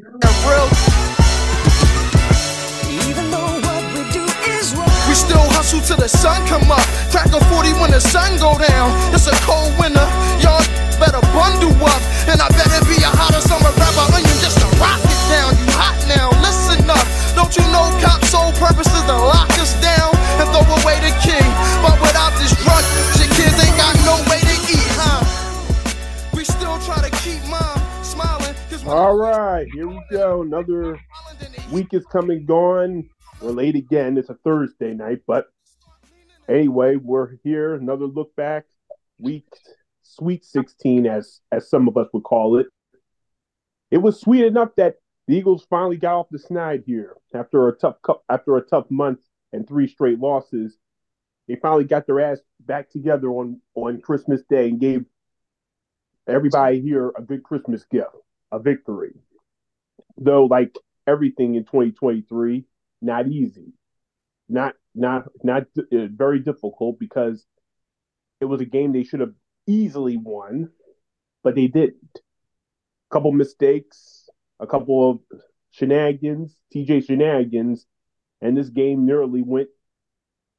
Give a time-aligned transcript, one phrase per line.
[0.00, 0.08] we
[5.12, 6.80] still hustle till the sun come up.
[7.12, 8.88] Crack a 40 when the sun go down.
[9.12, 10.08] It's a cold winter.
[10.40, 10.64] Y'all
[10.96, 12.00] better bundle up.
[12.32, 15.52] And I better be a hotter summer rapper onion just to rock it down.
[15.60, 17.04] You hot now, listen up.
[17.36, 21.12] Don't you know cops' sole purpose is to lock us down and throw away the
[21.20, 21.44] key?
[21.84, 22.84] But without this drug,
[23.20, 23.99] shit, kids ain't got
[28.86, 30.42] All right, here we go.
[30.42, 30.98] Another
[31.70, 33.08] week is coming gone.
[33.40, 34.16] We're late again.
[34.18, 35.46] It's a Thursday night, but
[36.48, 37.74] anyway, we're here.
[37.74, 38.64] Another look back.
[39.18, 39.46] Week
[40.02, 42.66] sweet 16 as as some of us would call it.
[43.90, 44.96] It was sweet enough that
[45.28, 48.90] the Eagles finally got off the snide here after a tough cou- after a tough
[48.90, 49.20] month
[49.52, 50.76] and three straight losses.
[51.46, 55.04] They finally got their ass back together on on Christmas Day and gave
[56.26, 58.16] everybody here a good Christmas gift,
[58.52, 59.14] a victory.
[60.16, 62.64] Though, like everything in 2023,
[63.02, 63.72] not easy,
[64.48, 67.46] not not not uh, very difficult because
[68.40, 69.34] it was a game they should have
[69.66, 70.70] easily won,
[71.42, 72.20] but they didn't.
[73.10, 74.28] couple mistakes,
[74.60, 75.20] a couple of
[75.70, 77.86] shenanigans, TJ shenanigans,
[78.40, 79.68] and this game nearly went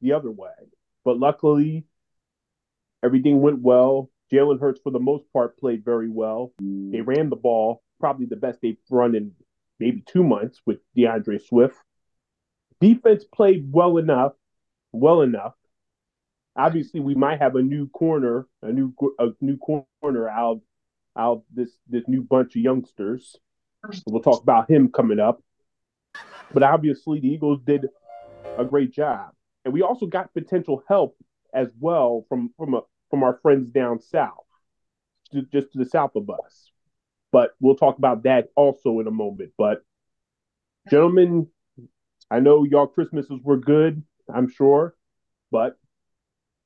[0.02, 0.52] the other way.
[1.06, 1.86] But luckily,
[3.04, 4.10] everything went well.
[4.32, 6.54] Jalen Hurts, for the most part, played very well.
[6.60, 9.34] They ran the ball, probably the best they've run in
[9.80, 11.76] maybe two months with D'Andre Swift.
[12.80, 14.34] Defense played well enough,
[14.92, 15.54] well enough.
[16.56, 20.62] Obviously, we might have a new corner, a new a new corner out
[21.18, 23.36] out this this new bunch of youngsters.
[24.06, 25.42] We'll talk about him coming up.
[26.54, 27.88] But obviously, the Eagles did
[28.58, 29.32] a great job,
[29.64, 31.16] and we also got potential help
[31.54, 34.48] as well from from a, from our friends down south,
[35.32, 36.72] to, just to the south of us.
[37.32, 39.52] But we'll talk about that also in a moment.
[39.58, 39.84] But
[40.90, 41.48] gentlemen,
[42.32, 44.02] I know y'all Christmases were good,
[44.34, 44.96] I'm sure,
[45.52, 45.78] but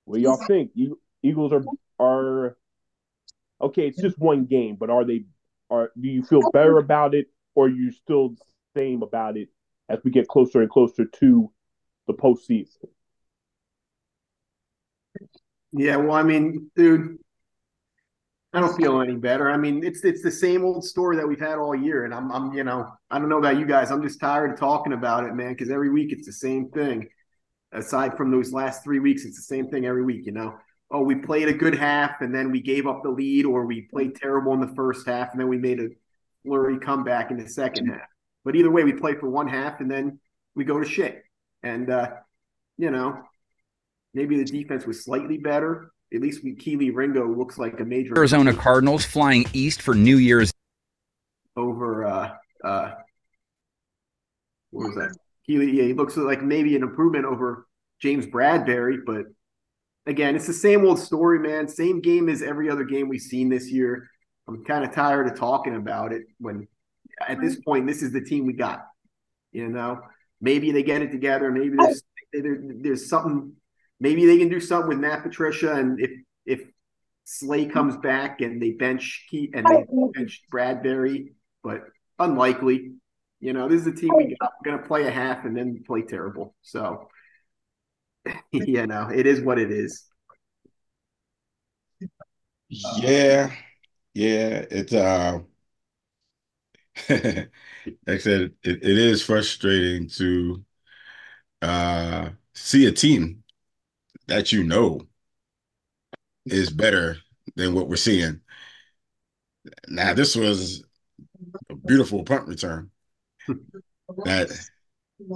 [0.05, 0.71] what do y'all think?
[0.75, 1.63] You Eagles are
[1.99, 2.57] are
[3.59, 3.87] okay.
[3.87, 5.25] It's just one game, but are they?
[5.71, 8.41] Are do you feel better about it, or are you still the
[8.77, 9.49] same about it
[9.89, 11.51] as we get closer and closer to
[12.07, 12.85] the postseason?
[15.77, 17.17] Yeah, well, I mean, dude,
[18.53, 19.51] I don't feel any better.
[19.51, 22.31] I mean, it's it's the same old story that we've had all year, and I'm
[22.31, 23.91] I'm you know I don't know about you guys.
[23.91, 27.09] I'm just tired of talking about it, man, because every week it's the same thing.
[27.73, 30.25] Aside from those last three weeks, it's the same thing every week.
[30.25, 30.55] You know,
[30.91, 33.81] oh, we played a good half and then we gave up the lead, or we
[33.81, 35.89] played terrible in the first half and then we made a
[36.45, 38.07] flurry comeback in the second half.
[38.45, 40.19] But either way, we play for one half and then
[40.55, 41.23] we go to shit.
[41.63, 42.11] And uh,
[42.77, 43.21] you know,
[44.15, 45.91] maybe the defense was slightly better.
[46.13, 50.17] At least we, Kelee Ringo looks like a major Arizona Cardinals flying east for New
[50.17, 50.51] Year's
[51.57, 52.31] over uh
[52.63, 52.91] uh
[54.71, 55.15] what was that?
[55.47, 57.67] Kelee, yeah, he looks like maybe an improvement over
[58.01, 59.25] James Bradberry, but
[60.05, 61.67] again, it's the same old story, man.
[61.67, 64.09] Same game as every other game we've seen this year.
[64.47, 66.67] I'm kind of tired of talking about it when
[67.27, 68.85] at this point this is the team we got.
[69.51, 70.01] You know,
[70.41, 72.03] maybe they get it together, maybe there's
[72.33, 73.53] there, there's something
[73.99, 76.11] maybe they can do something with Matt Patricia and if
[76.45, 76.61] if
[77.25, 79.83] Slay comes back and they bench Key and they
[80.13, 81.33] bench Bradberry,
[81.63, 81.81] but
[82.19, 82.93] unlikely.
[83.39, 84.53] You know, this is a team we got.
[84.63, 86.55] We're gonna play a half and then play terrible.
[86.61, 87.09] So,
[88.51, 90.05] you know, it is what it is.
[92.69, 93.51] Yeah,
[94.13, 94.65] yeah.
[94.69, 95.39] It's uh,
[97.09, 97.49] like
[98.07, 100.63] I said, it, it is frustrating to
[101.61, 103.43] uh see a team
[104.27, 105.01] that you know
[106.45, 107.17] is better
[107.55, 108.41] than what we're seeing.
[109.87, 110.83] Now, this was
[111.69, 112.91] a beautiful punt return
[114.25, 114.49] that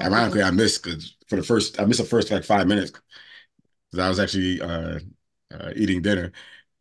[0.02, 2.92] ironically I missed because for the first I missed the first like five minutes
[3.92, 5.00] because I was actually uh,
[5.54, 6.32] uh, eating dinner.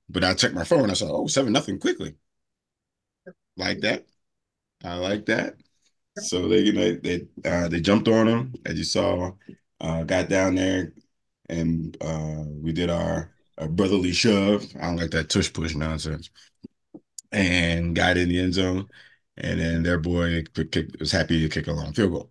[0.09, 0.83] But I checked my phone.
[0.85, 2.17] And I saw, oh, seven nothing quickly.
[3.57, 4.07] Like that.
[4.84, 5.57] I like that.
[6.19, 9.33] So they, you know, they uh, they jumped on him, as you saw.
[9.81, 10.93] Uh, got down there,
[11.48, 14.65] and uh, we did our, our brotherly shove.
[14.77, 16.30] I don't like that tush push nonsense.
[17.33, 18.89] And got in the end zone,
[19.36, 20.45] and then their boy
[20.98, 22.30] was happy to kick a long field goal.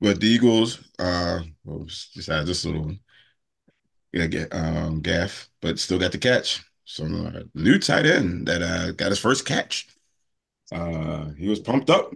[0.00, 2.92] But the Eagles, uh, well, just had this little
[4.12, 6.62] yeah, get um gaff, but still got the catch.
[6.84, 9.88] Some uh, new tight end that uh got his first catch.
[10.72, 12.12] Uh, he was pumped up.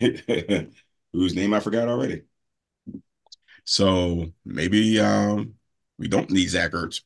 [1.12, 2.22] Whose name I forgot already.
[3.64, 5.54] So maybe um
[5.98, 7.02] we don't need Zach Ertz.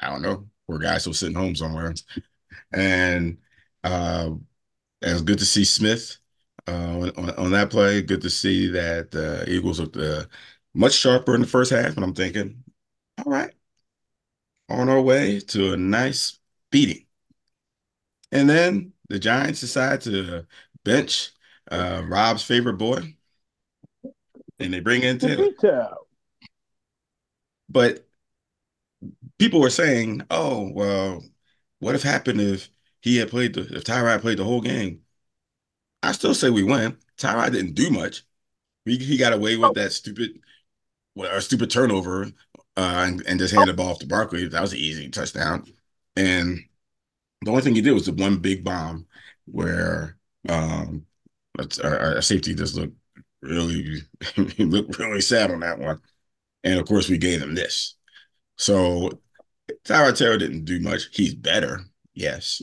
[0.00, 0.48] I don't know.
[0.66, 1.94] Poor guy still sitting home somewhere.
[2.72, 3.38] And
[3.84, 4.30] uh
[5.02, 6.18] it was good to see Smith
[6.68, 8.02] uh, on, on that play.
[8.02, 10.24] Good to see that the Eagles looked uh,
[10.74, 11.96] much sharper in the first half.
[11.96, 12.62] And I'm thinking,
[13.24, 13.52] all right,
[14.68, 16.38] on our way to a nice
[16.70, 17.06] beating.
[18.30, 20.46] And then the Giants decide to
[20.84, 21.32] bench
[21.70, 23.14] uh, Rob's favorite boy,
[24.62, 25.48] and they bring in Taylor.
[27.68, 28.06] But
[29.38, 31.24] people were saying, "Oh, well,
[31.80, 32.68] what if happened if
[33.00, 35.00] he had played the if Tyrod played the whole game?"
[36.02, 36.96] I still say we win.
[37.16, 38.22] Tyrod didn't do much.
[38.84, 40.40] He, he got away with that stupid,
[41.14, 42.24] well, a stupid turnover,
[42.76, 44.48] uh, and, and just handed the ball off to Barkley.
[44.48, 45.64] That was an easy touchdown.
[46.16, 46.58] And
[47.42, 49.06] the only thing he did was the one big bomb
[49.44, 50.16] where
[50.48, 51.06] um,
[51.84, 52.96] our, our safety just looked
[53.42, 54.02] really
[54.56, 56.00] he looked really sad on that one.
[56.64, 57.96] And of course, we gave him this.
[58.56, 59.10] So
[59.84, 61.08] Tyrod didn't do much.
[61.12, 61.80] He's better,
[62.14, 62.62] yes,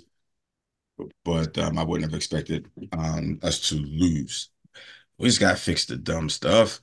[1.23, 4.49] but um, I wouldn't have expected um, us to lose.
[5.17, 6.81] We just got to fix the dumb stuff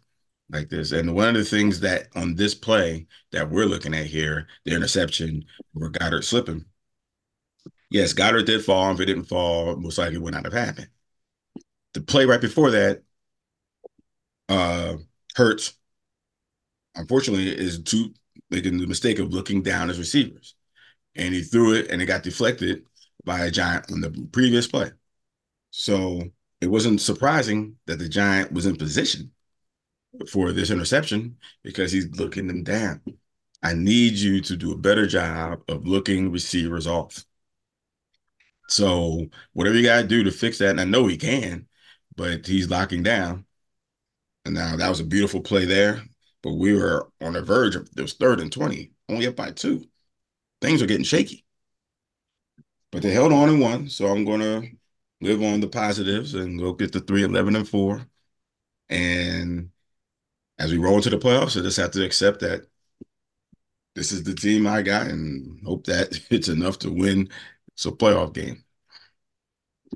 [0.50, 0.92] like this.
[0.92, 4.74] And one of the things that on this play that we're looking at here, the
[4.74, 6.64] interception where Goedert slipping.
[7.90, 8.92] Yes, Goedert did fall.
[8.92, 10.88] If it didn't fall, most likely would not have happened.
[11.94, 13.02] The play right before that,
[14.48, 14.96] uh,
[15.34, 15.74] Hurts,
[16.94, 18.14] unfortunately, is too
[18.50, 20.54] making the mistake of looking down as receivers.
[21.16, 22.84] And he threw it and it got deflected
[23.24, 24.90] by a giant on the previous play.
[25.70, 26.22] So
[26.60, 29.32] it wasn't surprising that the giant was in position
[30.30, 33.00] for this interception because he's looking them down.
[33.62, 37.24] I need you to do a better job of looking receivers off.
[38.68, 41.66] So whatever you got to do to fix that, and I know he can,
[42.16, 43.45] but he's locking down.
[44.46, 46.04] And now that was a beautiful play there,
[46.42, 49.52] but we were on the verge of it was third and 20, only up by
[49.52, 49.86] two.
[50.62, 51.44] Things are getting shaky.
[52.92, 53.88] But they held on and won.
[53.88, 54.62] So I'm gonna
[55.20, 58.06] live on the positives and go get the three, 11, and four.
[58.90, 59.70] And
[60.58, 62.66] as we roll into the playoffs, I just have to accept that
[63.94, 67.28] this is the team I got and hope that it's enough to win.
[67.74, 68.64] It's a playoff game.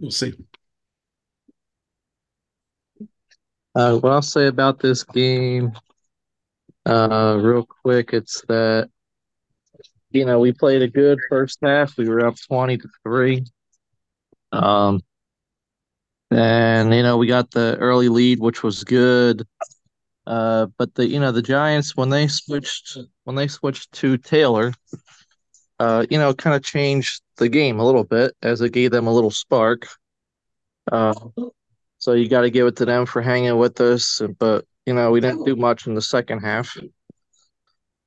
[0.00, 0.34] We'll see.
[3.74, 5.72] Uh, what I'll say about this game,
[6.86, 8.90] uh, real quick, it's that
[10.10, 11.96] you know we played a good first half.
[11.96, 13.44] We were up twenty to three.
[14.52, 15.00] Um,
[16.30, 19.46] and you know we got the early lead, which was good.
[20.26, 24.72] Uh, but the you know the Giants when they switched when they switched to Taylor,
[25.78, 29.06] uh, you know, kind of changed the game a little bit as it gave them
[29.06, 29.86] a little spark.
[30.90, 31.14] Uh,
[32.00, 34.20] so you got to give it to them for hanging with us.
[34.38, 36.76] But you know, we didn't do much in the second half.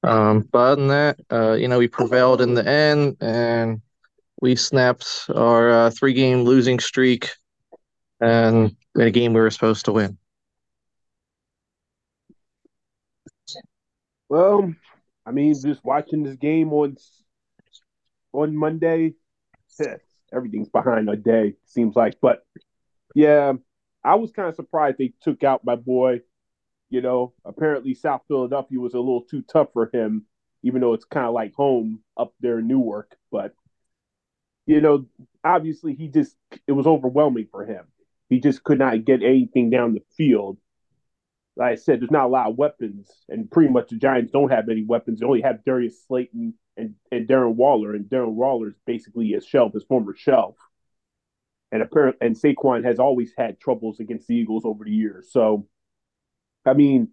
[0.04, 3.82] Um, but other than that, uh, you know, we prevailed in the end, and
[4.42, 7.30] we snapped our uh, three-game losing streak,
[8.20, 10.18] and in a game we were supposed to win.
[14.28, 14.74] Well,
[15.26, 16.98] I mean, just watching this game on
[18.34, 19.14] on Monday,
[20.34, 22.16] everything's behind a day, seems like.
[22.20, 22.44] But
[23.14, 23.54] yeah,
[24.04, 26.22] I was kind of surprised they took out my boy.
[26.90, 30.26] You know, apparently South Philadelphia was a little too tough for him,
[30.62, 33.16] even though it's kind of like home up there in Newark.
[33.32, 33.56] But
[34.66, 35.06] you know,
[35.44, 36.36] obviously he just
[36.68, 37.86] it was overwhelming for him.
[38.30, 40.58] He just could not get anything down the field.
[41.56, 44.52] Like I said, there's not a lot of weapons, and pretty much the Giants don't
[44.52, 45.20] have any weapons.
[45.20, 49.46] They only have Darius Slayton and, and Darren Waller, and Darren Waller is basically his
[49.46, 50.56] shelf, his former shelf.
[51.74, 55.32] And apparently, and Saquon has always had troubles against the Eagles over the years.
[55.32, 55.68] So,
[56.68, 57.08] I mean,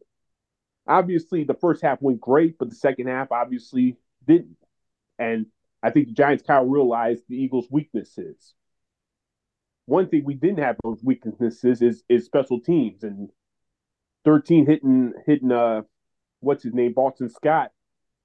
[0.87, 4.59] obviously the first half went great, but the second half obviously didn't.
[5.19, 5.47] And
[5.83, 8.53] I think the Giants kind of realized the Eagles' weaknesses.
[9.87, 13.31] One thing we didn't have those weaknesses is is special teams and
[14.27, 15.83] 13 hitting hitting uh
[16.41, 17.73] what's his name Boston Scott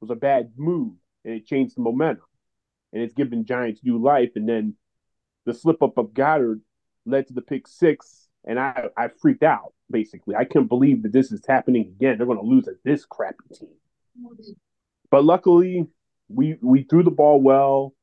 [0.01, 2.25] was a bad move and it changed the momentum
[2.91, 4.75] and it's given Giants new life and then
[5.45, 6.61] the slip up of Goedert
[7.05, 10.35] led to the pick six, and I, I freaked out basically.
[10.35, 12.17] I can't believe that this is happening again.
[12.17, 13.69] They're going to lose at this crappy team.
[15.11, 15.87] But luckily,
[16.29, 17.93] we we threw the ball well,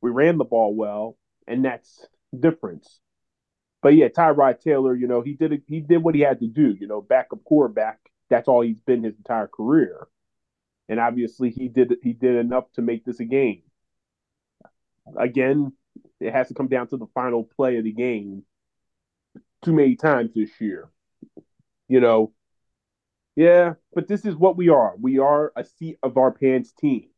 [0.00, 2.06] we ran the ball well, and that's
[2.38, 3.00] difference.
[3.82, 6.46] But yeah, Tyrod Taylor, you know, he did it, he did what he had to
[6.46, 6.74] do.
[6.78, 7.98] You know, backup quarterback.
[8.28, 10.08] That's all he's been his entire career,
[10.88, 13.62] and obviously he did he did enough to make this a game.
[15.16, 15.72] Again,
[16.20, 18.42] it has to come down to the final play of the game
[19.64, 20.88] too many times this year.
[21.88, 22.32] You know,
[23.36, 24.94] yeah, but this is what we are.
[24.98, 27.08] We are a seat of our pants team.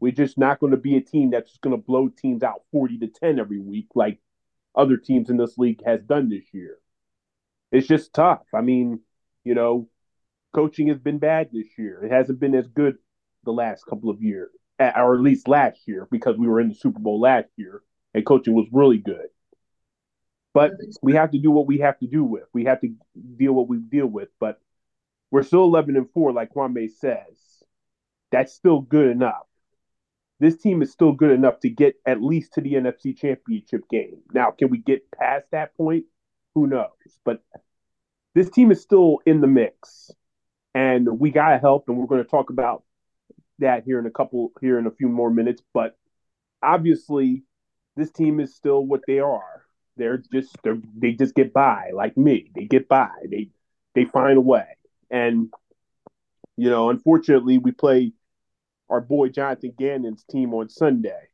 [0.00, 2.98] We're just not going to be a team that's going to blow teams out 40
[2.98, 4.20] to 10 every week like
[4.74, 6.78] other teams in this league has done this year.
[7.72, 8.44] It's just tough.
[8.54, 9.00] I mean,
[9.44, 9.88] you know,
[10.54, 12.04] coaching has been bad this year.
[12.04, 12.96] It hasn't been as good
[13.44, 16.74] the last couple of years, or at least last year, because we were in the
[16.74, 17.82] Super Bowl last year
[18.18, 19.28] and coaching was really good.
[20.52, 20.72] But
[21.02, 22.44] we have to do what we have to do with.
[22.52, 22.92] We have to
[23.36, 24.28] deal what we deal with.
[24.40, 24.60] But
[25.30, 27.62] we're still 11 and 4, like Kwame says.
[28.32, 29.46] That's still good enough.
[30.40, 34.18] This team is still good enough to get at least to the NFC championship game.
[34.32, 36.04] Now, can we get past that point?
[36.54, 36.88] Who knows?
[37.24, 37.42] But
[38.34, 40.10] this team is still in the mix.
[40.74, 41.88] And we got help.
[41.88, 42.82] And we're going to talk about
[43.60, 45.62] that here in a couple, here in a few more minutes.
[45.72, 45.96] But
[46.62, 47.44] obviously,
[47.98, 49.64] this team is still what they are.
[49.96, 52.50] They're just they're, they just get by like me.
[52.54, 53.10] They get by.
[53.28, 53.50] They
[53.94, 54.66] they find a way.
[55.10, 55.52] And
[56.56, 58.12] you know, unfortunately, we play
[58.88, 61.28] our boy Jonathan Gannon's team on Sunday.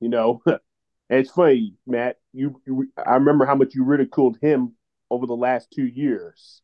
[0.00, 0.60] You know, and
[1.08, 2.18] it's funny, Matt.
[2.32, 4.74] You, you I remember how much you ridiculed him
[5.10, 6.62] over the last two years,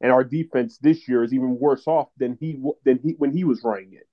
[0.00, 3.44] and our defense this year is even worse off than he than he when he
[3.44, 4.08] was running it,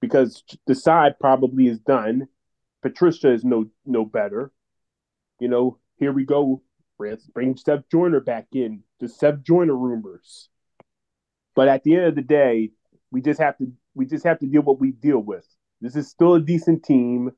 [0.00, 2.28] because Desai probably is done.
[2.82, 4.52] Patricia is no no better.
[5.40, 6.62] You know, here we go.
[6.98, 8.82] Bring Seth Joyner back in.
[9.00, 10.48] The Seth Joyner rumors.
[11.54, 12.70] But at the end of the day,
[13.10, 15.46] we just have to we just have to deal what we deal with.
[15.80, 17.30] This is still a decent team.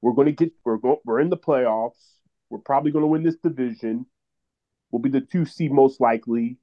[0.00, 2.16] We're going to get we're go, we're in the playoffs.
[2.48, 4.06] We're probably going to win this division.
[4.90, 6.58] We'll be the two seed most likely,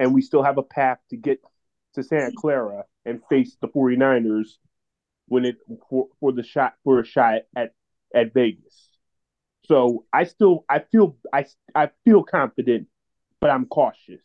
[0.00, 1.40] and we still have a path to get
[1.94, 4.56] to Santa Clara and face the 49ers
[5.26, 5.56] when it
[5.88, 7.72] for, for the shot for a shot at
[8.14, 8.88] at Vegas.
[9.66, 12.88] So I still I feel I I feel confident,
[13.40, 14.20] but I'm cautious.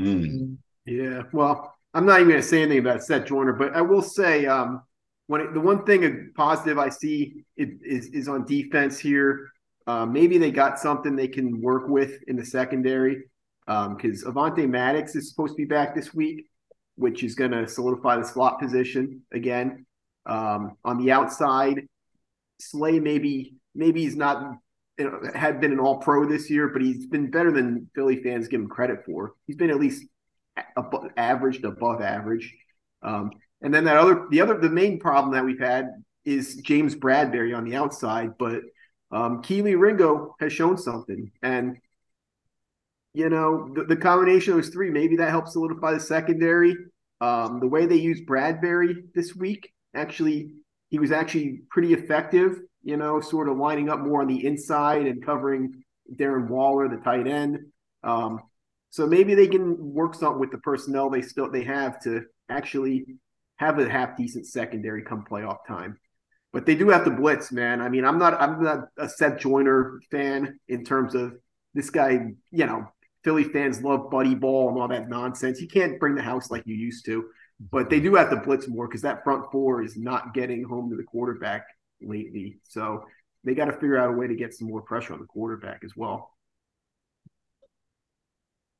[0.00, 0.56] Mm.
[0.86, 4.02] Yeah, well, I'm not even going to say anything about Seth Joyner, but I will
[4.02, 4.82] say um,
[5.28, 9.48] when it, the one thing positive I see is is on defense here.
[9.86, 13.24] Uh, maybe they got something they can work with in the secondary
[13.66, 16.46] because um, Avonte Maddox is supposed to be back this week,
[16.96, 19.86] which is going to solidify the slot position again.
[20.26, 21.86] Um, on the outside,
[22.60, 24.56] Slay maybe maybe he's not
[24.98, 28.22] you know, had been an All Pro this year, but he's been better than Philly
[28.22, 29.34] fans give him credit for.
[29.46, 30.04] He's been at least
[30.76, 32.54] above, average above average.
[33.02, 35.88] Um, and then that other, the other, the main problem that we've had
[36.24, 38.62] is James Bradberry on the outside, but
[39.10, 41.76] um, Kelee Ringo has shown something, and
[43.14, 46.76] you know the, the combination of those three maybe that helps solidify the secondary.
[47.20, 50.50] Um, the way they used Bradberry this week, actually,
[50.90, 55.06] he was actually pretty effective you know, sort of lining up more on the inside
[55.06, 55.82] and covering
[56.16, 57.58] Darren Waller, the tight end.
[58.04, 58.40] Um,
[58.90, 63.06] so maybe they can work something with the personnel they still they have to actually
[63.56, 65.98] have a half decent secondary come playoff time.
[66.52, 67.80] But they do have to blitz, man.
[67.80, 71.34] I mean, I'm not I'm not a Seth Joyner fan in terms of
[71.72, 72.20] this guy,
[72.52, 72.86] you know,
[73.24, 75.60] Philly fans love buddy ball and all that nonsense.
[75.60, 77.24] You can't bring the house like you used to.
[77.70, 80.90] But they do have to blitz more because that front four is not getting home
[80.90, 81.66] to the quarterback
[82.02, 82.58] lately.
[82.64, 83.04] So
[83.44, 85.82] they got to figure out a way to get some more pressure on the quarterback
[85.84, 86.32] as well.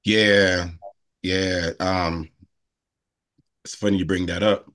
[0.04, 0.68] Yeah,
[1.22, 1.70] yeah.
[1.80, 2.28] Um,
[3.64, 4.66] it's funny you bring that up.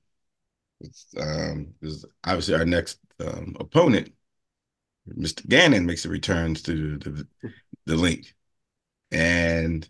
[0.82, 4.14] It's, um, is obviously our next um, opponent,
[5.08, 5.48] Mr.
[5.48, 7.28] Gannon, makes a return to the,
[7.86, 8.34] the Linc,
[9.12, 9.88] and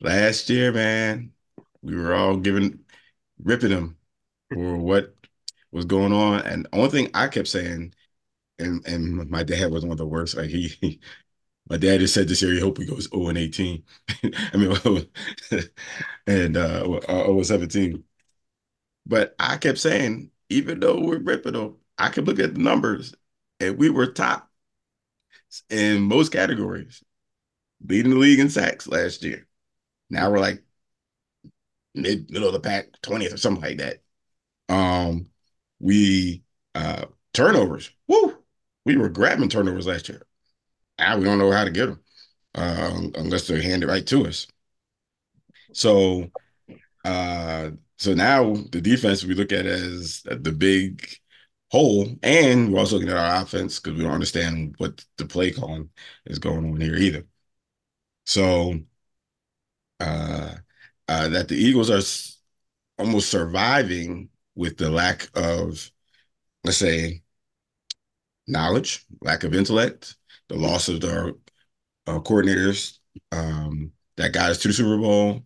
[0.00, 1.32] last year, man,
[1.82, 2.80] we were all giving
[3.42, 3.96] ripping him
[4.52, 5.14] for what
[5.72, 7.94] was going on, and only thing I kept saying
[8.58, 10.36] and and my dad was one of the worst.
[10.36, 11.00] Like he, he
[11.68, 13.82] my dad just said this year he hope he goes 0 and 18.
[14.52, 15.08] I mean,
[16.26, 18.04] and uh, uh 0 17.
[19.06, 23.14] But I kept saying, even though we're ripping them, I could look at the numbers,
[23.60, 24.48] and we were top
[25.70, 27.02] in most categories,
[27.86, 29.46] leading the league in sacks last year.
[30.10, 30.62] Now we're like
[31.94, 34.02] mid middle of the pack, 20th or something like that.
[34.68, 35.28] Um,
[35.80, 37.90] we uh turnovers.
[38.08, 38.42] Woo!
[38.84, 40.22] we were grabbing turnovers last year.
[40.98, 42.00] Now we don't know how to get them
[42.54, 44.46] uh, unless they're handed right to us.
[45.72, 46.30] So,
[47.04, 51.08] uh, so now the defense we look at as the big
[51.70, 55.50] hole, and we're also looking at our offense because we don't understand what the play
[55.50, 55.88] calling
[56.26, 57.24] is going on here either.
[58.24, 58.80] So,
[60.00, 60.54] uh,
[61.08, 62.02] uh, that the Eagles are
[63.02, 65.90] almost surviving with the lack of,
[66.64, 67.22] let's say,
[68.46, 70.16] knowledge, lack of intellect,
[70.48, 71.30] the loss of our
[72.06, 72.98] uh, coordinators
[73.32, 75.42] um, that got us to the Super Bowl,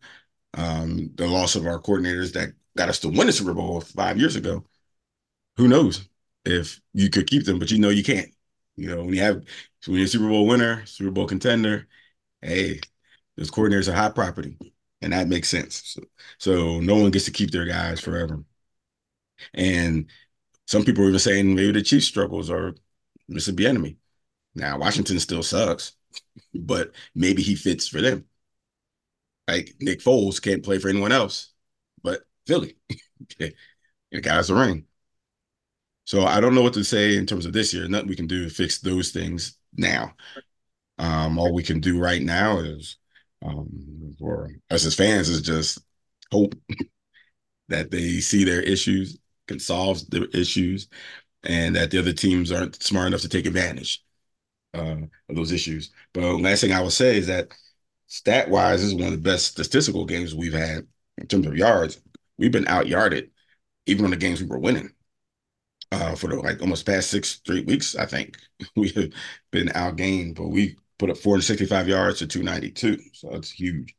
[0.55, 4.19] um, the loss of our coordinators that got us to win the Super Bowl five
[4.19, 4.65] years ago.
[5.57, 6.09] Who knows?
[6.47, 8.31] if you could keep them, but you know you can't.
[8.77, 9.45] You know, when you have
[9.87, 11.89] when you're a Super Bowl winner, Super Bowl contender,
[12.43, 12.81] hey,
[13.37, 14.59] those coordinators are hot property,
[15.03, 15.83] and that makes sense.
[15.87, 16.03] So,
[16.39, 18.45] so no one gets to keep their guys forever.
[19.55, 20.11] And
[20.67, 22.75] some people are even saying maybe the Chiefs struggles are
[23.29, 23.53] Mr.
[23.53, 23.97] Bieniemy.
[24.55, 25.93] Now Washington still sucks,
[26.55, 28.27] but maybe he fits for them.
[29.49, 31.53] Like Nick Foles can't play for anyone else
[32.03, 32.77] but Philly.
[34.13, 34.87] The guys are ring.
[36.05, 37.89] So I don't know what to say in terms of this year.
[37.89, 40.15] Nothing we can do to fix those things now.
[40.99, 42.97] Um, all we can do right now is
[43.45, 43.69] um,
[44.19, 45.79] for us as fans is just
[46.33, 46.55] hope
[47.69, 50.89] that they see their issues, can solve their issues,
[51.45, 54.03] and that the other teams aren't smart enough to take advantage
[54.75, 54.97] uh,
[55.29, 55.91] of those issues.
[56.15, 57.53] But last thing I will say is that
[58.09, 60.87] stat wise, this is one of the best statistical games we've had
[61.19, 62.01] in terms of yards.
[62.39, 63.31] We've been out yarded
[63.87, 64.91] even on the games we were winning
[65.93, 67.97] uh, for the like almost past six straight weeks.
[67.97, 68.37] I think
[68.77, 69.11] we have
[69.51, 73.95] been outgained, but we put up 465 yards to 292, so that's huge.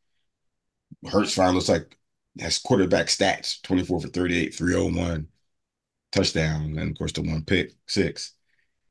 [1.05, 1.97] Hurts finally looks like
[2.39, 5.27] has quarterback stats: 24 for 38, 301
[6.11, 8.33] touchdown, and of course the one pick six.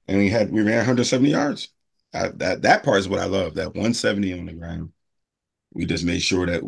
[0.08, 1.68] And we had we ran 170 yards.
[2.14, 3.54] I, that that part is what I love.
[3.54, 4.92] That 170 on the ground.
[5.74, 6.62] We just made sure that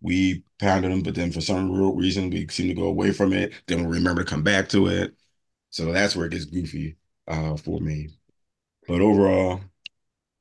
[0.00, 3.32] we pounded them, but then for some real reason we seem to go away from
[3.32, 3.54] it.
[3.66, 5.14] Then we remember to come back to it.
[5.70, 6.96] So that's where it gets goofy
[7.28, 8.10] uh, for me.
[8.86, 9.60] But overall,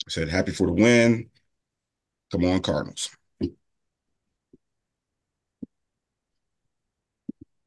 [0.07, 1.29] I said happy for the win.
[2.31, 3.09] Come on, Cardinals.
[3.41, 3.47] I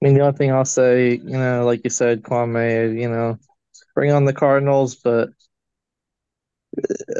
[0.03, 3.39] mean, the only thing I'll say, you know, like you said, Kwame, you know,
[3.95, 5.31] bring on the Cardinals, but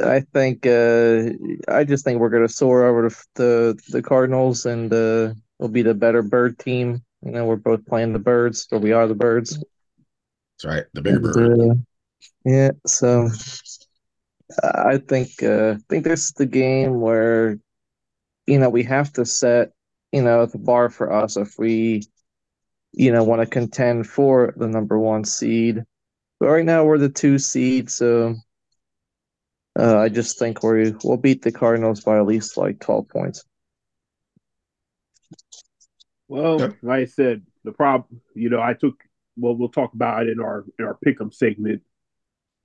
[0.03, 1.29] I think uh,
[1.67, 5.69] I just think we're going to soar over the, the the Cardinals, and uh, we'll
[5.69, 7.03] be the better bird team.
[7.23, 9.57] You know, we're both playing the birds, or we are the birds.
[9.57, 11.71] That's right, the bigger And, bird.
[11.71, 11.75] uh,
[12.45, 13.29] yeah, so
[14.63, 17.59] I think uh, I think this is the game where
[18.45, 19.71] you know we have to set
[20.11, 22.03] you know the bar for us if we
[22.93, 25.83] you know want to contend for the number one seed.
[26.39, 28.35] But right now we're the two seed, so
[29.77, 33.43] uh, I just think we we'll beat the Cardinals by at least like twelve points.
[36.27, 38.95] Well, like I said, the problem, you know, I took.
[39.39, 41.83] Well, we'll talk about it in our in our pick'em segment.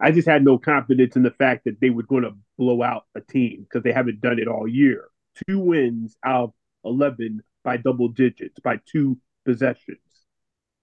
[0.02, 3.04] I just had no confidence in the fact that they were going to blow out
[3.14, 5.08] a team because they haven't done it all year.
[5.48, 6.52] Two wins out of
[6.84, 9.98] eleven by double digits by two possessions,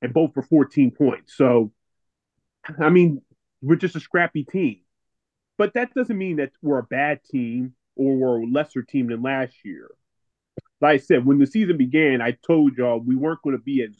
[0.02, 1.36] and both for fourteen points.
[1.36, 1.72] So,
[2.80, 3.22] I mean,
[3.62, 4.82] we're just a scrappy team,
[5.58, 9.22] but that doesn't mean that we're a bad team or we're a lesser team than
[9.22, 9.90] last year
[10.82, 13.84] like I said, when the season began, I told y'all we weren't going to be
[13.84, 13.96] as,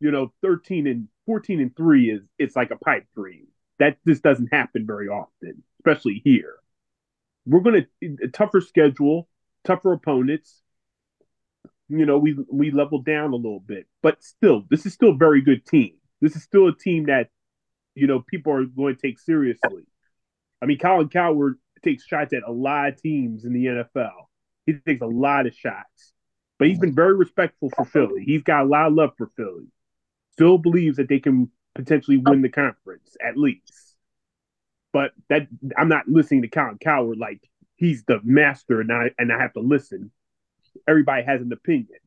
[0.00, 3.46] you know, 13 and 14 and 3 is it's like a pipe dream.
[3.78, 6.56] That just doesn't happen very often, especially here.
[7.44, 9.28] We're going to a tougher schedule,
[9.64, 10.62] tougher opponents.
[11.88, 15.16] You know, we we leveled down a little bit, but still, this is still a
[15.16, 15.94] very good team.
[16.20, 17.28] This is still a team that,
[17.94, 19.84] you know, people are going to take seriously.
[20.60, 24.26] I mean, Colin Cowherd takes shots at a lot of teams in the NFL.
[24.64, 26.12] He takes a lot of shots,
[26.58, 28.24] but he's been very respectful for Philly.
[28.24, 29.66] He's got a lot of love for Philly.
[30.36, 32.30] Phil believes that they can potentially oh.
[32.30, 33.72] win the conference at least.
[34.92, 37.40] But that I'm not listening to Colin Cowherd like
[37.76, 40.10] he's the master and I and I have to listen.
[40.88, 41.98] Everybody has an opinion.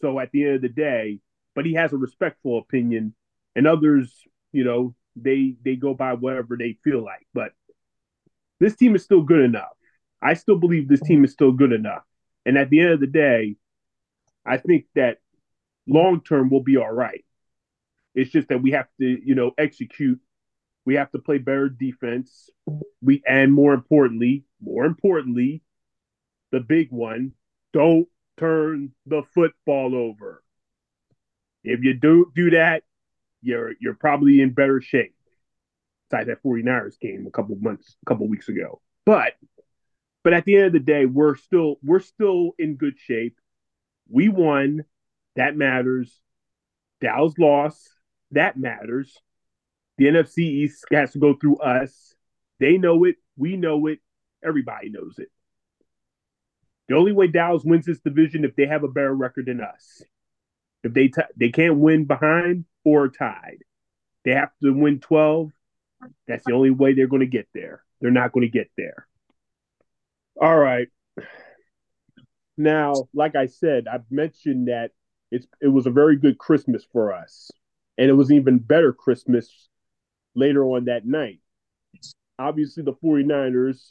[0.00, 1.20] So at the end of the day,
[1.54, 3.14] but he has a respectful opinion,
[3.56, 7.26] and others, you know, they they go by whatever they feel like.
[7.34, 7.52] But
[8.60, 9.76] this team is still good enough.
[10.22, 12.02] I still believe this team is still good enough.
[12.46, 13.56] And at the end of the day,
[14.44, 15.18] I think that
[15.86, 17.24] long term we'll be all right.
[18.14, 20.20] It's just that we have to, you know, execute.
[20.84, 22.50] We have to play better defense.
[23.02, 25.62] We and more importantly, more importantly,
[26.50, 27.32] the big one,
[27.72, 30.42] don't turn the football over.
[31.64, 32.84] If you do do that,
[33.42, 35.14] you're you're probably in better shape.
[36.10, 38.80] Besides that 49ers game a couple months, a couple weeks ago.
[39.04, 39.34] But
[40.24, 43.38] but at the end of the day, we're still we're still in good shape.
[44.10, 44.84] We won.
[45.36, 46.20] That matters.
[47.00, 47.88] Dallas lost.
[48.32, 49.16] That matters.
[49.96, 52.14] The NFC East has to go through us.
[52.60, 53.16] They know it.
[53.36, 53.98] We know it.
[54.44, 55.28] Everybody knows it.
[56.88, 60.02] The only way Dallas wins this division if they have a better record than us.
[60.84, 63.58] If they t- they can't win behind or tied,
[64.24, 65.50] they have to win twelve.
[66.26, 67.82] That's the only way they're going to get there.
[68.00, 69.06] They're not going to get there.
[70.40, 70.88] All right.
[72.56, 74.92] Now, like I said, I've mentioned that
[75.30, 77.50] it's it was a very good Christmas for us,
[77.98, 79.68] and it was even better Christmas
[80.34, 81.40] later on that night.
[82.38, 83.90] Obviously, the 49ers,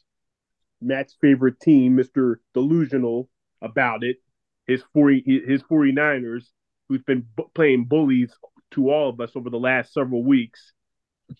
[0.81, 2.35] Matt's favorite team, Mr.
[2.53, 3.29] Delusional
[3.61, 4.17] about it,
[4.65, 6.45] his 40 his 49ers,
[6.87, 8.33] who's been playing bullies
[8.71, 10.71] to all of us over the last several weeks,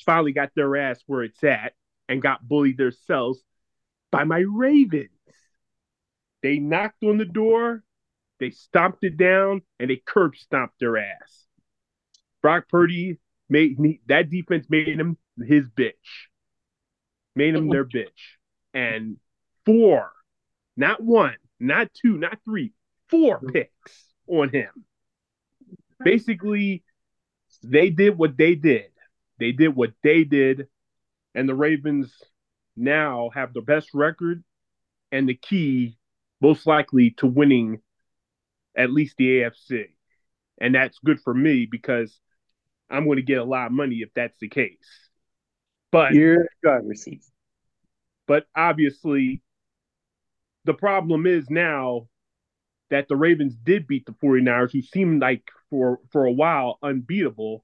[0.05, 1.73] finally got their ass where it's at
[2.09, 3.41] and got bullied themselves
[4.11, 5.09] by my Ravens.
[6.43, 7.83] They knocked on the door,
[8.39, 11.46] they stomped it down, and they curb stomped their ass.
[12.41, 13.19] Brock Purdy
[13.49, 15.93] made that defense made him his bitch,
[17.35, 18.35] made him their bitch,
[18.73, 19.17] and
[19.65, 20.11] four,
[20.75, 22.73] not one, not two, not three,
[23.09, 24.69] four picks on him.
[26.03, 26.83] Basically,
[27.63, 28.89] they did what they did.
[29.39, 30.67] They did what they did,
[31.35, 32.13] and the Ravens
[32.75, 34.43] now have the best record
[35.11, 35.97] and the key,
[36.41, 37.81] most likely, to winning
[38.75, 39.85] at least the AFC.
[40.59, 42.19] And that's good for me because
[42.89, 44.77] I'm going to get a lot of money if that's the case.
[45.91, 47.23] But Your driver's seat.
[48.27, 49.41] but obviously
[50.65, 52.07] the problem is now
[52.89, 57.63] that the Ravens did beat the 49ers who seemed like for for a while unbeatable.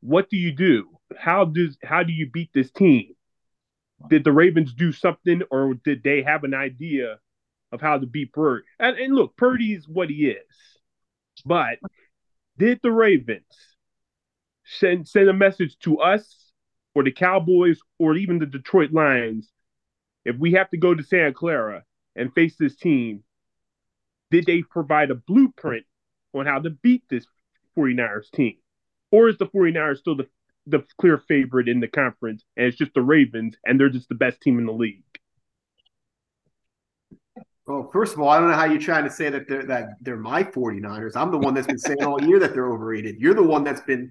[0.00, 0.88] What do you do?
[1.16, 3.14] How does how do you beat this team?
[4.08, 7.18] Did the Ravens do something or did they have an idea
[7.70, 8.64] of how to beat Purdy?
[8.78, 10.80] And, and look, Purdy's what he is.
[11.44, 11.78] But
[12.58, 13.44] did the Ravens
[14.78, 16.52] send send a message to us
[16.94, 19.50] or the Cowboys or even the Detroit Lions,
[20.24, 21.84] if we have to go to Santa Clara
[22.16, 23.22] and face this team,
[24.30, 25.84] did they provide a blueprint
[26.34, 27.26] on how to beat this
[27.76, 28.56] 49ers team?
[29.10, 30.26] Or is the 49ers still the,
[30.66, 34.14] the clear favorite in the conference and it's just the Ravens and they're just the
[34.14, 35.02] best team in the league?
[37.66, 39.90] Well, first of all, I don't know how you're trying to say that they're that
[40.00, 41.16] they're my 49ers.
[41.16, 43.16] I'm the one that's been saying all year that they're overrated.
[43.20, 44.10] You're the one that's been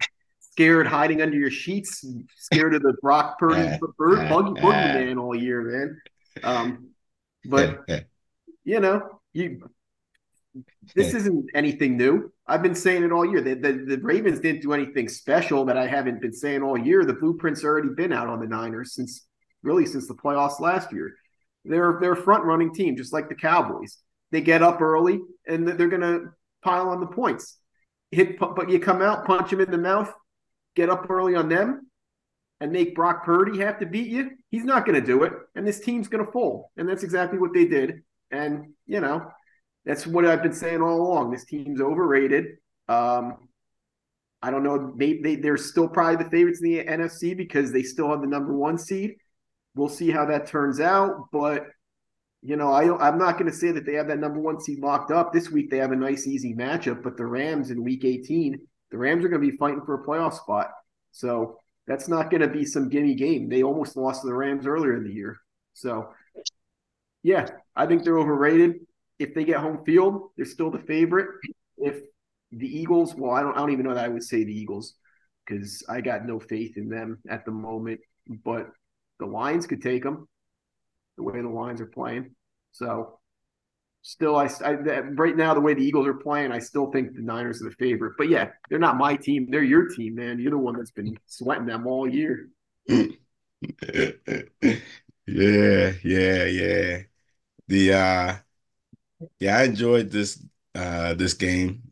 [0.51, 2.05] scared, hiding under your sheets,
[2.37, 6.01] scared of the Brock Purdy bird bug man all year, man.
[6.43, 6.89] Um,
[7.45, 7.79] but
[8.63, 9.61] you know, you
[10.95, 12.31] this isn't anything new.
[12.45, 13.41] I've been saying it all year.
[13.41, 17.05] The, the, the Ravens didn't do anything special that I haven't been saying all year.
[17.05, 19.27] The blueprint's already been out on the Niners since
[19.63, 21.15] really since the playoffs last year.
[21.63, 23.97] They're they're a front running team, just like the Cowboys.
[24.31, 26.31] They get up early and they're going to
[26.63, 27.57] pile on the points.
[28.11, 30.11] Hit, but you come out, punch him in the mouth,
[30.75, 31.88] get up early on them,
[32.60, 34.31] and make Brock Purdy have to beat you.
[34.49, 36.65] He's not going to do it, and this team's going to fold.
[36.77, 38.03] And that's exactly what they did.
[38.31, 39.31] And you know,
[39.86, 41.31] that's what I've been saying all along.
[41.31, 42.45] This team's overrated.
[42.88, 43.38] Um,
[44.41, 44.93] I don't know.
[44.97, 48.27] They, they they're still probably the favorites in the NFC because they still have the
[48.27, 49.15] number one seed.
[49.75, 51.67] We'll see how that turns out, but
[52.41, 54.79] you know, I I'm not going to say that they have that number one seed
[54.79, 55.69] locked up this week.
[55.69, 58.60] They have a nice easy matchup, but the Rams in Week 18,
[58.91, 60.71] the Rams are going to be fighting for a playoff spot.
[61.12, 63.49] So that's not going to be some gimme game.
[63.49, 65.38] They almost lost to the Rams earlier in the year.
[65.73, 66.10] So
[67.23, 68.86] yeah, I think they're overrated.
[69.19, 71.30] If they get home field, they're still the favorite.
[71.77, 72.01] If
[72.51, 74.95] the Eagles, well, I don't I don't even know that I would say the Eagles
[75.45, 78.01] because I got no faith in them at the moment.
[78.43, 78.67] But
[79.19, 80.27] the Lions could take them
[81.17, 82.36] the way the Lions are playing.
[82.71, 83.19] So
[84.01, 87.21] still, I, I right now the way the Eagles are playing, I still think the
[87.21, 88.13] Niners are the favorite.
[88.17, 90.39] But yeah, they're not my team; they're your team, man.
[90.39, 92.47] You're the one that's been sweating them all year.
[95.27, 96.97] Yeah, yeah, yeah.
[97.67, 98.35] The uh
[99.39, 100.43] yeah, I enjoyed this
[100.75, 101.91] uh this game.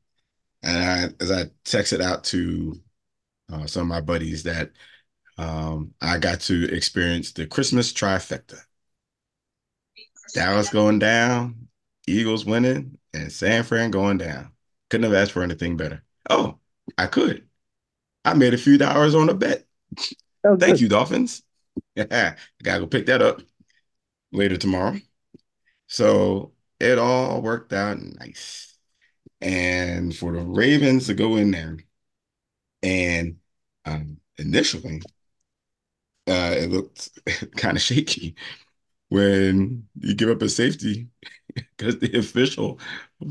[0.64, 2.82] And I as I texted out to
[3.52, 4.72] uh, some of my buddies that
[5.38, 8.60] um I got to experience the Christmas trifecta.
[10.34, 11.69] Dallas going down,
[12.10, 14.52] Eagles winning, and San Fran going down.
[14.90, 16.04] Couldn't have asked for anything better.
[16.30, 16.60] Oh,
[16.98, 17.48] I could.
[18.26, 19.66] I made a few dollars on a bet.
[20.44, 20.82] Oh, Thank good.
[20.82, 21.44] you, Dolphins.
[21.98, 23.42] I gotta go pick that up
[24.32, 24.98] later tomorrow.
[25.88, 28.78] So it all worked out nice.
[29.42, 31.78] And for the Ravens to go in there
[32.84, 33.38] and
[33.86, 35.02] um, initially
[36.28, 37.10] uh, it looked
[37.58, 38.36] kind of shaky
[39.10, 41.08] when you give up a safety
[41.56, 42.80] because the official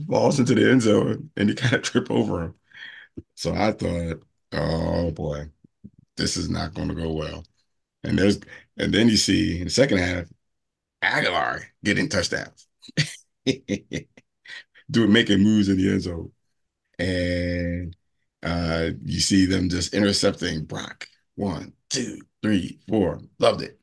[0.08, 2.54] falls into the end zone and you kind of trip over him.
[3.36, 5.50] So I thought, oh boy,
[6.16, 7.44] this is not going to go well.
[8.04, 8.40] And there's
[8.78, 10.26] and then you see in the second half,
[11.02, 12.68] Aguilar getting touchdowns,
[14.90, 16.32] doing making moves in the end zone,
[16.98, 17.96] and
[18.42, 21.08] uh, you see them just intercepting Brock.
[21.36, 23.20] One, two, three, four.
[23.38, 23.80] Loved it.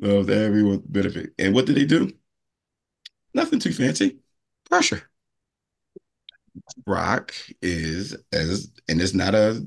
[0.00, 1.32] Loved every bit of it.
[1.38, 2.12] And what did they do?
[3.32, 4.18] Nothing too fancy.
[4.68, 5.08] Pressure.
[6.84, 9.66] Brock is as, and it's not a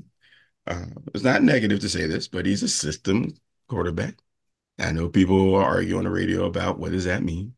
[0.68, 3.34] Uh, it's not negative to say this, but he's a system
[3.68, 4.16] quarterback.
[4.78, 7.54] I know people argue on the radio about what does that mean,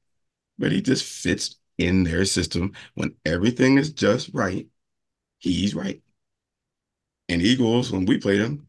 [0.58, 2.72] but he just fits in their system.
[2.96, 4.68] When everything is just right,
[5.40, 6.02] he's right.
[7.28, 8.68] And Eagles, when we played him,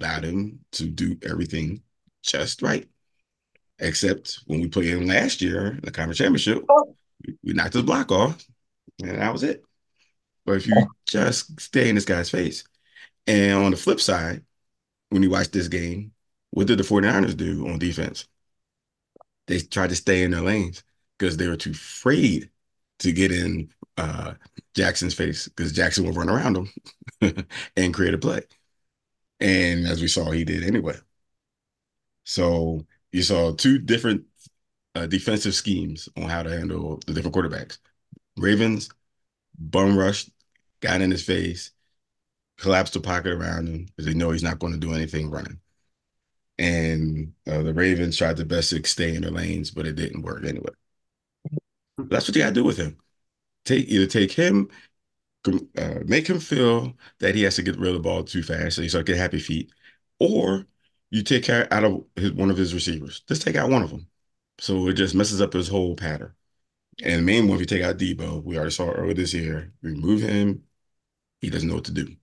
[0.00, 1.82] allowed him to do everything
[2.22, 2.88] just right.
[3.78, 6.64] Except when we played him last year in the conference championship,
[7.44, 8.44] we knocked his block off,
[9.02, 9.62] and that was it.
[10.44, 10.74] But if you
[11.06, 12.64] just stay in this guy's face,
[13.26, 14.42] and on the flip side,
[15.10, 16.12] when you watch this game,
[16.50, 18.26] what did the 49ers do on defense?
[19.46, 20.82] They tried to stay in their lanes
[21.18, 22.50] because they were too afraid
[23.00, 24.34] to get in uh,
[24.74, 28.42] Jackson's face because Jackson would run around them and create a play.
[29.40, 30.96] And as we saw, he did anyway.
[32.24, 32.86] So
[33.18, 34.24] you saw two different
[34.94, 37.78] uh, defensive schemes on how to handle the different quarterbacks.
[38.36, 38.88] Ravens
[39.58, 40.30] bum rushed,
[40.80, 41.72] got in his face,
[42.58, 45.58] collapsed the pocket around him because they know he's not going to do anything running.
[46.58, 50.22] And uh, the Ravens tried their best to stay in their lanes, but it didn't
[50.22, 50.70] work anyway.
[51.98, 52.98] That's what you got to do with him.
[53.64, 54.68] Take either take him,
[55.46, 58.76] uh, make him feel that he has to get rid of the ball too fast,
[58.76, 59.72] so he start get happy feet,
[60.20, 60.66] or
[61.10, 63.20] you take care out of his, one of his receivers.
[63.28, 64.08] Just take out one of them,
[64.58, 66.34] so it just messes up his whole pattern.
[67.02, 69.72] And the main one, if you take out Deebo, we already saw earlier this year,
[69.82, 70.64] remove him,
[71.40, 72.16] he doesn't know what to do.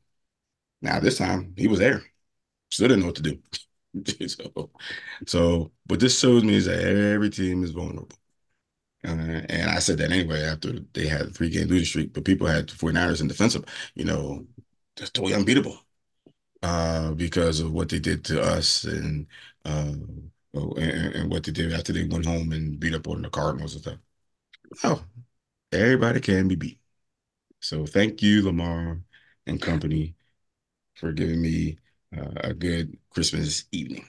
[0.82, 2.04] Now this time he was there,
[2.72, 3.40] still didn't know what to do.
[4.28, 4.72] so,
[5.28, 8.10] so, but this shows me is that every team is vulnerable.
[9.04, 12.26] Uh, and I said that anyway after they had a three game losing streak, but
[12.26, 14.46] people had 49ers in defensive, you know,
[14.96, 15.80] just totally unbeatable
[16.66, 19.28] uh, because of what they did to us and,
[19.66, 19.94] uh,
[20.56, 23.30] oh, and, and what they did after they went home and beat up on the
[23.30, 24.00] Cardinals and stuff.
[24.84, 25.04] Oh,
[25.72, 26.80] everybody can be beat.
[27.60, 29.00] So thank you, Lamar
[29.46, 30.16] and company,
[30.96, 31.78] for giving me
[32.18, 34.08] uh, a good Christmas evening.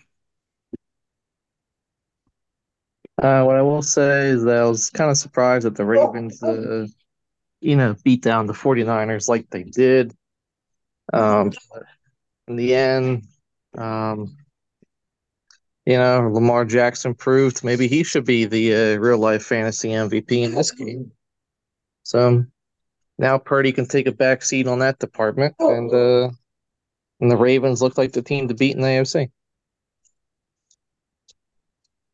[3.23, 6.42] Uh, what I will say is that I was kind of surprised that the Ravens,
[6.42, 6.87] uh,
[7.61, 10.14] you know, beat down the 49ers like they did.
[11.12, 11.53] Um,
[12.48, 13.24] in the end,
[13.76, 14.37] um,
[15.85, 20.42] you know, Lamar Jackson proved maybe he should be the uh, real life fantasy MVP
[20.44, 21.12] in this game.
[22.02, 22.44] So
[23.18, 26.30] now Purdy can take a back seat on that department, and uh,
[27.20, 29.30] and the Ravens look like the team to beat in the AFC.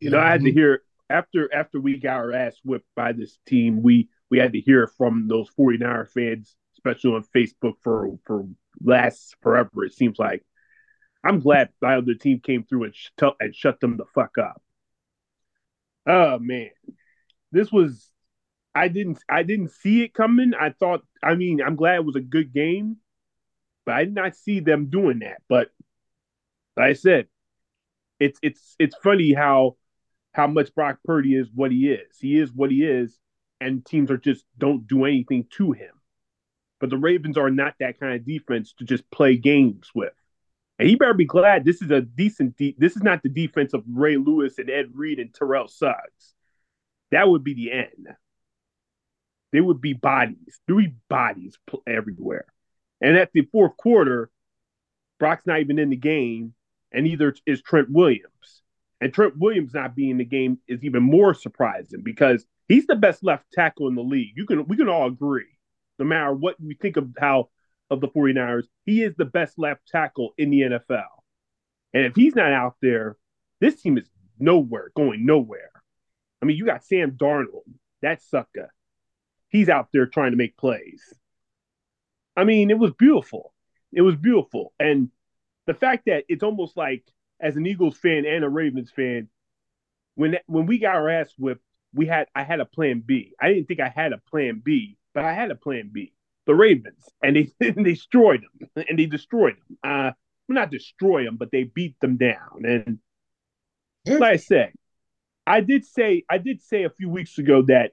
[0.01, 3.39] You know, I had to hear after after we got our ass whipped by this
[3.47, 8.47] team, we we had to hear from those 49er fans, especially on Facebook for for
[8.85, 9.85] last forever.
[9.85, 10.45] It seems like
[11.25, 14.63] I'm glad the team came through and, sh- and shut them the fuck up.
[16.07, 16.71] Oh man,
[17.53, 18.11] this was
[18.75, 20.53] I didn't I didn't see it coming.
[20.59, 22.99] I thought I mean I'm glad it was a good game,
[23.87, 25.43] but I did not see them doing that.
[25.49, 25.71] But
[26.77, 27.29] like I said,
[28.21, 29.77] it's it's it's funny how
[30.35, 32.19] how much Brock Purdy is what he is.
[32.21, 33.19] He is what he is,
[33.61, 36.02] and teams are just don't do anything to him.
[36.83, 40.13] But the Ravens are not that kind of defense to just play games with.
[40.81, 42.57] And he better be glad this is a decent.
[42.57, 46.35] De- this is not the defense of Ray Lewis and Ed Reed and Terrell Suggs.
[47.13, 48.09] That would be the end.
[49.53, 52.47] There would be bodies, three bodies everywhere.
[53.01, 54.29] And at the fourth quarter,
[55.21, 56.53] Brock's not even in the game,
[56.91, 58.63] and either is Trent Williams.
[59.01, 62.97] And Trent Williams not being in the game is even more surprising because he's the
[62.97, 64.33] best left tackle in the league.
[64.35, 65.47] You can we can all agree.
[65.99, 67.51] No matter what we think of how
[67.91, 71.05] of the 49ers, he is the best left tackle in the NFL.
[71.93, 73.17] And if he's not out there,
[73.61, 75.71] this team is nowhere, going nowhere.
[76.41, 77.65] I mean, you got Sam Darnold,
[78.01, 78.73] that sucker.
[79.49, 81.03] He's out there trying to make plays.
[82.37, 83.53] I mean, it was beautiful.
[83.93, 84.73] It was beautiful.
[84.81, 85.11] And
[85.67, 87.05] the fact that it's almost like,
[87.39, 89.29] as an Eagles fan and a Ravens fan,
[90.15, 93.35] when when we got our ass whipped, we had I had a plan B.
[93.41, 96.13] I didn't think I had a plan B, but I had a plan B.
[96.47, 99.79] The Ravens, and they, they destroyed them, and they destroyed them.
[99.85, 100.11] Uh,
[100.49, 102.65] not destroy them, but they beat them down.
[102.65, 102.99] And
[104.07, 104.73] like I said,
[105.47, 107.93] I did say I did say a few weeks ago that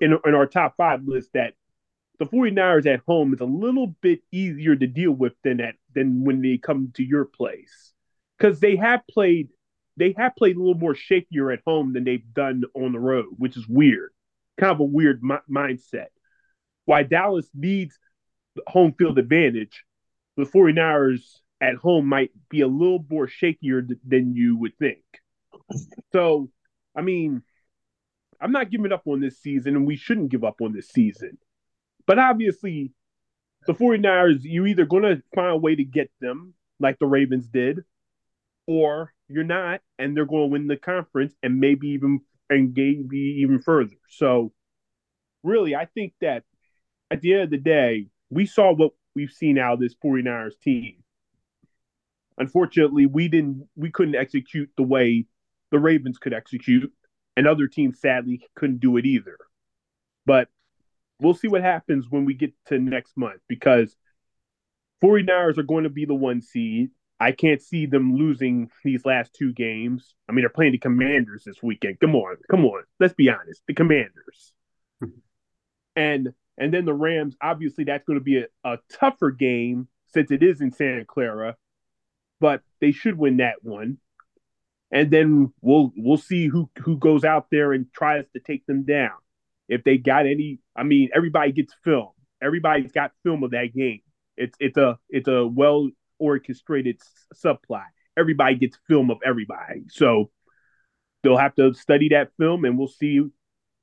[0.00, 1.54] in in our top five list that
[2.18, 6.24] the 49ers at home is a little bit easier to deal with than at than
[6.24, 7.92] when they come to your place.
[8.38, 9.48] Because they have played
[9.96, 13.34] they have played a little more shakier at home than they've done on the road,
[13.38, 14.10] which is weird,
[14.58, 16.08] kind of a weird mi- mindset
[16.86, 17.98] why Dallas needs
[18.66, 19.84] home field advantage,
[20.36, 21.20] the 49ers
[21.60, 25.02] at home might be a little more shakier than you would think.
[26.12, 26.50] So,
[26.94, 27.42] I mean,
[28.40, 31.38] I'm not giving up on this season, and we shouldn't give up on this season.
[32.06, 32.92] But obviously,
[33.66, 37.48] the 49ers, you're either going to find a way to get them like the Ravens
[37.48, 37.80] did,
[38.66, 43.38] or you're not, and they're going to win the conference and maybe even and maybe
[43.40, 43.96] even further.
[44.08, 44.52] So,
[45.42, 46.44] really, I think that
[47.10, 50.58] at the end of the day, we saw what we've seen out of this 49ers
[50.60, 51.02] team.
[52.38, 55.26] Unfortunately, we didn't we couldn't execute the way
[55.70, 56.92] the Ravens could execute,
[57.36, 59.38] and other teams sadly couldn't do it either.
[60.26, 60.48] But
[61.18, 63.96] we'll see what happens when we get to next month because
[65.02, 66.90] 49ers are going to be the one seed.
[67.18, 70.14] I can't see them losing these last two games.
[70.28, 72.00] I mean, they're playing the Commanders this weekend.
[72.00, 72.82] Come on, come on.
[73.00, 73.62] Let's be honest.
[73.66, 74.52] The Commanders.
[75.00, 75.10] Hmm.
[75.94, 80.30] and and then the Rams, obviously that's going to be a, a tougher game since
[80.30, 81.56] it is in Santa Clara,
[82.40, 83.98] but they should win that one.
[84.90, 88.84] And then we'll we'll see who who goes out there and tries to take them
[88.84, 89.10] down.
[89.68, 92.10] If they got any, I mean, everybody gets film.
[92.40, 94.00] Everybody's got film of that game.
[94.36, 97.00] It's it's a it's a well orchestrated
[97.34, 97.86] subplot.
[98.16, 99.84] Everybody gets film of everybody.
[99.88, 100.30] So
[101.22, 103.20] they'll have to study that film and we'll see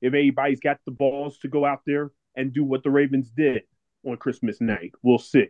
[0.00, 3.62] if anybody's got the balls to go out there and do what the Ravens did
[4.06, 4.92] on Christmas night.
[5.02, 5.48] We'll see.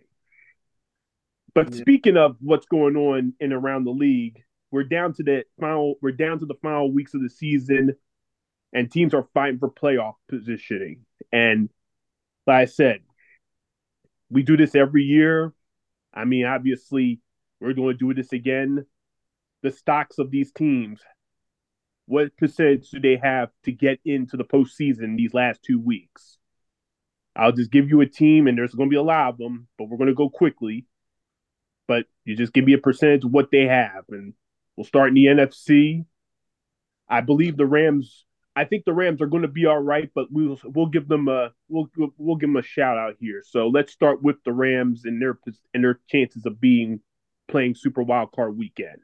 [1.55, 1.81] But yeah.
[1.81, 6.13] speaking of what's going on in around the league, we're down to the final we're
[6.13, 7.95] down to the final weeks of the season
[8.73, 11.07] and teams are fighting for playoff positioning.
[11.33, 11.71] And
[12.47, 13.01] like I said,
[14.29, 15.53] we do this every year.
[16.13, 17.21] I mean, obviously,
[17.61, 18.85] we're going to do this again.
[19.63, 21.01] The stocks of these teams,
[22.07, 26.39] what percentage do they have to get into the postseason these last two weeks?
[27.37, 29.69] I'll just give you a team, and there's going to be a lot of them,
[29.79, 30.87] but we're going to go quickly.
[31.87, 34.35] But you just give me a percentage of what they have, and
[34.77, 36.05] we'll start in the NFC.
[37.09, 38.25] I believe the Rams
[38.57, 41.29] I think the Rams are going to be all right, but we'll we'll give them
[41.29, 43.43] a we'll we'll give them a shout out here.
[43.45, 45.39] So let's start with the Rams and their
[45.73, 47.01] and their chances of being
[47.49, 48.99] playing Super Wild Card Weekend.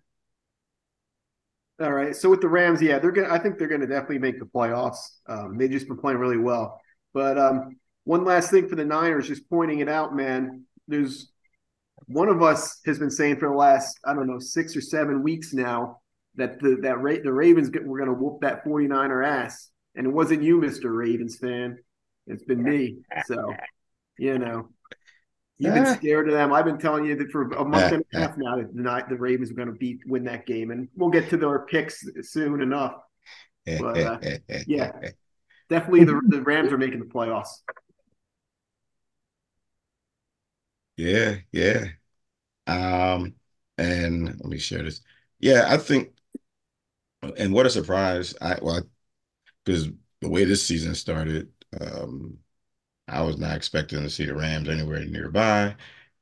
[1.80, 2.14] All right.
[2.14, 3.32] So with the Rams, yeah, they're gonna.
[3.32, 4.98] I think they're gonna definitely make the playoffs.
[5.26, 6.80] Um, they just been playing really well.
[7.12, 10.64] But um, one last thing for the Niners, just pointing it out, man.
[10.88, 11.30] There's
[12.06, 15.22] one of us has been saying for the last I don't know six or seven
[15.22, 16.00] weeks now
[16.36, 19.70] that the that Ra- the Ravens were going to whoop that 49er ass.
[19.94, 20.96] And it wasn't you, Mr.
[20.96, 21.78] Ravens fan.
[22.26, 22.98] It's been me.
[23.26, 23.54] So,
[24.18, 24.68] you know,
[25.58, 26.52] you've been scared of them.
[26.52, 29.20] I've been telling you that for a month and a half now that the, the
[29.20, 30.70] Ravens are going to beat win that game.
[30.70, 32.94] And we'll get to their picks soon enough.
[33.66, 34.18] But uh,
[34.66, 34.90] yeah,
[35.68, 37.50] definitely the, the Rams are making the playoffs.
[41.00, 41.86] Yeah, yeah.
[42.66, 43.36] Um,
[43.78, 45.02] and let me share this.
[45.40, 46.14] Yeah, I think
[47.38, 48.34] and what a surprise!
[48.40, 48.82] I well,
[49.64, 49.88] because
[50.22, 52.38] the way this season started, um,
[53.08, 55.76] I was not expecting to see the Rams anywhere nearby,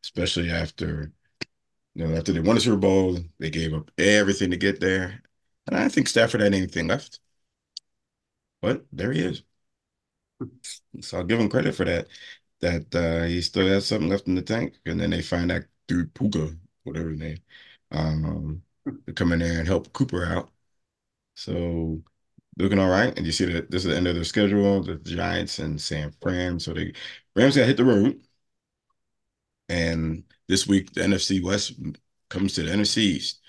[0.04, 1.12] especially after
[1.94, 5.22] you know after they won the Super Bowl, they gave up everything to get there,
[5.68, 7.20] and I think Stafford had anything left.
[8.60, 9.42] But there he is.
[11.00, 12.08] So I'll give him credit for that.
[12.60, 15.66] That uh, he still has something left in the tank, and then they find that
[15.86, 17.38] dude Puka, whatever his name,
[17.92, 18.62] um,
[19.06, 20.50] to come in there and help Cooper out.
[21.34, 22.02] So
[22.58, 23.16] looking all right.
[23.16, 26.12] And you see that this is the end of their schedule, the Giants and San
[26.20, 26.60] Fran.
[26.60, 26.92] So they
[27.36, 28.20] Rams got hit the road.
[29.68, 31.74] And this week the NFC West
[32.28, 33.40] comes to the NFC East.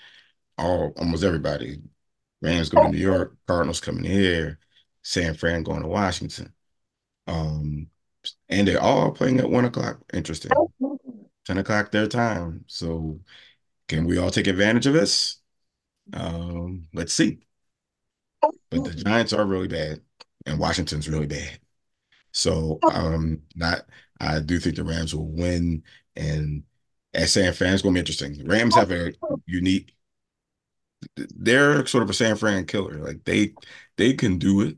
[0.58, 1.82] All almost everybody.
[2.42, 4.58] Rams going to New York, Cardinals coming here,
[5.02, 6.54] San Fran going to Washington.
[7.26, 7.88] Um,
[8.48, 10.00] and they're all playing at one o'clock.
[10.12, 10.50] Interesting.
[11.46, 12.64] 10 o'clock their time.
[12.66, 13.20] So
[13.88, 15.40] can we all take advantage of this?
[16.12, 17.40] Um, let's see.
[18.70, 20.00] But the Giants are really bad,
[20.46, 21.58] and Washington's really bad.
[22.32, 23.82] So um, not
[24.20, 25.82] I do think the Rams will win,
[26.14, 26.62] and
[27.14, 28.46] as San Fran's going to be interesting.
[28.46, 29.12] Rams have a
[29.46, 29.94] unique.
[31.16, 32.98] They're sort of a San Fran killer.
[32.98, 33.54] Like they
[33.96, 34.76] they can do it.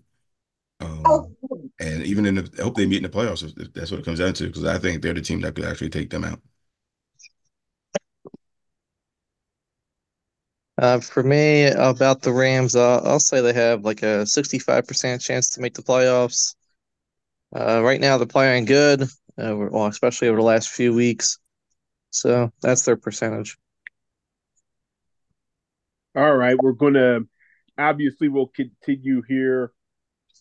[0.83, 1.37] Um,
[1.79, 4.01] and even in the, I hope they meet in the playoffs if, if that's what
[4.01, 6.25] it comes down to, because I think they're the team that could actually take them
[6.25, 6.41] out.
[10.79, 15.51] Uh, for me, about the Rams, uh, I'll say they have like a 65% chance
[15.51, 16.55] to make the playoffs.
[17.55, 19.07] Uh, right now, they're playing good, uh,
[19.37, 21.39] well, especially over the last few weeks.
[22.11, 23.59] So that's their percentage.
[26.15, 27.27] All right, we're going to
[27.79, 29.73] obviously we'll continue here.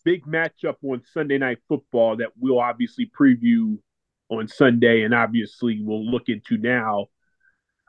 [0.03, 3.77] Big matchup on Sunday Night Football that we'll obviously preview
[4.29, 7.07] on Sunday, and obviously we'll look into now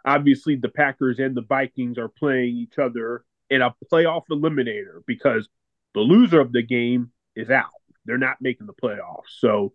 [0.04, 5.48] obviously the Packers and the Vikings are playing each other in a playoff eliminator because
[5.94, 7.70] the loser of the game is out.
[8.04, 9.38] They're not making the playoffs.
[9.38, 9.72] So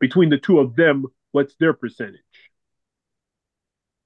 [0.00, 2.20] between the two of them, what's their percentage?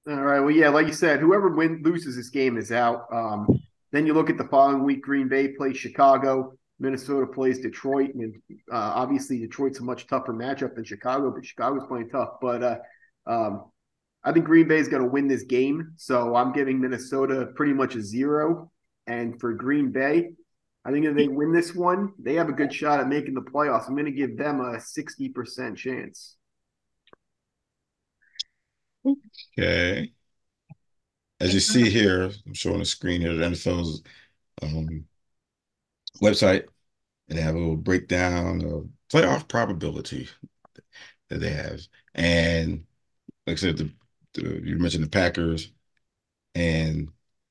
[0.07, 0.41] All right.
[0.41, 3.05] Well, yeah, like you said, whoever win loses this game is out.
[3.11, 3.47] Um,
[3.91, 8.35] then you look at the following week: Green Bay plays Chicago, Minnesota plays Detroit, and
[8.71, 12.39] uh, obviously Detroit's a much tougher matchup than Chicago, but Chicago's playing tough.
[12.41, 12.77] But uh,
[13.25, 13.65] um,
[14.23, 17.73] I think Green Bay is going to win this game, so I'm giving Minnesota pretty
[17.73, 18.71] much a zero.
[19.05, 20.31] And for Green Bay,
[20.85, 23.41] I think if they win this one, they have a good shot at making the
[23.41, 23.87] playoffs.
[23.87, 26.37] I'm going to give them a 60% chance.
[29.57, 30.11] Okay.
[31.39, 34.01] As you see here, I'm showing the screen here, the NFL's
[34.61, 35.05] um,
[36.23, 36.65] website,
[37.29, 40.29] and they have a little breakdown of playoff probability
[41.29, 41.81] that they have.
[42.15, 42.85] And
[43.47, 43.91] like I said, the,
[44.33, 45.71] the you mentioned the Packers
[46.55, 47.09] and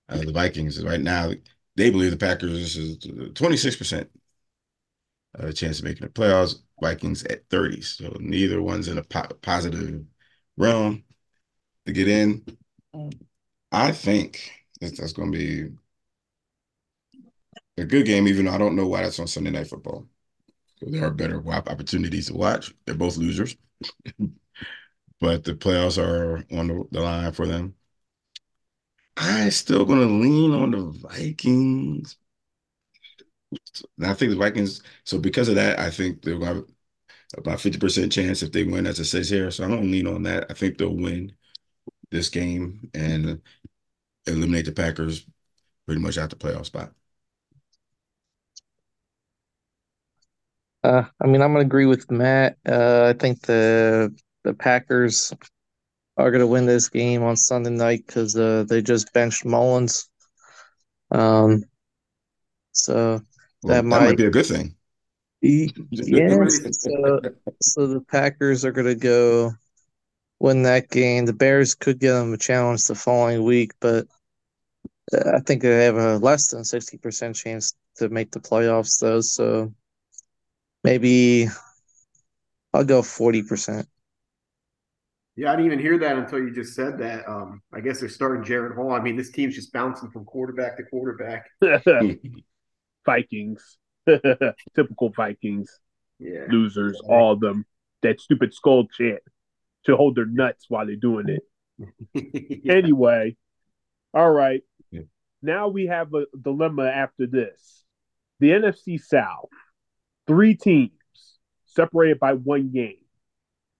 [0.08, 0.82] uh, the Vikings.
[0.82, 1.32] Right now,
[1.76, 2.98] they believe the Packers is
[3.34, 4.10] 26%
[5.38, 6.56] uh, chance of making the playoffs.
[6.80, 7.80] Vikings at 30.
[7.80, 10.04] So neither one's in a po- positive
[10.56, 11.04] realm
[11.86, 12.44] to get in.
[13.72, 14.50] I think
[14.80, 15.74] that that's going to be
[17.78, 20.06] a good game, even though I don't know why that's on Sunday Night Football.
[20.80, 22.74] There are better opportunities to watch.
[22.84, 23.56] They're both losers,
[25.20, 27.74] but the playoffs are on the, line for them.
[29.16, 32.16] I'm still going to lean on the Vikings.
[33.98, 36.64] And I think the Vikings, so because of that, I think they'll have
[37.36, 39.50] about 50% chance if they win, as it says here.
[39.50, 40.46] So I'm going to lean on that.
[40.50, 41.32] I think they'll win
[42.10, 43.40] this game and
[44.26, 45.26] eliminate the Packers
[45.86, 46.92] pretty much out the playoff spot.
[50.84, 52.56] Uh, I mean, I'm gonna agree with Matt.
[52.68, 54.14] Uh, I think the
[54.44, 55.32] the Packers
[56.16, 60.08] are gonna win this game on Sunday night because uh, they just benched Mullens.
[61.10, 61.64] Um,
[62.72, 63.20] so
[63.62, 64.74] Well, that that might might, be a good thing.
[65.40, 66.60] yes.
[66.80, 67.20] So,
[67.60, 69.52] so the Packers are gonna go
[70.40, 71.26] win that game.
[71.26, 74.06] The Bears could give them a challenge the following week, but
[75.12, 78.98] uh, I think they have a less than sixty percent chance to make the playoffs,
[79.00, 79.20] though.
[79.20, 79.72] So
[80.84, 81.48] maybe
[82.72, 83.86] I'll go forty percent.
[85.34, 87.26] Yeah, I didn't even hear that until you just said that.
[87.26, 88.92] Um, I guess they're starting Jaren Hall.
[88.92, 91.48] I mean, this team's just bouncing from quarterback to quarterback.
[93.06, 93.78] Vikings.
[94.74, 95.80] Typical Vikings.
[96.18, 96.44] Yeah.
[96.50, 97.64] Losers, all of them.
[98.02, 99.22] That stupid skull chant
[99.86, 101.42] to hold their nuts while they're doing it.
[102.68, 103.36] Anyway,
[104.14, 104.62] all right.
[104.90, 105.00] Yeah.
[105.40, 107.84] Now we have a dilemma after this.
[108.38, 109.48] The NFC South,
[110.32, 110.92] three teams
[111.66, 112.96] separated by one game.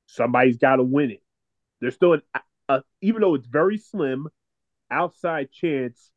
[0.07, 1.23] Somebody's got to win it.
[1.81, 2.23] There's still an,
[2.69, 4.29] a, even though it's very slim,
[4.91, 6.11] outside chance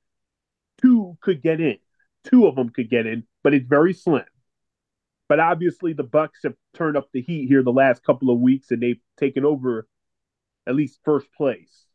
[0.82, 1.78] two could get in.
[2.26, 4.26] Two of them could get in, but it's very slim.
[5.30, 8.72] But obviously, the Bucks have turned up the heat here the last couple of weeks,
[8.72, 9.88] and they've taken over
[10.68, 11.86] at least first place.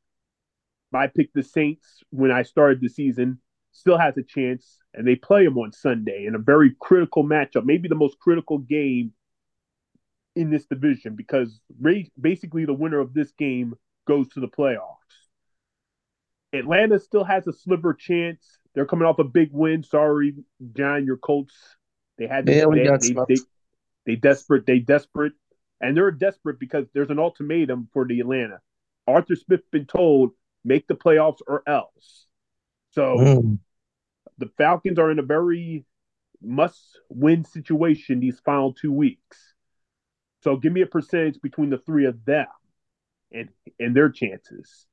[0.94, 3.40] I picked the Saints when I started the season.
[3.72, 7.64] Still has a chance, and they play them on Sunday in a very critical matchup,
[7.64, 9.12] maybe the most critical game
[10.36, 11.60] in this division, because
[12.20, 13.74] basically the winner of this game
[14.06, 14.96] goes to the playoffs.
[16.52, 18.58] Atlanta still has a sliver chance.
[18.74, 19.82] They're coming off a big win.
[19.82, 20.34] Sorry,
[20.76, 21.54] John, your Colts.
[22.18, 23.40] They had Yeah, they, they, they,
[24.06, 24.66] they desperate.
[24.66, 25.32] They desperate,
[25.80, 28.60] and they're desperate because there's an ultimatum for the Atlanta.
[29.06, 30.32] Arthur Smith been told
[30.64, 32.26] make the playoffs or else.
[32.90, 33.58] So Mm.
[34.38, 35.84] the Falcons are in a very
[36.42, 39.54] must-win situation these final two weeks.
[40.42, 42.46] So give me a percentage between the three of them
[43.32, 44.86] and and their chances.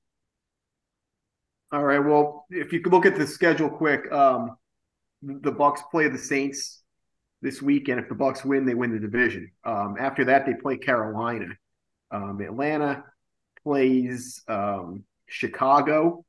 [1.72, 2.00] All right.
[2.00, 4.58] Well, if you could look at the schedule quick, um,
[5.22, 6.84] the Bucks play the Saints
[7.42, 9.52] this week, and if the Bucks win, they win the division.
[9.64, 11.48] Um, after that, they play Carolina.
[12.12, 13.04] Um, Atlanta
[13.64, 16.26] plays um, Chicago,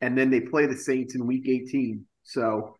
[0.00, 2.04] and then they play the Saints in Week 18.
[2.22, 2.76] So,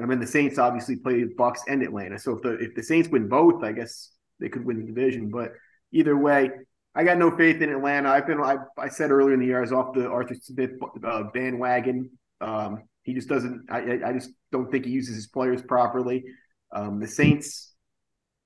[0.00, 2.18] I mean, the Saints obviously play the Bucks and Atlanta.
[2.18, 4.10] So if the if the Saints win both, I guess
[4.40, 5.30] they could win the division.
[5.30, 5.52] But
[5.92, 6.50] either way,
[6.94, 8.08] I got no faith in Atlanta.
[8.10, 10.70] I've been I, I said earlier in the year I was off the Arthur Smith
[11.04, 12.10] uh, bandwagon.
[12.40, 13.66] Um, he just doesn't.
[13.70, 16.24] I, I- just don't think he uses his players properly.
[16.72, 17.72] Um, the Saints,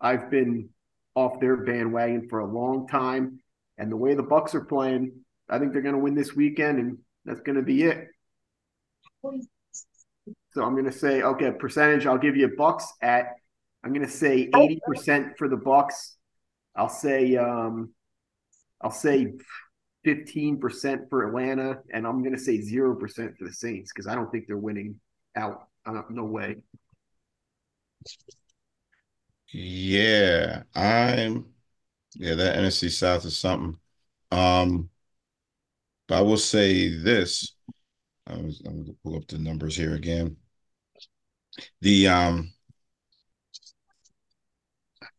[0.00, 0.70] I've been
[1.14, 3.40] off their bandwagon for a long time,
[3.76, 5.12] and the way the Bucks are playing,
[5.48, 6.98] I think they're going to win this weekend, and
[7.28, 8.08] that's going to be it.
[10.52, 12.06] So I'm going to say, okay, percentage.
[12.06, 13.34] I'll give you Bucks at.
[13.84, 16.16] I'm going to say 80 percent for the Bucks.
[16.74, 17.90] I'll say, um,
[18.80, 19.34] I'll say
[20.04, 24.06] 15 percent for Atlanta, and I'm going to say zero percent for the Saints because
[24.06, 24.98] I don't think they're winning
[25.36, 25.68] out.
[25.84, 26.56] Uh, no way.
[29.52, 31.46] Yeah, I'm.
[32.14, 33.78] Yeah, that NFC South is something.
[34.30, 34.90] Um,
[36.08, 37.54] But I will say this.
[38.26, 40.36] I was I'm gonna pull up the numbers here again.
[41.80, 42.52] The um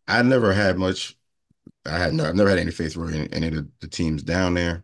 [0.07, 1.15] I never had much
[1.85, 4.53] I had no, I've never had any faith for any, any of the, teams down
[4.53, 4.83] there.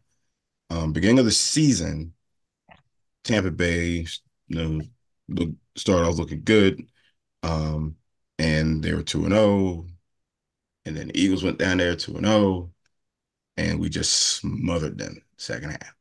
[0.69, 2.13] Um, beginning of the season,
[3.23, 4.07] Tampa Bay,
[4.47, 4.81] you know,
[5.29, 6.81] look, started off looking good.
[7.43, 7.95] Um,
[8.39, 9.87] and they were 2 and 0.
[10.85, 12.71] And then the Eagles went down there 2 and 0.
[13.57, 15.94] And we just smothered them second half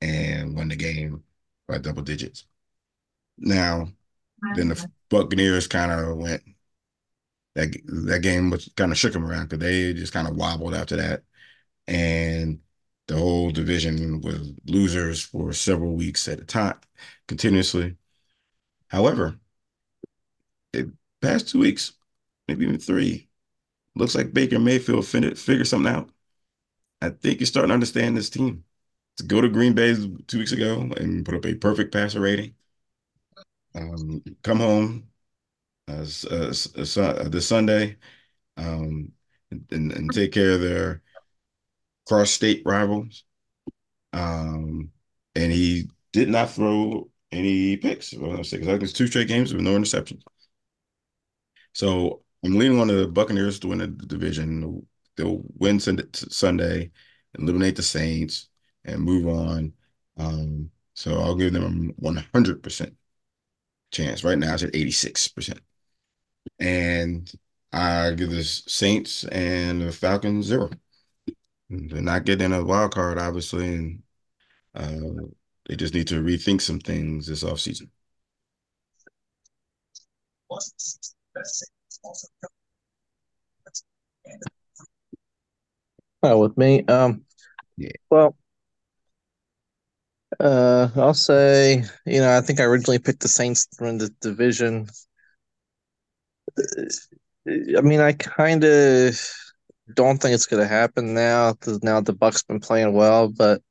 [0.00, 1.24] and won the game
[1.68, 2.46] by double digits.
[3.38, 3.88] Now,
[4.54, 6.42] then the Buccaneers kind of went
[7.54, 10.74] that that game was kind of shook them around because they just kind of wobbled
[10.74, 11.22] after that,
[11.88, 12.60] and
[13.08, 16.78] the whole division was losers for several weeks at a time,
[17.28, 17.96] continuously.
[18.88, 19.38] However,
[20.72, 21.92] the past two weeks,
[22.48, 23.28] maybe even three,
[23.96, 26.10] looks like Baker Mayfield figured something out.
[27.02, 28.64] I think you're starting to understand this team.
[29.18, 29.94] To go to Green Bay
[30.26, 32.54] two weeks ago and put up a perfect passer rating,
[33.74, 35.08] um, come home
[35.88, 36.52] uh, uh,
[36.96, 37.96] uh, this Sunday
[38.56, 39.12] um,
[39.50, 41.02] and, and take care of their
[42.06, 43.24] cross state rivals.
[44.12, 44.90] Um,
[45.34, 48.12] and he did not throw any picks.
[48.12, 50.22] Well, I think it's two straight games with no interceptions.
[51.72, 54.86] So I'm leaning on the Buccaneers to win the division.
[55.16, 56.90] They'll win Sunday,
[57.38, 58.49] eliminate the Saints,
[58.84, 59.72] and move on.
[60.16, 62.94] Um, so I'll give them a 100%
[63.92, 64.24] chance.
[64.24, 65.60] Right now, it's at 86%.
[66.60, 67.32] And
[67.72, 70.70] I give the Saints and the Falcons zero.
[71.70, 74.02] They're not getting a wild card, obviously, and
[74.74, 75.26] uh,
[75.68, 77.90] they just need to rethink some things this offseason.
[86.22, 87.24] Oh, with me, um,
[87.76, 87.90] yeah.
[88.10, 88.36] Well,
[90.40, 94.10] uh, I'll say, you know, I think I originally picked the Saints to win the
[94.20, 94.88] division.
[97.48, 99.20] I mean, I kind of
[99.94, 103.62] don't think it's going to happen now now the Bucks been playing well, but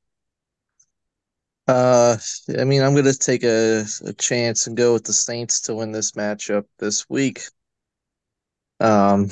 [1.67, 2.17] uh,
[2.57, 5.75] I mean, I'm going to take a, a chance and go with the Saints to
[5.75, 7.43] win this matchup this week.
[8.79, 9.29] Um,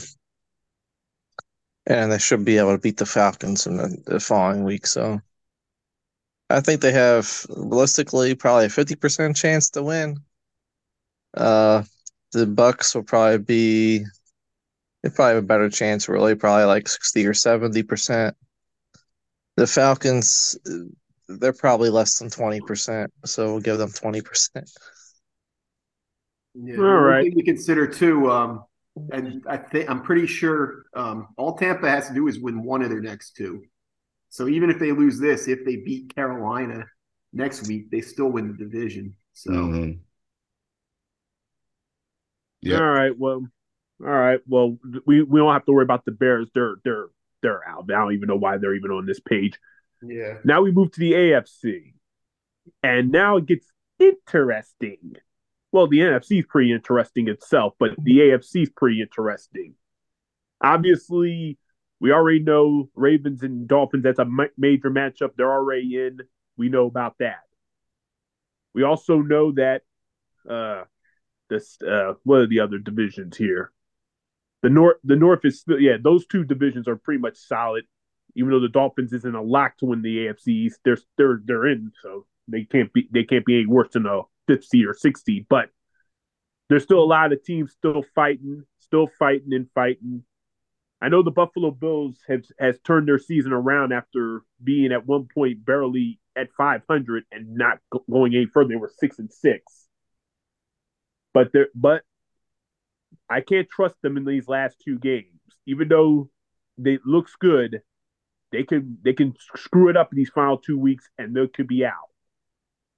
[1.88, 4.86] and they should be able to beat the Falcons in the, the following week.
[4.86, 5.20] So
[6.50, 10.18] I think they have realistically probably a 50% chance to win.
[11.34, 11.84] Uh,
[12.32, 14.06] the Bucks will probably be
[15.04, 18.36] they probably have a better chance, really, probably like sixty or seventy percent.
[19.56, 20.58] The Falcons,
[21.28, 24.70] they're probably less than twenty percent, so we'll give them twenty percent.
[26.56, 27.24] Yeah, All right.
[27.24, 28.64] Thing to consider too, um,
[29.12, 32.82] and I think I'm pretty sure um, all Tampa has to do is win one
[32.82, 33.64] of their next two.
[34.30, 36.86] So even if they lose this, if they beat Carolina
[37.34, 39.16] next week, they still win the division.
[39.34, 39.52] So.
[39.52, 39.92] Mm-hmm.
[42.62, 42.80] Yeah.
[42.80, 43.18] All right.
[43.18, 43.48] Well,
[44.02, 44.40] all right.
[44.48, 46.50] Well, we, we don't have to worry about the Bears.
[46.54, 47.08] They're they're
[47.42, 47.86] they're out.
[47.90, 49.58] I don't even know why they're even on this page.
[50.04, 50.36] Yeah.
[50.44, 51.94] Now we move to the AFC,
[52.84, 53.68] and now it gets
[54.00, 55.16] interesting.
[55.72, 59.74] Well, the NFC is pretty interesting itself, but the AFC is pretty interesting.
[60.62, 61.58] Obviously,
[62.00, 64.04] we already know Ravens and Dolphins.
[64.04, 64.28] That's a
[64.58, 65.32] major matchup.
[65.36, 66.20] They're already in.
[66.58, 67.42] We know about that.
[68.74, 69.82] We also know that
[70.50, 70.84] uh,
[71.50, 73.72] this uh what are the other divisions here?
[74.62, 77.86] The north the north is still yeah, those two divisions are pretty much solid.
[78.36, 81.68] Even though the Dolphins isn't a lock to win the AFC East, they're they're they're
[81.68, 84.94] in, so they can't be they can't be any worse than a fifth seed or
[84.94, 85.48] sixth seed.
[85.50, 85.70] But
[86.70, 90.24] there's still a lot of teams still fighting, still fighting and fighting.
[91.02, 95.28] I know the Buffalo Bills have has turned their season around after being at one
[95.34, 97.80] point barely at 500 and not
[98.10, 98.70] going any further.
[98.70, 99.88] They were six and six.
[101.34, 102.04] But there, but
[103.30, 105.28] I can't trust them in these last two games.
[105.68, 106.30] Even though
[106.78, 107.82] they looks good,
[108.52, 111.68] they can they can screw it up in these final two weeks and they could
[111.68, 112.10] be out.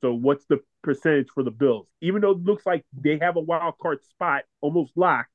[0.01, 1.87] So what's the percentage for the Bills?
[2.01, 5.31] Even though it looks like they have a wild card spot almost locked,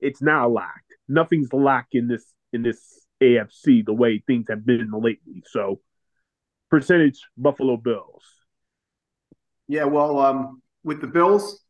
[0.00, 0.94] it's not locked.
[1.08, 5.42] Nothing's locked in this in this AFC the way things have been lately.
[5.46, 5.80] So
[6.70, 8.22] percentage Buffalo Bills.
[9.66, 11.62] Yeah, well, um, with the Bills,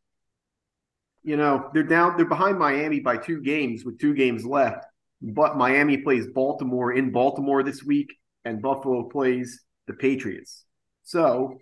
[1.23, 4.85] you know, they're down, they're behind Miami by two games with two games left.
[5.21, 8.15] But Miami plays Baltimore in Baltimore this week,
[8.45, 10.63] and Buffalo plays the Patriots.
[11.03, 11.57] So,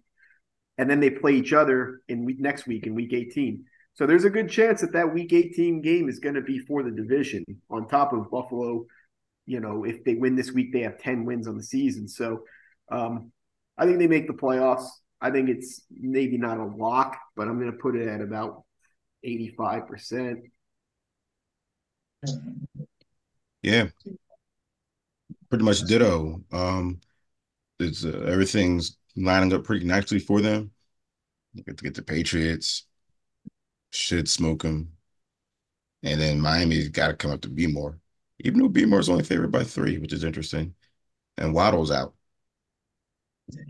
[0.77, 3.65] and then they play each other in week next week in week 18.
[3.97, 6.83] So there's a good chance that that week 18 game is going to be for
[6.83, 8.85] the division on top of Buffalo.
[9.47, 12.07] You know, if they win this week, they have 10 wins on the season.
[12.07, 12.43] So
[12.89, 13.31] Um,
[13.77, 14.87] I think they make the playoffs.
[15.19, 18.63] I think it's maybe not a lock, but I'm going to put it at about
[19.25, 20.41] 85%.
[23.61, 23.87] Yeah.
[25.49, 26.41] Pretty much ditto.
[26.51, 27.01] Um,
[27.79, 30.71] it's uh, everything's lining up pretty nicely for them.
[31.53, 32.86] You get to get the Patriots,
[33.91, 34.91] should smoke them,
[36.03, 37.99] and then Miami's got to come up to be more.
[38.39, 40.75] Even though Beemore is only favored by three, which is interesting,
[41.37, 42.13] and Waddle's out.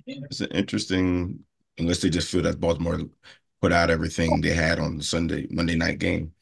[0.06, 1.40] It's an interesting,
[1.78, 3.00] unless they just feel that Baltimore
[3.62, 6.34] put out everything they had on the Sunday Monday night game.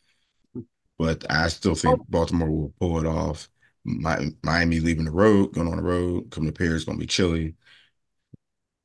[0.97, 2.05] But I still think oh.
[2.09, 3.49] Baltimore will pull it off.
[3.83, 7.07] My, Miami leaving the road, going on the road, coming to Paris, going to be
[7.07, 7.55] chilly.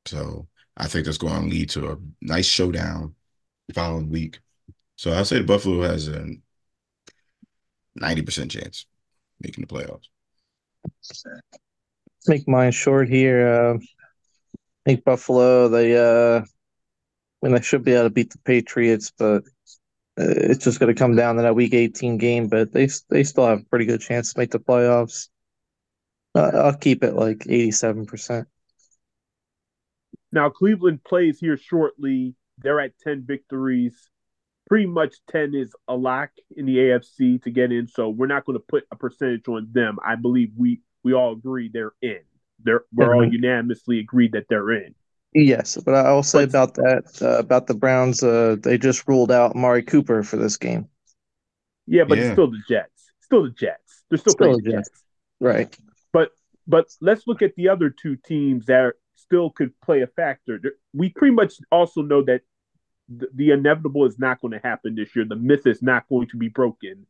[0.05, 3.15] So I think that's going to lead to a nice showdown
[3.67, 4.39] the following week.
[5.01, 6.27] So I say the Buffalo has a
[7.95, 8.85] ninety percent chance
[9.39, 10.05] making the playoffs.
[12.27, 13.47] Make mine short here.
[13.47, 13.79] Uh, I
[14.85, 15.69] think Buffalo.
[15.69, 16.45] They, uh, I
[17.41, 19.37] mean, they should be able to beat the Patriots, but
[20.19, 22.47] uh, it's just going to come down to that Week 18 game.
[22.47, 25.29] But they they still have a pretty good chance to make the playoffs.
[26.35, 28.47] Uh, I'll keep it like 87 percent.
[30.31, 32.35] Now Cleveland plays here shortly.
[32.59, 34.10] They're at 10 victories.
[34.71, 37.89] Pretty much 10 is a lock in the AFC to get in.
[37.89, 39.97] So we're not going to put a percentage on them.
[40.01, 42.21] I believe we we all agree they're in.
[42.63, 44.95] They're we're all unanimously agreed that they're in.
[45.33, 48.23] Yes, but I will say But- about that uh, about the Browns.
[48.23, 50.87] Uh, they just ruled out Mari Cooper for this game.
[51.85, 52.23] Yeah, but Yeah.
[52.25, 53.11] it's still the Jets.
[53.19, 54.05] Still the Jets.
[54.09, 54.89] They're still, Still playing the the Jets.
[54.89, 55.03] Jets.
[55.41, 55.77] Right.
[56.13, 56.31] But
[56.65, 60.61] but let's look at the other two teams that still could play a factor.
[60.93, 62.41] We pretty much also know that
[63.33, 65.25] the, inevitable is not going to happen this year.
[65.25, 67.05] The myth is not going to be broken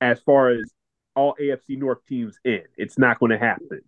[0.00, 0.72] as far as
[1.14, 2.62] all AFC North teams in.
[2.76, 3.80] It's not going to happen.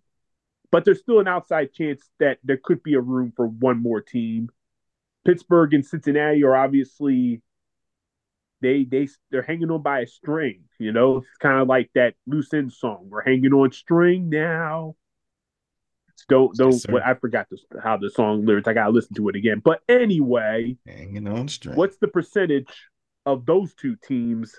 [0.71, 4.01] But there's still an outside chance that there could be a room for one more
[4.01, 4.49] team.
[5.25, 7.41] Pittsburgh and Cincinnati are obviously
[8.61, 10.63] they they they're hanging on by a string.
[10.79, 13.07] You know, it's kind of like that loose end song.
[13.09, 14.95] We're hanging on string now.
[16.29, 16.71] Don't don't.
[16.71, 16.93] Yes, sir.
[16.93, 18.67] what I forgot this, how the song lyrics.
[18.67, 19.61] I gotta listen to it again.
[19.63, 21.75] But anyway, Hanging on string.
[21.75, 22.73] what's the percentage
[23.25, 24.55] of those two teams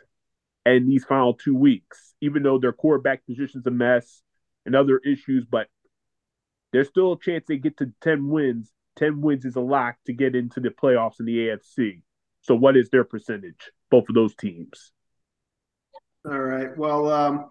[0.65, 2.15] and these final two weeks?
[2.21, 4.23] Even though their quarterback position's a mess
[4.67, 5.67] and other issues, but
[6.73, 8.71] there's still a chance they get to ten wins.
[8.97, 12.03] Ten wins is a lock to get into the playoffs in the AFC.
[12.43, 13.71] So what is their percentage?
[13.91, 14.93] Both of those teams.
[16.25, 16.77] All right.
[16.77, 17.51] Well, um,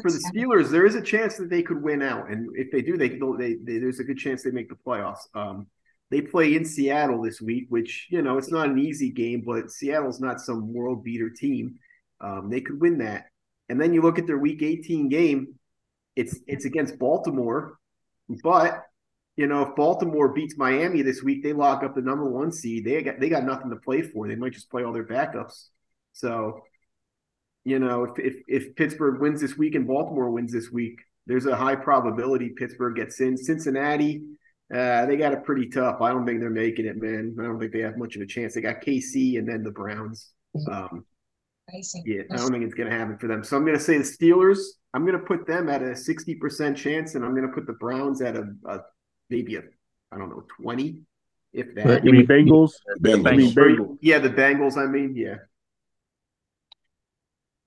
[0.00, 2.82] for the Steelers, there is a chance that they could win out, and if they
[2.82, 5.22] do, they, they, they there's a good chance they make the playoffs.
[5.34, 5.66] Um,
[6.10, 9.70] they play in Seattle this week, which you know it's not an easy game, but
[9.70, 11.76] Seattle's not some world beater team.
[12.20, 13.26] Um, they could win that,
[13.68, 15.54] and then you look at their Week 18 game.
[16.14, 17.78] It's it's against Baltimore,
[18.42, 18.82] but
[19.36, 22.84] you know if Baltimore beats Miami this week, they lock up the number one seed.
[22.84, 24.28] They got they got nothing to play for.
[24.28, 25.68] They might just play all their backups.
[26.12, 26.60] So
[27.64, 31.46] you know, if, if if Pittsburgh wins this week and Baltimore wins this week, there's
[31.46, 33.36] a high probability Pittsburgh gets in.
[33.36, 34.22] Cincinnati,
[34.74, 36.00] uh, they got it pretty tough.
[36.00, 37.36] I don't think they're making it, man.
[37.38, 38.54] I don't think they have much of a chance.
[38.54, 40.32] They got KC and then the Browns.
[40.70, 41.04] Um,
[42.04, 43.44] yeah, I don't think it's going to happen for them.
[43.44, 44.58] So I'm going to say the Steelers.
[44.94, 47.72] I'm going to put them at a 60% chance, and I'm going to put the
[47.74, 48.80] Browns at a, a
[49.30, 49.62] maybe a
[50.10, 51.00] I don't know 20,
[51.52, 51.86] if that.
[51.86, 52.72] But You mean Bengals?
[53.00, 53.26] Bengals.
[53.26, 53.98] I mean Bengals.
[54.02, 54.76] yeah, the Bengals.
[54.76, 55.36] I mean, yeah.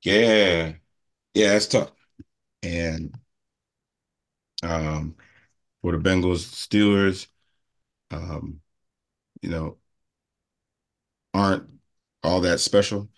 [0.04, 0.74] Yeah.
[1.36, 1.92] Yeah, it's tough.
[2.64, 3.16] And
[4.64, 5.16] um
[5.82, 7.28] for the Bengals, Steelers,
[8.12, 8.62] um,
[9.42, 9.78] you know,
[11.34, 11.68] aren't
[12.24, 13.10] all that special.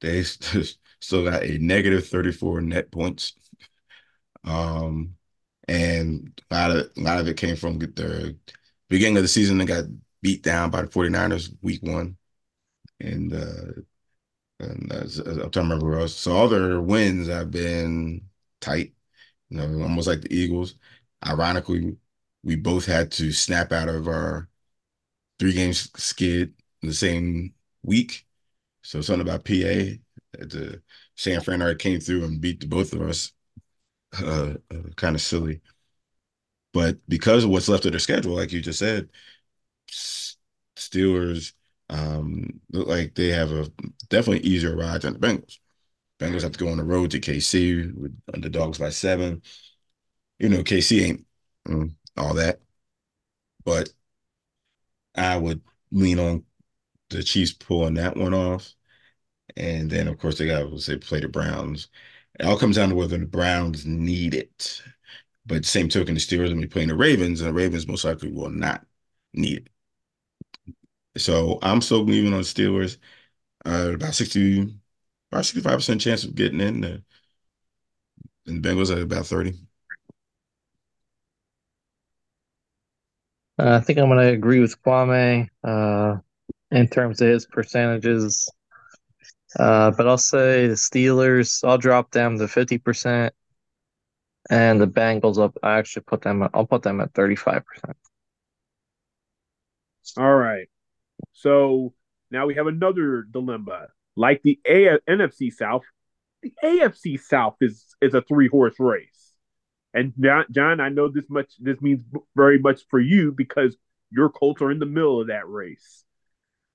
[0.00, 0.22] They
[1.00, 3.34] still got a negative 34 net points.
[4.44, 5.16] Um,
[5.68, 8.36] and a lot of a lot of it came from the
[8.88, 9.58] beginning of the season.
[9.58, 9.84] They got
[10.22, 12.16] beat down by the 49ers week one.
[13.00, 13.82] And uh
[14.62, 16.14] and as, as, I'm trying to remember else.
[16.14, 18.22] So all their wins have been
[18.60, 18.94] tight,
[19.50, 20.76] you know, almost like the Eagles.
[21.26, 21.96] Ironically,
[22.44, 24.48] we both had to snap out of our
[25.38, 28.26] three games skid in the same week.
[28.82, 29.98] So something about PA,
[30.38, 30.82] the
[31.16, 33.32] San Fran already came through and beat both of us.
[34.22, 35.62] Uh, uh, kind of silly,
[36.72, 39.08] but because of what's left of their schedule, like you just said,
[40.76, 41.52] Steelers
[41.92, 43.70] um, look like they have a
[44.10, 45.58] definitely easier ride than the Bengals.
[46.20, 49.42] Bengals have to go on the road to KC with underdogs by seven.
[50.38, 51.26] You know, KC ain't
[51.68, 52.60] mm, all that,
[53.64, 53.92] but
[55.14, 56.44] I would lean on
[57.10, 58.74] the Chiefs pulling that one off.
[59.56, 61.88] And then, of course, they got to say play the Browns.
[62.40, 64.82] It all comes down to whether the Browns need it.
[65.46, 68.32] But same token, the Steelers will be playing the Ravens, and the Ravens most likely
[68.32, 68.86] will not
[69.34, 69.71] need it.
[71.16, 72.98] So I'm still leaving on the Steelers.
[73.66, 74.62] Uh, about 60,
[75.32, 76.82] about 65% chance of getting in.
[76.82, 77.04] The,
[78.46, 79.54] and the Bengals at about 30.
[83.58, 86.16] Uh, I think I'm going to agree with Kwame uh,
[86.70, 88.48] in terms of his percentages.
[89.58, 93.34] Uh, but I'll say the Steelers, I'll drop them to 50%.
[94.50, 97.96] And the Bengals, I'll, I actually put them, I'll put them at 35%.
[100.16, 100.68] All right.
[101.32, 101.94] So
[102.30, 103.88] now we have another dilemma.
[104.16, 105.82] Like the A- NFC South,
[106.42, 109.32] the AFC South is is a three horse race.
[109.94, 111.52] And John, John, I know this much.
[111.58, 112.02] This means
[112.34, 113.76] very much for you because
[114.10, 116.04] your Colts are in the middle of that race.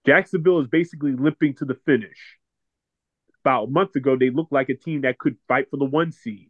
[0.06, 2.38] Jacksonville is basically limping to the finish.
[3.44, 6.12] About a month ago, they looked like a team that could fight for the one
[6.12, 6.50] seed.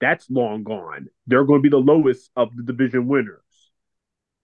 [0.00, 1.08] That's long gone.
[1.26, 3.40] They're going to be the lowest of the division winners.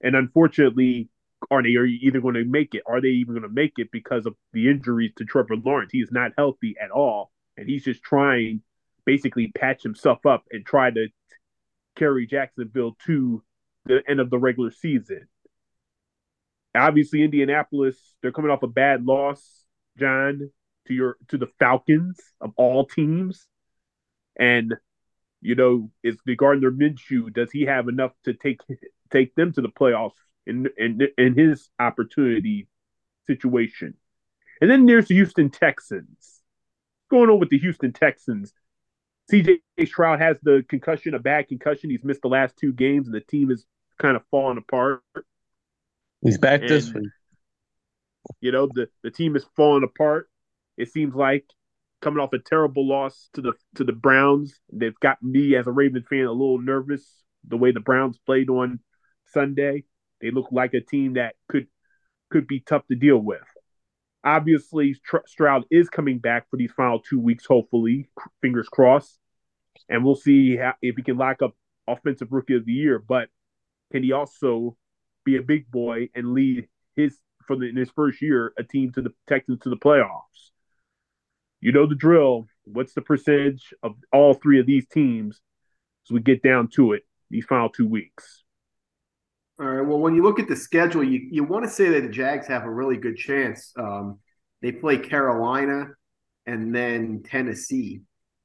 [0.03, 1.11] And unfortunately,
[1.51, 2.83] are they are either going to make it?
[2.87, 5.93] Are they even going to make it because of the injuries to Trevor Lawrence?
[5.93, 8.63] He is not healthy at all, and he's just trying
[9.07, 11.09] basically patch himself up and try to
[11.97, 13.43] carry Jacksonville to
[13.87, 15.29] the end of the regular season.
[16.75, 19.65] Obviously, Indianapolis, they're coming off a bad loss,
[19.99, 20.51] John,
[20.87, 23.47] to your to the Falcons of all teams.
[24.39, 24.75] And
[25.41, 28.61] you know, is the Gardner Minshew, does he have enough to take
[29.11, 30.13] take them to the playoffs
[30.47, 32.69] in in in his opportunity
[33.27, 33.95] situation?
[34.61, 36.07] And then there's the Houston Texans.
[36.19, 38.53] What's going on with the Houston Texans?
[39.33, 41.91] CJ Stroud has the concussion, a bad concussion.
[41.91, 43.65] He's missed the last two games, and the team is
[43.99, 45.03] kind of falling apart.
[46.23, 47.11] He's back this And- week.
[48.41, 50.29] You know, the, the team is falling apart.
[50.77, 51.45] It seems like
[52.03, 54.61] coming off a terrible loss to the to the Browns.
[54.73, 57.03] They've got me as a Ravens fan a little nervous
[57.49, 58.81] the way the Browns played on
[59.29, 59.85] Sunday.
[60.21, 61.67] They look like a team that could
[62.31, 63.43] could be tough to deal with.
[64.23, 67.47] Obviously, Tr- Stroud is coming back for these final two weeks.
[67.47, 68.09] Hopefully,
[68.43, 69.19] fingers crossed,
[69.89, 71.57] and we'll see how, if he can lock up
[71.89, 72.99] offensive rookie of the year.
[72.99, 73.29] But
[73.93, 74.77] can he also
[75.25, 78.93] be a big boy and lead his for the, in his first year a team
[78.93, 80.51] to the Texans to the playoffs?
[81.61, 82.47] You know the drill.
[82.65, 85.41] What's the percentage of all three of these teams
[86.07, 88.45] as we get down to it these final two weeks?
[89.61, 89.87] All right.
[89.87, 92.47] Well, when you look at the schedule, you, you want to say that the Jags
[92.47, 93.73] have a really good chance.
[93.77, 94.19] Um,
[94.63, 95.89] they play Carolina
[96.47, 98.01] and then Tennessee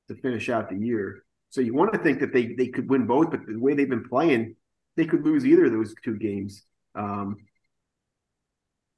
[0.10, 1.24] to finish out the year.
[1.52, 3.90] So you want to think that they they could win both, but the way they've
[3.90, 4.58] been playing,
[4.98, 6.64] they could lose either of those two games.
[6.96, 7.38] Um,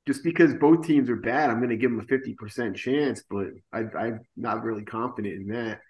[0.07, 3.47] just because both teams are bad, I'm going to give them a 50% chance, but
[3.71, 5.81] I, I'm not really confident in that.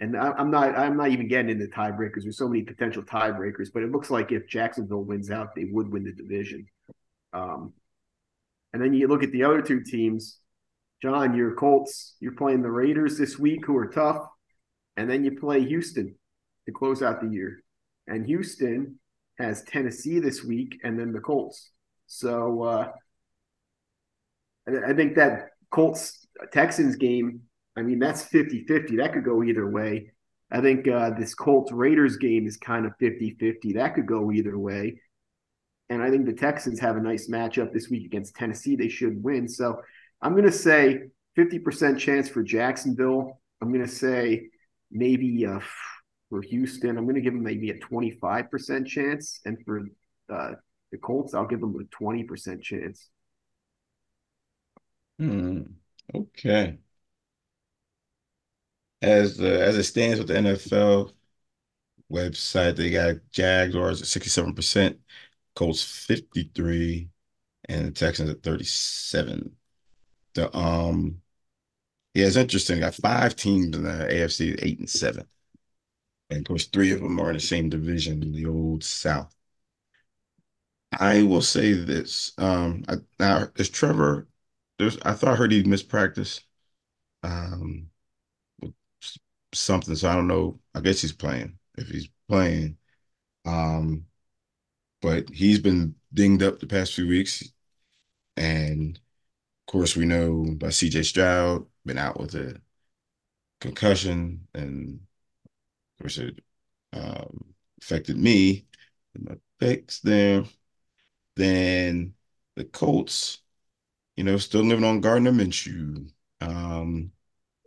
[0.00, 2.22] And I, I'm not I'm not even getting into tiebreakers.
[2.22, 5.92] There's so many potential tiebreakers, but it looks like if Jacksonville wins out, they would
[5.92, 6.66] win the division.
[7.32, 7.74] Um,
[8.72, 10.38] and then you look at the other two teams.
[11.02, 14.26] John, your Colts, you're playing the Raiders this week, who are tough,
[14.96, 16.14] and then you play Houston
[16.66, 17.62] to close out the year.
[18.06, 18.98] And Houston
[19.38, 21.70] has Tennessee this week, and then the Colts.
[22.06, 22.88] So uh,
[24.68, 27.42] I think that Colts Texans game
[27.76, 28.96] I mean, that's 50 50.
[28.96, 30.12] That could go either way.
[30.50, 33.74] I think uh, this Colts Raiders game is kind of 50 50.
[33.74, 35.00] That could go either way.
[35.88, 38.76] And I think the Texans have a nice matchup this week against Tennessee.
[38.76, 39.48] They should win.
[39.48, 39.80] So
[40.22, 43.40] I'm going to say 50% chance for Jacksonville.
[43.60, 44.50] I'm going to say
[44.90, 45.60] maybe uh,
[46.28, 49.40] for Houston, I'm going to give them maybe a 25% chance.
[49.44, 49.82] And for
[50.32, 50.52] uh,
[50.92, 53.08] the Colts, I'll give them a 20% chance.
[55.18, 55.62] Hmm.
[56.14, 56.78] Okay.
[59.02, 61.12] As the as it stands with the NFL
[62.12, 65.00] website, they got Jaguars at 67%,
[65.56, 67.10] Colts 53,
[67.68, 69.56] and the Texans at 37.
[70.34, 71.22] The um
[72.14, 72.80] yeah, it's interesting.
[72.80, 75.28] Got five teams in the AFC, eight and seven.
[76.30, 79.34] And of course, three of them are in the same division, the old South.
[80.98, 82.32] I will say this.
[82.38, 84.28] Um, I, now is Trevor.
[84.78, 84.98] There's.
[85.02, 86.40] I thought I heard he missed practice.
[87.24, 87.90] Um,
[89.54, 89.94] something.
[89.94, 90.60] So I don't know.
[90.74, 91.58] I guess he's playing.
[91.76, 92.76] If he's playing,
[93.46, 94.06] um,
[95.02, 97.42] but he's been dinged up the past few weeks,
[98.36, 101.04] and of course we know by C.J.
[101.04, 102.60] Stroud been out with a
[103.60, 105.00] concussion, and
[105.98, 106.40] of course it
[106.92, 108.66] um, affected me.
[109.18, 110.44] My picks there.
[111.36, 112.14] Then
[112.56, 113.38] the Colts,
[114.16, 116.10] you know, still living on Gardner Minshew.
[116.40, 117.12] Um,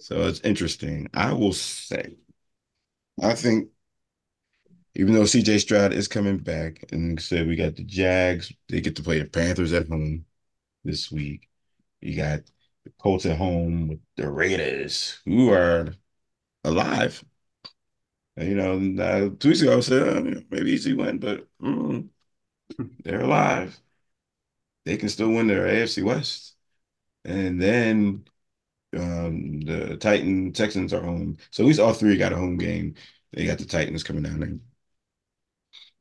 [0.04, 1.10] so it's interesting.
[1.14, 2.18] I will say,
[3.22, 3.70] I think
[4.96, 8.96] even though CJ Stroud is coming back, and said we got the Jags, they get
[8.98, 10.26] to play the Panthers at home
[10.84, 11.50] this week.
[12.02, 12.42] You got
[12.86, 15.96] the Colts at home with the Raiders, who are
[16.66, 17.24] alive.
[18.36, 22.10] And, you know, uh, two weeks ago I said uh, maybe easy win, but mm,
[23.04, 23.80] they're alive.
[24.86, 26.56] They can still win their AFC West.
[27.26, 28.26] And then
[28.96, 31.38] um, the Titan Texans are home.
[31.52, 32.96] So at least all three got a home game.
[33.34, 34.54] They got the Titans coming down there.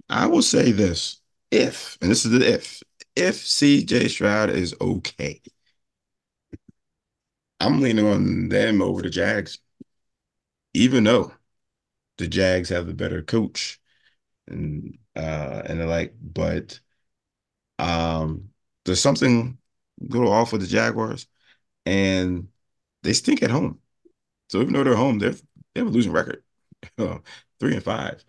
[0.09, 1.20] I will say this
[1.51, 2.82] if, and this is the if,
[3.16, 5.40] if CJ Stroud is okay,
[7.61, 9.59] I'm leaning on them over the Jags,
[10.74, 11.32] even though
[12.18, 13.80] the Jags have the better coach
[14.49, 16.80] and uh and the like, but
[17.78, 18.51] um
[18.84, 19.59] there's something
[20.01, 21.26] a little off with the Jaguars,
[21.86, 22.49] and
[23.03, 23.80] they stink at home.
[24.50, 25.32] So even though they're home, they're
[25.74, 26.42] they have a losing record,
[26.98, 28.24] three and five.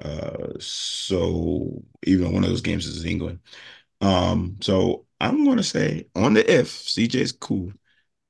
[0.00, 3.40] Uh, so even one of those games is England,
[4.00, 7.72] um, so I'm going to say on the if CJ's cool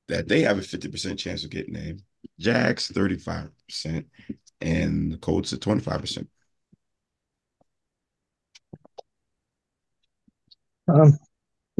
[0.08, 2.02] that they have a 50% chance of getting named.
[2.38, 4.06] Jags 35%
[4.60, 6.28] and the Colts at 25%.
[10.88, 11.18] Um,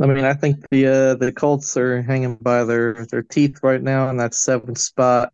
[0.01, 3.83] I mean, I think the uh, the Colts are hanging by their their teeth right
[3.83, 5.33] now in that seventh spot.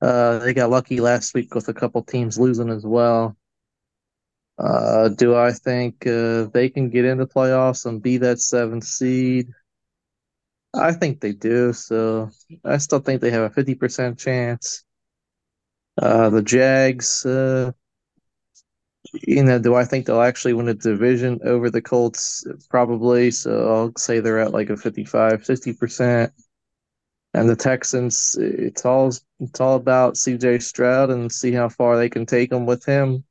[0.00, 3.36] Uh, they got lucky last week with a couple teams losing as well.
[4.58, 9.48] Uh, do I think uh, they can get into playoffs and be that seventh seed?
[10.74, 11.72] I think they do.
[11.74, 12.30] So
[12.64, 14.82] I still think they have a fifty percent chance.
[16.00, 17.72] Uh, the Jags, uh,
[19.12, 22.44] you know, do I think they'll actually win a division over the Colts?
[22.70, 23.30] Probably.
[23.30, 26.32] So I'll say they're at like a 55, 60%.
[27.34, 32.10] And the Texans, it's all it's all about CJ Stroud and see how far they
[32.10, 33.24] can take him with him.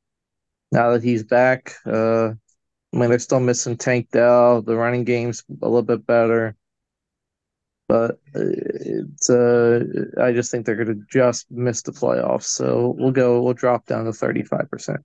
[0.72, 4.64] Now that he's back, uh, I mean they're still missing Tank Dell.
[4.64, 6.56] The running game's a little bit better,
[7.88, 9.84] but it's uh,
[10.20, 12.46] I just think they're going to just miss the playoffs.
[12.46, 15.02] So we'll go, we'll drop down to thirty five percent.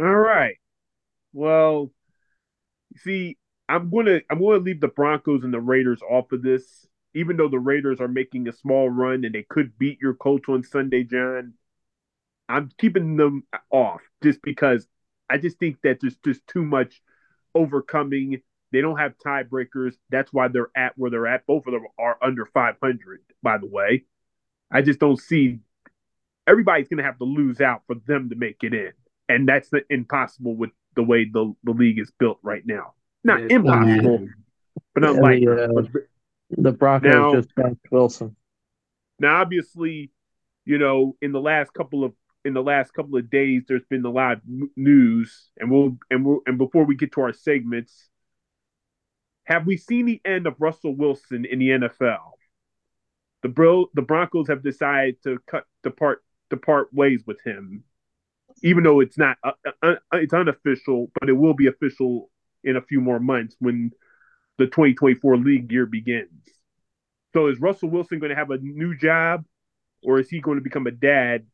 [0.00, 0.56] All right.
[1.32, 1.92] Well,
[2.96, 3.36] see,
[3.68, 7.48] I'm gonna I'm gonna leave the Broncos and the Raiders off of this, even though
[7.48, 11.04] the Raiders are making a small run and they could beat your Colts on Sunday,
[11.04, 11.54] John.
[12.48, 14.86] I'm keeping them off just because
[15.30, 17.02] I just think that there's just too much
[17.54, 18.42] overcoming.
[18.72, 19.94] They don't have tiebreakers.
[20.10, 21.46] That's why they're at where they're at.
[21.46, 24.04] Both of them are under 500, by the way.
[24.70, 25.60] I just don't see
[26.46, 28.92] everybody's going to have to lose out for them to make it in.
[29.30, 32.94] And that's the, impossible with the way the, the league is built right now.
[33.22, 33.56] Not Yeah.
[33.56, 34.28] impossible,
[34.94, 36.00] but Yeah, like the, uh,
[36.50, 38.36] The Broncos Now- just benched Wilson.
[39.18, 40.10] Now, obviously,
[40.64, 44.02] you know, in the last couple of in the last couple of days, there's been
[44.06, 44.42] a lot of
[44.74, 48.08] news, and we'll and we'll and before we get to our segments,
[49.44, 52.32] have we seen the end of Russell Wilson in the NFL?
[53.42, 57.84] The bro, the Broncos have decided to cut depart depart ways with him,
[58.62, 59.52] even though it's not uh,
[59.82, 62.30] uh, it's unofficial, but it will be official
[62.64, 63.90] in a few more months when
[64.58, 66.28] the 2024 league year begins.
[67.32, 69.44] So is Russell Wilson going to have a new job,
[70.02, 71.46] or is he going to become a dad,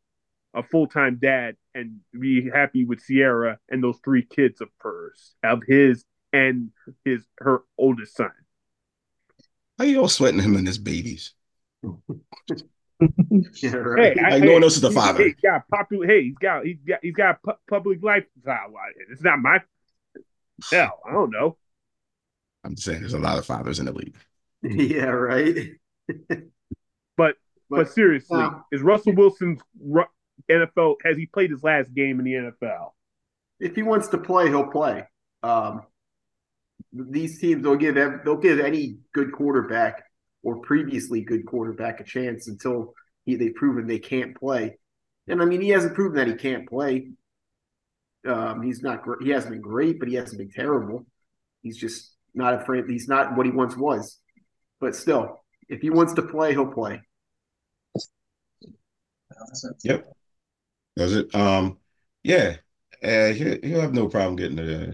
[0.55, 5.35] a full time dad, and be happy with Ciara and those three kids of hers,
[5.45, 6.71] of his and
[7.05, 8.31] his her oldest son?
[9.79, 11.35] How you all sweating him and his babies?
[13.63, 14.17] Yeah, right.
[14.17, 15.25] Hey, I, Like, no hey, one else is the father.
[15.25, 16.07] He's got popular.
[16.07, 18.73] Hey, he's got he's got he's got pu- public lifestyle.
[19.11, 19.61] It's not my
[20.71, 21.01] hell.
[21.07, 21.57] I don't know.
[22.65, 24.17] I'm just saying there's a lot of fathers in the league.
[24.63, 25.57] yeah, right.
[27.17, 27.37] But
[27.71, 30.05] but seriously, uh, is Russell Wilson's ru-
[30.51, 30.97] NFL?
[31.03, 32.91] Has he played his last game in the NFL?
[33.59, 35.05] if he wants to play, he'll play.
[35.43, 35.83] Um,
[36.93, 40.05] these teams will give they'll give any good quarterback
[40.47, 42.95] or previously good quarterback a chance until
[43.25, 44.79] he, they've proven they can't play.
[45.27, 47.09] And I mean, he hasn't proven that he can't play.
[48.25, 51.05] Um, he's not he hasn't been great, but he hasn't been terrible.
[51.63, 52.85] He's just not afraid.
[52.89, 54.21] He's not what he once was.
[54.81, 57.01] But still, if he wants to play, he'll play.
[59.83, 60.07] Yep.
[60.95, 61.35] Does it?
[61.35, 61.79] Um,
[62.23, 62.59] yeah.
[63.03, 64.93] Uh, he'll, he'll have no problem getting a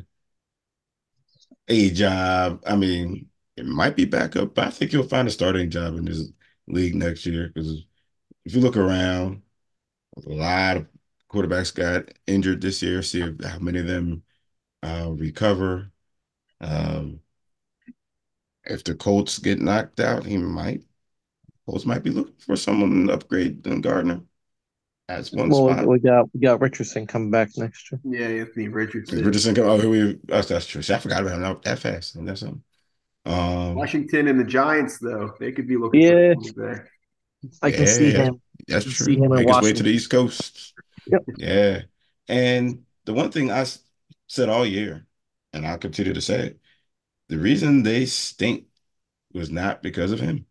[1.69, 2.63] a job.
[2.67, 3.29] I mean,
[3.63, 6.29] it might be backup, but I think he'll find a starting job in this
[6.67, 7.49] league next year.
[7.55, 7.85] Because
[8.45, 9.43] if you look around,
[10.17, 10.87] a lot of
[11.31, 13.03] quarterbacks got injured this year.
[13.03, 14.25] See if- how many of them
[14.83, 15.93] uh, recover.
[16.61, 17.21] Um,
[18.65, 20.83] if the Colts get knocked out, he might.
[21.67, 24.23] Colts might be looking for someone to upgrade than Gardner.
[25.07, 25.87] That's one Well, spot.
[25.87, 28.01] we, we got we got Richardson coming back next year.
[28.05, 29.25] Yeah, Anthony Richardson.
[29.25, 29.67] Richardson come.
[29.67, 30.19] Oh, who we?
[30.25, 30.83] That's, that's true.
[30.83, 32.17] See, I forgot about him that, that fast.
[32.17, 32.63] And that's something.
[33.25, 36.35] Um, Washington and the Giants, though, they could be looking Yeah.
[36.57, 36.91] there.
[37.63, 38.41] I can see him.
[38.69, 39.07] That's true.
[39.07, 40.75] see him Make his way to the East Coast.
[41.07, 41.25] Yep.
[41.37, 41.83] Yeah.
[42.29, 43.65] And the one thing I
[44.29, 45.07] said all year,
[45.53, 46.61] and I'll continue to say it,
[47.29, 48.67] the reason they stink
[49.33, 50.47] was not because of him.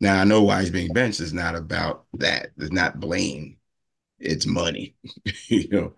[0.00, 1.20] Now I know why he's being benched.
[1.20, 2.50] It's not about that.
[2.58, 3.56] It's not blame.
[4.18, 4.96] It's money.
[5.48, 5.94] you know,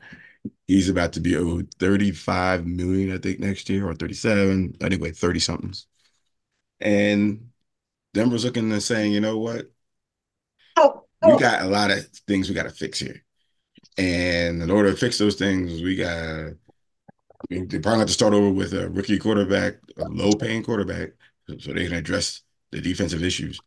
[0.66, 4.76] he's about to be owed 35 million, I think, next year, or 37.
[4.80, 5.86] Anyway, 30 somethings.
[6.80, 7.50] And
[8.14, 9.70] Denver's looking and saying, you know what?
[10.76, 11.38] Oh, we oh.
[11.38, 13.22] got a lot of things we got to fix here.
[13.98, 16.52] And in order to fix those things, we got
[17.50, 21.10] they probably have to start over with a rookie quarterback, a low paying quarterback,
[21.58, 22.42] so they can address
[22.72, 23.60] the defensive issues.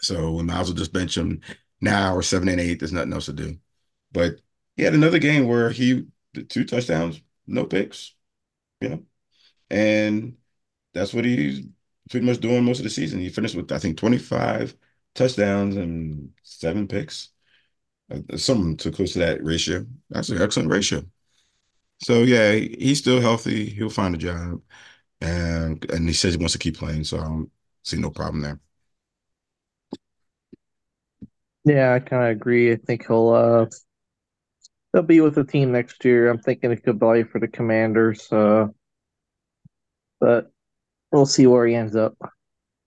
[0.00, 1.40] So we might as well just bench him
[1.80, 2.80] now or seven and eight.
[2.80, 3.56] There's nothing else to do.
[4.12, 4.40] But
[4.76, 6.06] he had another game where he
[6.48, 8.14] two touchdowns, no picks,
[8.80, 9.04] you know,
[9.70, 10.36] and
[10.94, 11.66] that's what he's
[12.10, 13.20] pretty much doing most of the season.
[13.20, 14.76] He finished with I think 25
[15.14, 17.30] touchdowns and seven picks,
[18.12, 19.86] uh, something too close to that ratio.
[20.10, 21.04] That's an excellent ratio.
[22.02, 23.66] So yeah, he's still healthy.
[23.70, 24.60] He'll find a job,
[25.20, 27.04] and and he says he wants to keep playing.
[27.04, 27.50] So I don't
[27.84, 28.60] see no problem there.
[31.64, 32.72] Yeah, I kind of agree.
[32.72, 33.66] I think he'll uh
[34.94, 36.30] he'll be with the team next year.
[36.30, 38.32] I'm thinking he could play for the Commanders.
[38.32, 38.68] Uh,
[40.20, 40.50] but
[41.12, 42.16] we'll see where he ends up.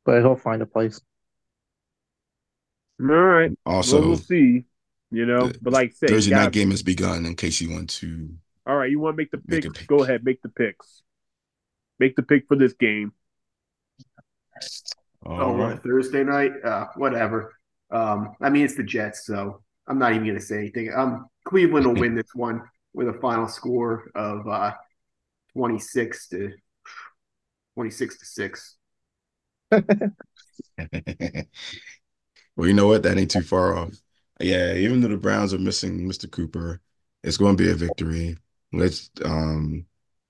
[0.05, 0.99] But he'll find a place.
[2.99, 3.51] All right.
[3.65, 4.63] Also, well, we'll see.
[5.11, 7.25] You know, the but like I said, Thursday gotta- night game has begun.
[7.25, 8.29] In case you want to,
[8.65, 9.79] all right, you want to make the Make picks?
[9.79, 9.87] pick.
[9.87, 11.03] Go ahead, make the picks.
[11.99, 13.11] Make the pick for this game.
[15.25, 15.81] all Oh, right.
[15.83, 16.51] Thursday night?
[16.63, 17.57] Uh, whatever.
[17.89, 20.91] Um, I mean, it's the Jets, so I'm not even going to say anything.
[20.93, 22.61] Um, Cleveland will win this one
[22.93, 24.73] with a final score of uh,
[25.53, 26.51] 26 to
[27.75, 28.75] 26 to six.
[29.71, 29.81] well,
[32.59, 33.03] you know what?
[33.03, 33.93] That ain't too far off.
[34.41, 36.29] Yeah, even though the Browns are missing Mr.
[36.29, 36.81] Cooper,
[37.23, 38.37] it's going to be a victory.
[38.73, 39.85] Let's um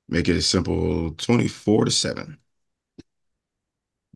[0.07, 2.38] make it a simple 24 to 7.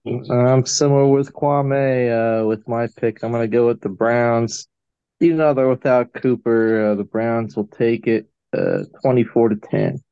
[0.06, 3.24] I'm similar with Kwame uh, with my pick.
[3.24, 4.68] I'm going to go with the Browns.
[5.22, 10.03] Even though they're without Cooper, uh, the Browns will take it uh, 24 to 10.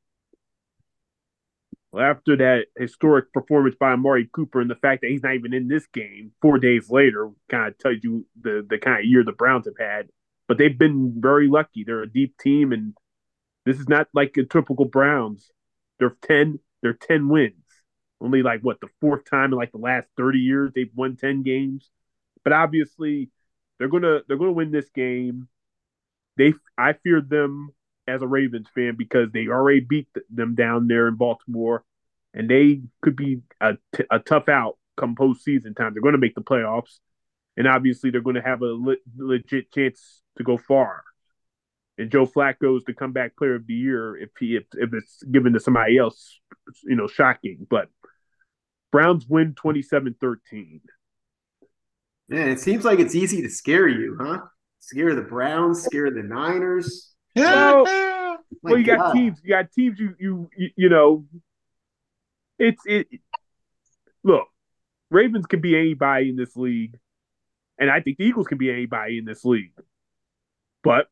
[1.92, 5.52] Well, after that historic performance by Amari Cooper and the fact that he's not even
[5.52, 9.24] in this game four days later kind of tells you the, the kind of year
[9.24, 10.08] the Browns have had.
[10.46, 11.82] But they've been very lucky.
[11.84, 12.94] They're a deep team, and
[13.66, 15.50] this is not like a typical Browns.
[15.98, 16.60] They're ten.
[16.82, 17.54] They're ten wins.
[18.20, 21.42] Only like what the fourth time in like the last thirty years they've won ten
[21.42, 21.90] games.
[22.42, 23.30] But obviously,
[23.80, 25.48] they're gonna they're gonna win this game.
[26.36, 27.70] They I feared them
[28.06, 31.82] as a Ravens fan because they already beat them down there in Baltimore,
[32.34, 35.94] and they could be a, t- a tough out come postseason time.
[35.94, 36.98] They're going to make the playoffs,
[37.56, 41.02] and obviously they're going to have a le- legit chance to go far.
[41.96, 45.54] And Joe Flacco's the comeback player of the year if he if, if it's given
[45.54, 46.38] to somebody else,
[46.84, 47.66] you know, shocking.
[47.68, 47.88] But
[48.92, 50.80] Browns win 27-13.
[52.30, 54.38] Man, it seems like it's easy to scare you, huh?
[54.78, 57.12] Scare the Browns, scare the Niners.
[57.34, 57.84] Well,
[58.62, 59.40] well, you got teams.
[59.42, 59.98] You got teams.
[59.98, 61.26] You you you, you know,
[62.56, 63.08] it's it.
[64.22, 64.46] Look,
[65.10, 66.96] Ravens can be anybody in this league,
[67.78, 69.72] and I think the Eagles can be anybody in this league.
[70.84, 71.08] But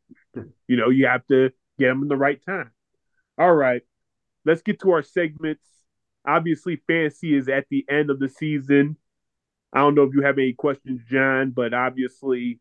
[0.68, 1.50] you know, you have to
[1.80, 2.70] get them in the right time.
[3.36, 3.82] All right,
[4.44, 5.64] let's get to our segments.
[6.24, 8.96] Obviously, fantasy is at the end of the season.
[9.72, 12.60] I don't know if you have any questions, John, but obviously,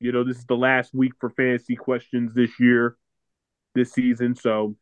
[0.00, 2.96] you know, this is the last week for fantasy questions this year,
[3.74, 4.34] this season.
[4.34, 4.76] So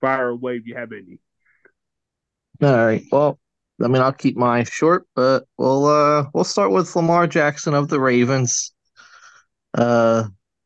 [0.00, 1.18] fire away if you have any.
[2.62, 3.02] All right.
[3.10, 3.38] Well,
[3.82, 7.88] I mean, I'll keep mine short, but we'll uh we'll start with Lamar Jackson of
[7.88, 8.72] the Ravens.
[9.74, 10.24] Uh,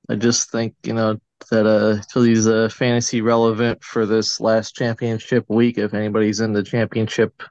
[0.09, 1.19] I just think you know
[1.51, 5.79] that uh till he's uh fantasy relevant for this last championship week.
[5.79, 7.43] If anybody's in the championship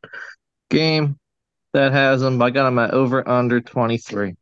[0.69, 1.17] game,
[1.73, 2.41] that has him.
[2.41, 4.35] I got them at over under twenty three.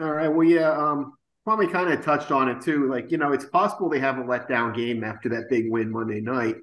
[0.00, 0.28] All right.
[0.28, 0.70] Well, yeah.
[0.70, 1.14] Um,
[1.46, 2.90] Kwame kind of touched on it too.
[2.90, 6.20] Like, you know, it's possible they have a letdown game after that big win Monday
[6.20, 6.56] night.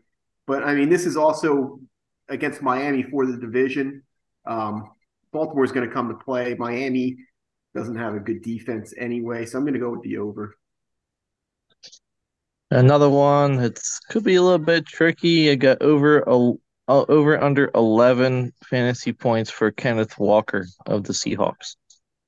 [0.45, 1.79] But I mean, this is also
[2.29, 4.03] against Miami for the division.
[4.45, 4.89] Um,
[5.31, 6.55] Baltimore's going to come to play.
[6.59, 7.17] Miami
[7.73, 10.55] doesn't have a good defense anyway, so I'm going to go with the over.
[12.69, 13.59] Another one.
[13.59, 15.49] It's could be a little bit tricky.
[15.49, 16.53] I got over a
[16.87, 21.75] over under eleven fantasy points for Kenneth Walker of the Seahawks.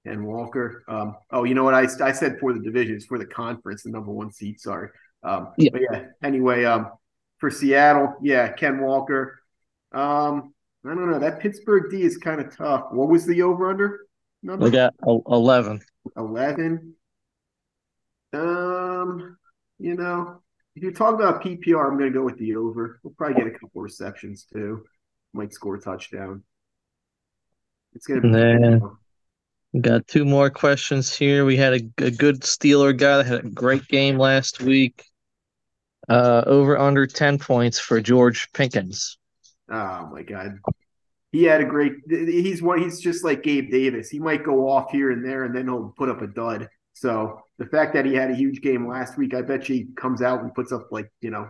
[0.06, 0.84] Ken Walker.
[0.88, 1.74] Um, oh, you know what?
[1.74, 4.60] I, I said for the divisions, for the conference, the number one seed.
[4.60, 4.90] Sorry.
[5.24, 5.70] Um, Yeah.
[5.72, 6.92] But yeah, anyway, um,
[7.40, 9.40] for Seattle, yeah, Ken Walker.
[9.92, 10.54] Um,
[10.86, 11.20] I don't know.
[11.20, 12.86] That Pittsburgh D is kind of tough.
[12.92, 14.06] What was the over under
[14.44, 14.66] number?
[14.66, 15.82] We got 11.
[16.16, 16.94] 11.
[18.34, 19.38] Um,
[19.80, 20.42] you know,
[20.76, 23.00] if you talk about PPR, I'm going to go with the over.
[23.04, 24.84] We'll probably get a couple receptions too.
[25.34, 26.44] Might score a touchdown.
[27.94, 28.34] It's going to be.
[28.34, 28.82] Then-
[29.74, 31.46] We got two more questions here.
[31.46, 35.04] We had a, a good Steeler guy that had a great game last week.
[36.08, 39.18] Uh, over under 10 points for George Pickens.
[39.72, 40.60] Oh my god.
[41.32, 44.10] He had a great he's one he's just like Gabe Davis.
[44.10, 46.70] He might go off here and there and then he'll put up a dud.
[46.96, 49.88] So the fact that he had a huge game last week, I bet you he
[49.98, 51.50] comes out and puts up like, you know,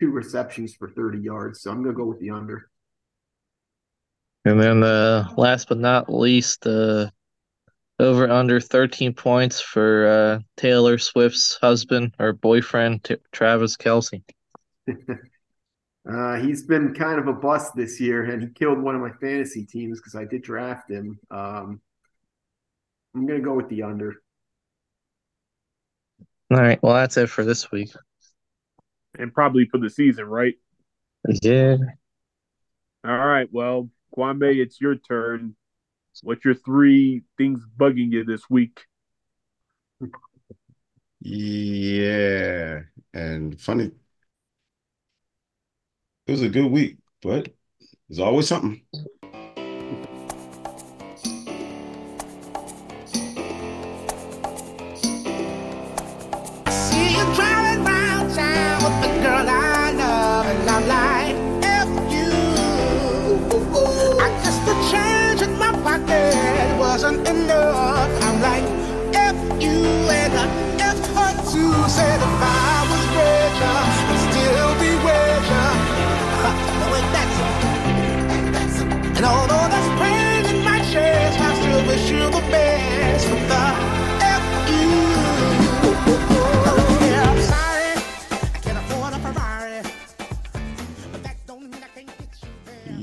[0.00, 1.62] two receptions for 30 yards.
[1.62, 2.68] So I'm gonna go with the under.
[4.44, 7.08] And then uh, last but not least, uh,
[8.00, 14.22] over under 13 points for uh, Taylor Swift's husband or boyfriend, T- Travis Kelce.
[16.10, 19.12] Uh, he's been kind of a bust this year, and he killed one of my
[19.20, 21.18] fantasy teams because I did draft him.
[21.30, 21.80] Um,
[23.14, 24.16] I'm gonna go with the under.
[26.50, 26.82] All right.
[26.82, 27.90] Well, that's it for this week.
[29.18, 30.54] and probably for the season, right?
[31.42, 31.76] Yeah.
[33.04, 33.48] All right.
[33.52, 35.54] Well, Kwame, it's your turn.
[36.22, 38.80] What's your three things bugging you this week?
[41.20, 42.80] Yeah.
[43.14, 43.90] And funny,
[46.26, 47.48] it was a good week, but
[48.08, 48.82] there's always something.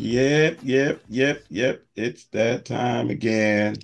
[0.08, 1.86] Yep, yep, yep, yep.
[1.96, 3.76] It's that time again.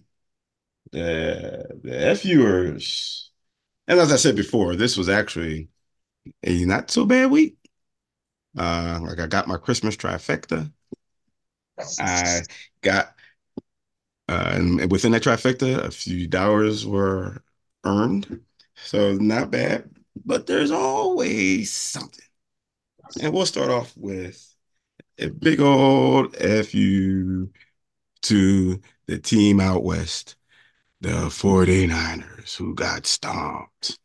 [0.91, 3.31] The the F viewers.
[3.87, 5.69] And as I said before, this was actually
[6.43, 7.57] a not so bad week.
[8.57, 10.71] Uh, like I got my Christmas trifecta.
[11.99, 12.41] I
[12.81, 13.15] got
[14.29, 17.43] uh, and within that trifecta, a few dollars were
[17.83, 18.41] earned.
[18.75, 19.89] So not bad,
[20.25, 22.25] but there's always something.
[23.21, 24.52] And we'll start off with
[25.19, 27.49] a big old FU
[28.23, 30.35] to the team out west,
[31.01, 33.99] the 49ers, who got stomped.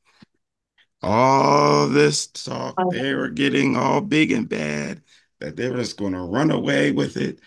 [1.00, 2.90] All this talk, oh.
[2.90, 5.02] they were getting all big and bad,
[5.38, 7.38] that they were just going to run away with it.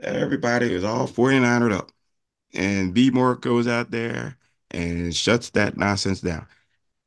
[0.00, 1.90] Everybody was all 49ered up.
[2.54, 4.38] And B More goes out there
[4.70, 6.46] and shuts that nonsense down.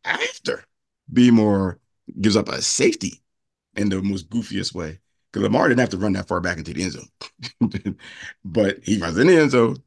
[0.05, 0.63] After
[1.11, 1.79] B More
[2.21, 3.21] gives up a safety
[3.75, 4.99] in the most goofiest way.
[5.37, 7.97] Because Lamar didn't have to run that far back into the end zone.
[8.43, 9.77] but he runs in the end zone.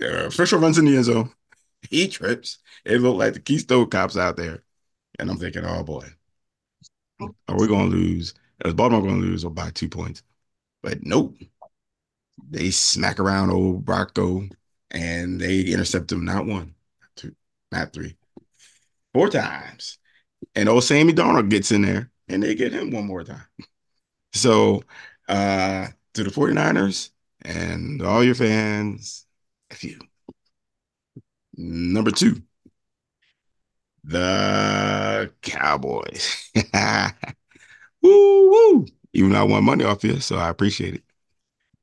[0.00, 1.30] Uh, Fisher runs in the end zone.
[1.90, 2.58] He trips.
[2.84, 4.64] It looked like the Keystone cops out there.
[5.18, 6.06] And I'm thinking, oh boy,
[7.20, 8.34] are we going to lose?
[8.64, 10.22] Is Baltimore going to lose or by two points?
[10.82, 11.36] But nope.
[12.50, 14.50] They smack around old Brocco
[14.90, 17.34] and they intercept him not one, not two,
[17.70, 18.16] not three,
[19.14, 19.98] four times.
[20.56, 23.46] And old Sammy Darnold gets in there and they get him one more time.
[24.38, 24.82] So
[25.28, 27.10] uh to the 49ers
[27.42, 29.26] and all your fans,
[29.70, 29.98] F you.
[31.56, 32.42] Number two,
[34.04, 36.50] the Cowboys.
[38.02, 38.86] woo woo.
[39.12, 41.02] Even though I won money off you, so I appreciate it.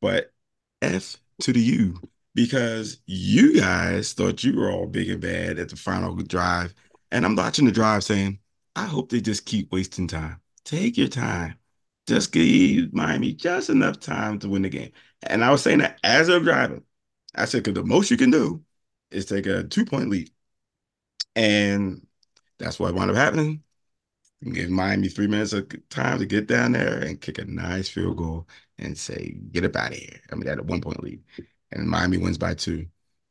[0.01, 0.33] But
[0.81, 2.01] F to the U
[2.35, 6.73] because you guys thought you were all big and bad at the final drive.
[7.11, 8.39] And I'm watching the drive saying,
[8.75, 10.41] I hope they just keep wasting time.
[10.65, 11.55] Take your time.
[12.07, 14.91] Just give Miami just enough time to win the game.
[15.23, 16.83] And I was saying that as I'm driving.
[17.33, 18.63] I said, because the most you can do
[19.11, 20.29] is take a two point lead.
[21.35, 22.05] And
[22.59, 23.63] that's what wound up happening.
[24.43, 28.17] Give Miami three minutes of time to get down there and kick a nice field
[28.17, 30.21] goal and say, get up out of here.
[30.31, 31.21] I mean, had a one point lead.
[31.71, 32.85] And Miami wins by two.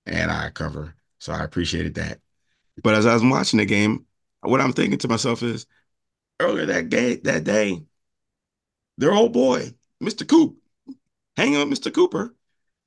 [0.06, 0.96] And I cover.
[1.18, 2.20] So I appreciated that.
[2.82, 4.06] But as I was watching the game,
[4.40, 5.66] what I'm thinking to myself is
[6.40, 7.84] earlier that day, that day,
[8.98, 10.26] their old boy, Mr.
[10.28, 10.56] Coop,
[11.36, 11.92] hanging with Mr.
[11.92, 12.34] Cooper,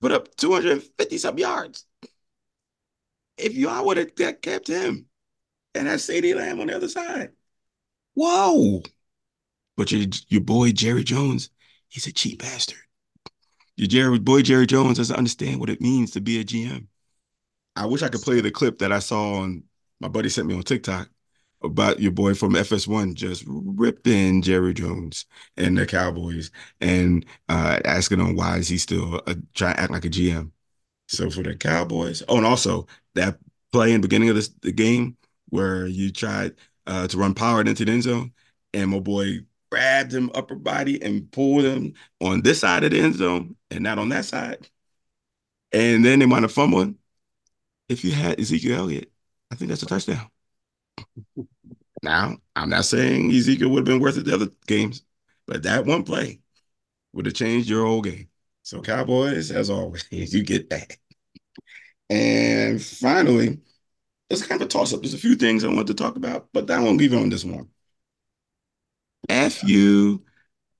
[0.01, 1.85] put up 250 some yards.
[3.37, 5.05] if you I would have kept him
[5.75, 7.31] and had CeeDee Lamb on the other side.
[8.15, 8.81] Whoa.
[9.75, 11.49] But your your boy Jerry Jones,
[11.87, 12.79] he's a cheap bastard.
[13.75, 16.87] Your Jerry boy Jerry Jones doesn't understand what it means to be a GM.
[17.75, 19.63] I wish I could play the clip that I saw on
[19.99, 21.09] my buddy sent me on TikTok
[21.63, 25.25] about your boy from FS1 just ripping Jerry Jones
[25.55, 26.51] and the Cowboys
[26.81, 29.21] and uh, asking him why is he still
[29.53, 30.51] trying to act like a GM.
[31.07, 33.37] So for the Cowboys, oh, and also that
[33.71, 35.17] play in the beginning of this the game
[35.49, 36.55] where you tried
[36.85, 38.33] uh, to run power into the end zone,
[38.73, 39.39] and my boy
[39.71, 43.83] grabbed him upper body and pulled him on this side of the end zone and
[43.83, 44.69] not on that side.
[45.71, 46.95] And then they might have fumbled.
[47.89, 49.11] If you had Ezekiel Elliott,
[49.51, 50.29] I think that's a touchdown.
[52.03, 55.03] now, I'm not saying Ezekiel would have been worth it the other games,
[55.45, 56.39] but that one play
[57.13, 58.29] would have changed your whole game.
[58.63, 60.97] So, Cowboys, as always, you get that.
[62.09, 63.59] And finally,
[64.29, 65.01] it's kind of a toss up.
[65.01, 67.29] There's a few things I want to talk about, but I won't leave it on
[67.29, 67.69] this one.
[69.29, 70.25] F you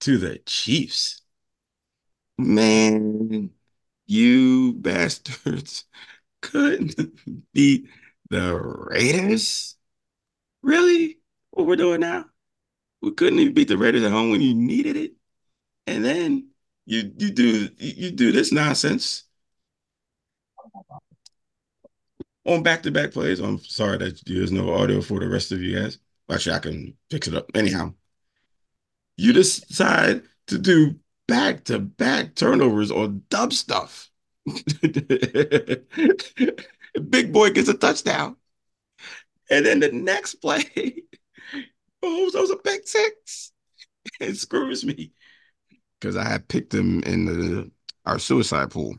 [0.01, 1.21] to the Chiefs.
[2.37, 3.51] Man,
[4.07, 5.85] you bastards
[6.41, 7.19] couldn't
[7.53, 7.89] beat
[8.31, 9.76] the Raiders.
[10.61, 11.19] Really?
[11.51, 12.25] What we're doing now?
[13.01, 15.13] We couldn't even beat the Raiders at home when you needed it.
[15.87, 16.49] And then
[16.85, 19.23] you you do you do this nonsense
[22.45, 23.39] on back-to-back plays.
[23.39, 25.99] I'm sorry that there's no audio for the rest of you guys.
[26.31, 27.49] Actually, I can fix it up.
[27.55, 27.93] Anyhow,
[29.17, 30.95] you decide to do
[31.27, 34.09] back-to-back turnovers or dub stuff.
[37.09, 38.35] Big boy gets a touchdown.
[39.49, 40.63] And then the next play,
[42.03, 43.51] oh, those a big six.
[44.19, 45.11] It screws me.
[45.99, 47.71] Because I had picked him in the
[48.05, 48.95] our suicide pool.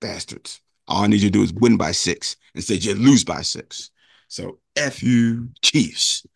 [0.00, 0.60] Bastards.
[0.86, 3.90] All I need you to do is win by six instead you lose by six.
[4.28, 6.26] So F you, Chiefs.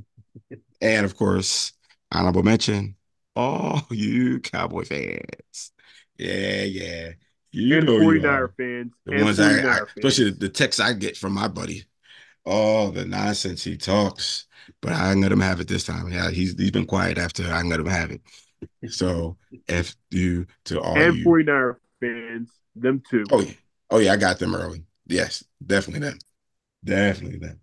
[0.80, 1.72] and of course,
[2.12, 2.96] honorable mention,
[3.36, 5.72] all you Cowboy fans.
[6.16, 7.10] Yeah, yeah.
[7.52, 8.92] You and know 49er fans.
[9.04, 9.90] The and ones I, 49er I fans.
[9.96, 11.84] especially the texts I get from my buddy.
[12.46, 14.46] Oh, the nonsense he talks.
[14.80, 16.10] But I let him have it this time.
[16.10, 18.22] Yeah, he's he's been quiet after I let him have it.
[18.88, 19.36] So
[19.68, 23.24] F you to all and you 49er fans, them too.
[23.30, 23.52] Oh yeah.
[23.90, 24.84] Oh yeah, I got them early.
[25.06, 26.18] Yes, definitely them.
[26.84, 27.60] Definitely them.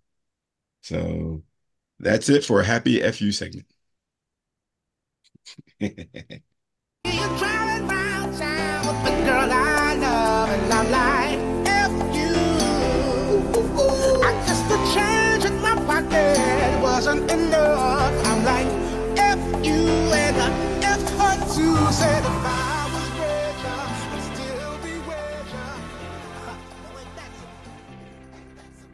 [0.82, 1.42] So
[1.98, 3.66] that's it for a happy FU segment.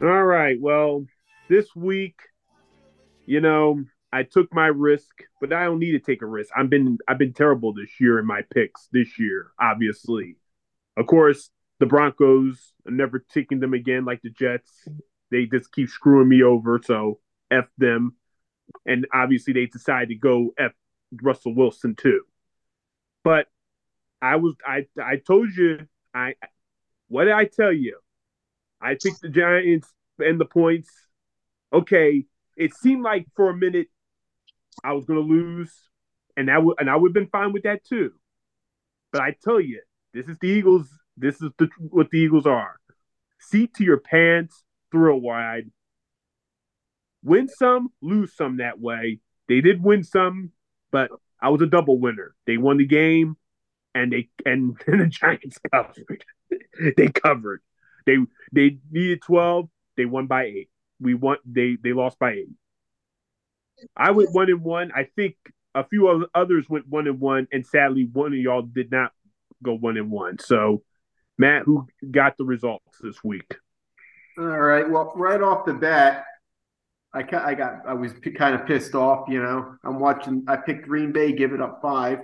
[0.01, 0.57] All right.
[0.59, 1.05] Well,
[1.49, 2.19] this week,
[3.25, 6.51] you know, I took my risk, but I don't need to take a risk.
[6.55, 10.37] I've been I've been terrible this year in my picks this year, obviously.
[10.97, 11.49] Of course,
[11.79, 14.87] the Broncos, I'm never taking them again like the Jets.
[15.31, 17.19] They just keep screwing me over, so
[17.49, 18.15] F them.
[18.85, 20.71] And obviously they decided to go F
[21.21, 22.21] Russell Wilson too.
[23.23, 23.47] But
[24.21, 26.35] I was I I told you I
[27.07, 27.99] what did I tell you?
[28.81, 29.87] I picked the Giants
[30.19, 30.89] and the points.
[31.73, 32.25] Okay,
[32.55, 33.87] it seemed like for a minute
[34.83, 35.71] I was going to lose,
[36.37, 38.11] and that would and I would have been fine with that too.
[39.11, 39.81] But I tell you,
[40.13, 40.87] this is the Eagles.
[41.17, 42.75] This is the, what the Eagles are.
[43.39, 45.71] Seat to your pants, throw wide.
[47.23, 49.19] Win some, lose some that way.
[49.47, 50.51] They did win some,
[50.91, 51.09] but
[51.41, 52.35] I was a double winner.
[52.45, 53.37] They won the game,
[53.93, 56.23] and they and, and the Giants covered.
[56.97, 57.61] they covered.
[58.05, 58.17] They
[58.51, 59.69] they needed twelve.
[59.97, 60.69] They won by eight.
[60.99, 61.37] We won.
[61.45, 62.49] They they lost by eight.
[63.95, 64.91] I went one and one.
[64.95, 65.35] I think
[65.73, 69.11] a few others went one and one, and sadly, one of y'all did not
[69.63, 70.39] go one and one.
[70.39, 70.83] So,
[71.37, 73.55] Matt, who got the results this week?
[74.37, 74.89] All right.
[74.89, 76.25] Well, right off the bat,
[77.13, 79.27] I I got I was p- kind of pissed off.
[79.29, 80.43] You know, I'm watching.
[80.47, 82.19] I picked Green Bay, give it up five,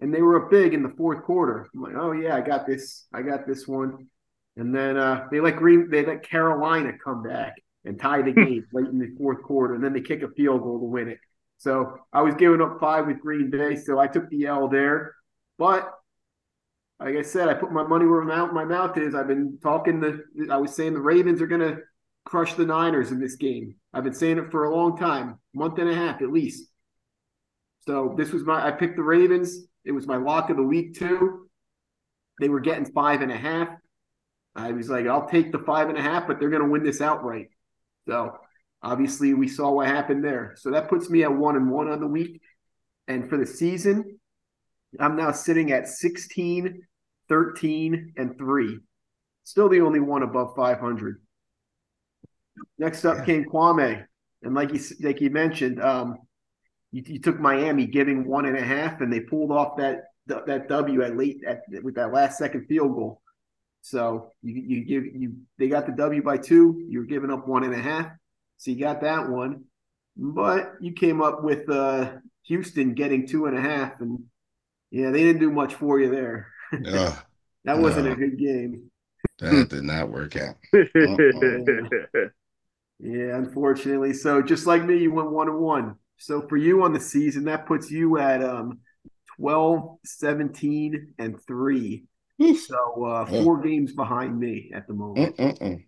[0.00, 1.68] and they were up big in the fourth quarter.
[1.74, 3.06] I'm like, oh yeah, I got this.
[3.12, 4.08] I got this one.
[4.56, 7.54] And then uh, they let Green they let Carolina come back
[7.84, 10.62] and tie the game late in the fourth quarter, and then they kick a field
[10.62, 11.18] goal to win it.
[11.58, 15.14] So I was giving up five with Green Bay, so I took the L there.
[15.58, 15.92] But
[16.98, 19.14] like I said, I put my money where my mouth, my mouth is.
[19.14, 20.24] I've been talking the.
[20.50, 21.78] I was saying the Ravens are going to
[22.24, 23.74] crush the Niners in this game.
[23.92, 26.70] I've been saying it for a long time, month and a half at least.
[27.86, 28.66] So this was my.
[28.66, 29.58] I picked the Ravens.
[29.84, 31.48] It was my lock of the week too.
[32.40, 33.68] They were getting five and a half.
[34.54, 36.82] I was like, I'll take the five and a half, but they're going to win
[36.82, 37.48] this outright.
[38.08, 38.36] So
[38.82, 40.54] obviously, we saw what happened there.
[40.56, 42.40] So that puts me at one and one on the week.
[43.06, 44.18] And for the season,
[44.98, 46.82] I'm now sitting at 16,
[47.28, 48.78] 13, and three.
[49.44, 51.20] Still the only one above 500.
[52.78, 54.04] Next up came Kwame.
[54.42, 56.16] And like you, like you mentioned, um,
[56.92, 60.68] you, you took Miami giving one and a half, and they pulled off that that
[60.68, 63.20] W at late at with that last second field goal.
[63.82, 66.84] So you you give you they got the W by two.
[66.88, 68.10] You're giving up one and a half,
[68.56, 69.64] so you got that one.
[70.16, 72.12] But you came up with uh,
[72.46, 74.24] Houston getting two and a half, and
[74.90, 76.48] yeah, they didn't do much for you there.
[76.86, 77.18] Ugh,
[77.64, 78.12] that wasn't no.
[78.12, 78.90] a good game.
[79.38, 80.56] that did not work out.
[83.02, 84.12] Yeah, unfortunately.
[84.12, 85.94] So just like me, you went one and one.
[86.18, 88.80] So for you on the season, that puts you at um
[89.38, 92.04] 12, 17, and three.
[92.40, 92.56] Mm.
[92.56, 93.44] So uh eh.
[93.44, 95.36] four games behind me at the moment.
[95.36, 95.84] Mm-mm-mm.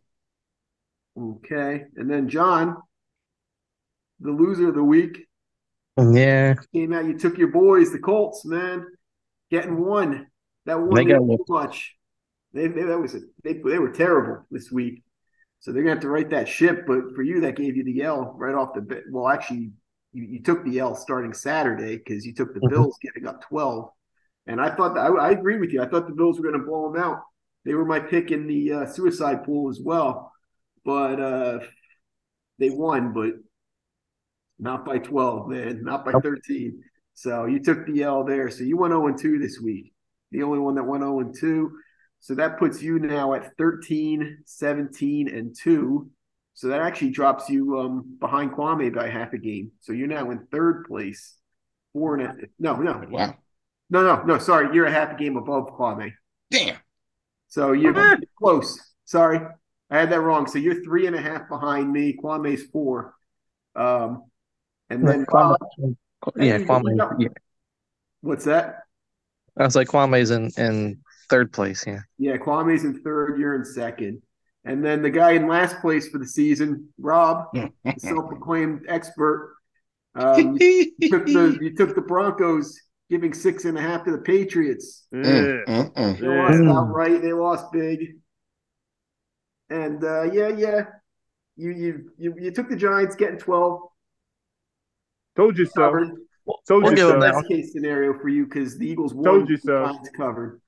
[1.18, 1.84] Okay.
[1.96, 2.76] And then John,
[4.20, 5.26] the loser of the week,
[5.98, 7.04] Yeah, came out.
[7.04, 8.86] You took your boys, the Colts, man,
[9.50, 10.26] getting one.
[10.66, 11.96] That one They they got too much.
[12.54, 15.02] They, they that was a, they they were terrible this week.
[15.60, 16.86] So they're gonna have to write that ship.
[16.86, 19.04] But for you, that gave you the L right off the bit.
[19.10, 19.72] Well, actually,
[20.12, 22.70] you, you took the L starting Saturday because you took the Mhm.
[22.70, 23.90] Bills getting up twelve.
[24.46, 25.82] And I thought that, I, I agree with you.
[25.82, 27.22] I thought the Bills were gonna blow them out.
[27.64, 30.32] They were my pick in the uh, suicide pool as well,
[30.84, 31.58] but uh,
[32.58, 33.34] they won, but
[34.58, 36.82] not by twelve, man, not by thirteen.
[37.14, 38.50] So you took the L there.
[38.50, 39.92] So you went 0 2 this week.
[40.30, 41.70] The only one that went 0 2.
[42.20, 46.10] So that puts you now at 13, 17, and 2.
[46.54, 49.72] So that actually drops you um, behind Kwame by half a game.
[49.80, 51.36] So you're now in third place.
[51.92, 53.34] Four and a no, no, Wow.
[53.92, 54.38] No, no, no.
[54.38, 56.12] Sorry, you're a half a game above Kwame.
[56.50, 56.76] Damn.
[57.48, 58.80] So you're close.
[59.04, 59.38] Sorry,
[59.90, 60.46] I had that wrong.
[60.46, 62.14] So you're three and a half behind me.
[62.14, 63.14] Kwame's four.
[63.76, 64.24] Um,
[64.88, 66.94] and then Kwame, Bob, yeah, Hey, Kwame.
[66.96, 67.12] no.
[67.18, 67.28] Yeah,
[68.22, 68.80] what's that?
[69.58, 70.98] I was like Kwame's in in
[71.28, 71.86] third place.
[71.86, 73.38] Yeah, Yeah, Kwame's in third.
[73.38, 74.22] You're in second.
[74.64, 77.46] And then the guy in last place for the season, Rob,
[77.98, 79.56] self-proclaimed expert.
[80.14, 82.78] Um, you, took the, you took the Broncos,
[83.12, 85.06] giving six and a half to the Patriots.
[85.14, 86.18] Mm, mm, mm.
[86.18, 86.74] They lost Mm.
[86.74, 87.20] outright.
[87.20, 88.16] They lost big.
[89.68, 90.84] And uh, yeah, yeah,
[91.56, 93.82] you you you you took the Giants getting twelve.
[95.36, 95.72] Told you so.
[95.74, 96.08] Covered.
[96.66, 97.20] Told We'll you so.
[97.20, 97.34] that.
[97.34, 99.24] Best case scenario for you because the Eagles won.
[99.24, 99.84] Told you so.
[99.84, 100.60] Giants covered.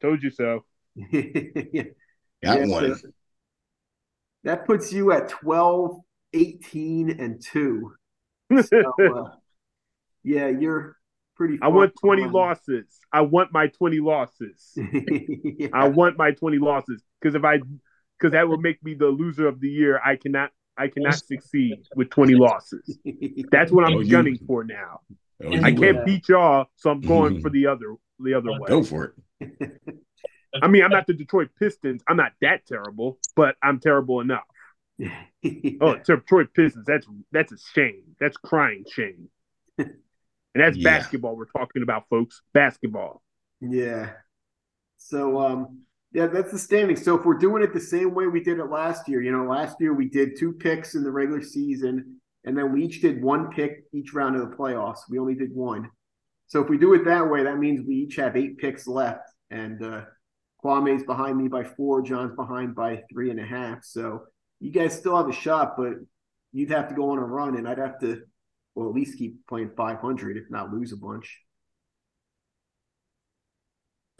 [0.00, 0.64] Told you so.
[0.94, 1.82] yeah.
[2.44, 2.94] Got Yeah, one.
[2.94, 3.08] so
[4.44, 5.98] that puts you at 12,
[6.34, 7.92] 18, and 2.
[8.62, 9.30] So, uh,
[10.22, 10.97] yeah, you're
[11.38, 12.34] pretty I want 20 behind.
[12.34, 12.98] losses.
[13.12, 14.72] I want my 20 losses.
[14.76, 15.68] Yeah.
[15.72, 17.60] I want my 20 losses because if I
[18.18, 19.98] because that will make me the loser of the year.
[20.04, 22.98] I cannot I cannot succeed with 20 losses.
[23.50, 25.00] That's what I'm Oh, you- gunning for now.
[25.42, 26.04] Oh, I can't will.
[26.04, 28.66] beat y'all, so I'm going for the other the other way.
[28.68, 29.80] Go for it.
[30.60, 32.02] I mean, I'm not the Detroit Pistons.
[32.08, 34.42] I'm not that terrible, but I'm terrible enough.
[35.80, 36.84] Oh, Detroit Pistons.
[36.86, 38.16] That's that's a shame.
[38.18, 39.28] That's crying shame.
[40.54, 40.98] And that's Yeah.
[40.98, 42.42] basketball we're talking about, folks.
[42.52, 43.22] Basketball.
[43.60, 44.12] Yeah.
[44.98, 45.80] So um
[46.12, 46.96] yeah, that's the standing.
[46.96, 49.44] So if we're doing it the same way we did it last year, you know,
[49.44, 53.22] last year we did two picks in the regular season, and then we each did
[53.22, 55.00] one pick each round of the playoffs.
[55.10, 55.90] We only did one.
[56.46, 59.28] So if we do it that way, that means we each have eight picks left.
[59.50, 60.04] And uh
[60.64, 63.84] Kwame's behind me by four, John's behind by three and a half.
[63.84, 64.24] So
[64.60, 65.94] you guys still have a shot, but
[66.52, 68.22] you'd have to go on a run, and I'd have to
[68.78, 71.40] well at least keep playing five hundred, if not lose a bunch.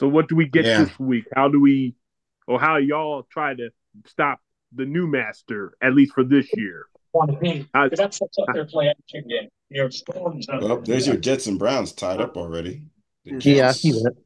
[0.00, 0.84] So what do we get Yeah.
[0.84, 1.24] this week?
[1.34, 1.94] How do we
[2.48, 3.70] or how y'all try to
[4.06, 4.40] stop
[4.74, 6.86] the new master, at least for this year?
[7.74, 9.48] I- That's what's up their play action game.
[9.70, 10.46] You know, storms.
[10.48, 12.82] Well, there's your Jets and Browns tied up already.
[13.24, 14.16] Yeah, I see that.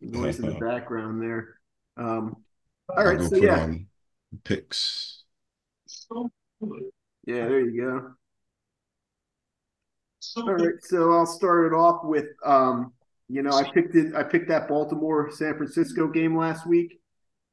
[0.00, 1.56] noise in the background there.
[1.96, 2.44] Um,
[2.88, 3.68] all I'll right, go so yeah,
[4.44, 5.24] picks.
[7.26, 8.14] yeah, there you go.
[10.32, 12.92] So All right, so I'll start it off with, um,
[13.28, 14.14] you know, I picked it.
[14.14, 17.00] I picked that Baltimore San Francisco game last week,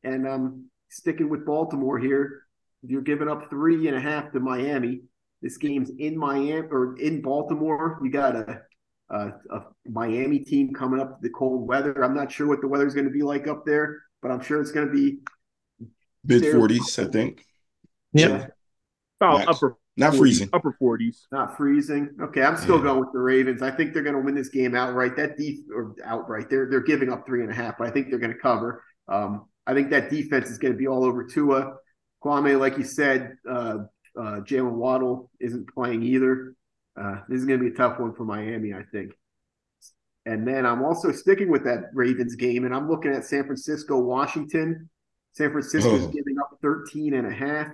[0.03, 2.43] and I'm sticking with Baltimore here.
[2.83, 5.01] You're giving up three and a half to Miami.
[5.41, 7.99] This game's in Miami or in Baltimore.
[8.03, 8.61] You got a
[9.09, 12.03] a, a Miami team coming up the cold weather.
[12.03, 14.61] I'm not sure what the weather's going to be like up there, but I'm sure
[14.61, 15.17] it's going to be
[16.23, 17.43] Mid 40s, I think.
[18.13, 18.29] Yep.
[18.29, 18.47] yeah,
[19.21, 19.47] Oh, Max.
[19.49, 20.49] upper Not 40s, freezing.
[20.53, 21.25] upper 40s.
[21.31, 22.15] Not freezing.
[22.21, 22.83] Okay, I'm still Yeah.
[22.83, 23.61] going with the Ravens.
[23.61, 25.15] I think they're going to win this game outright.
[25.15, 28.09] That def or outright, they're they're giving up three and a half, but I think
[28.09, 28.83] they're going to cover.
[29.07, 31.75] Um, I think that defense is going to be all over Tua.
[32.23, 33.79] Kwame, like you said, uh,
[34.17, 36.53] uh, Jaylen Waddle isn't playing either.
[36.95, 39.13] Uh, this is going to be a tough one for Miami, I think.
[40.25, 43.97] And then I'm also sticking with that Ravens game, and I'm looking at San Francisco,
[43.99, 44.89] Washington.
[45.33, 46.11] San Francisco's Oh.
[46.11, 47.67] giving up 13 and a half.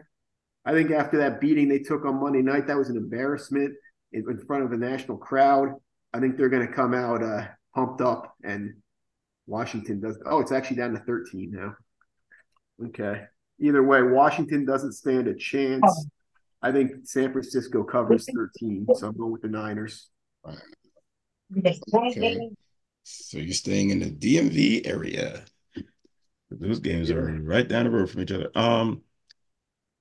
[0.66, 3.74] I think after that beating they took on Monday night, that was an embarrassment
[4.12, 5.74] in, in front of a national crowd.
[6.14, 8.76] I think they're going to come out uh, pumped up, and
[9.48, 10.18] Washington does.
[10.26, 11.76] Oh, it's actually down to 13 now.
[12.88, 13.24] Okay.
[13.60, 16.08] Either way, Washington doesn't stand a chance.
[16.62, 20.10] I think San Francisco covers 13, so I'm going with the Niners.
[20.46, 20.58] Okay.
[23.04, 25.44] So you're staying in the DMV area.
[26.50, 28.50] Those games are right down the road from each other.
[28.56, 29.02] Um,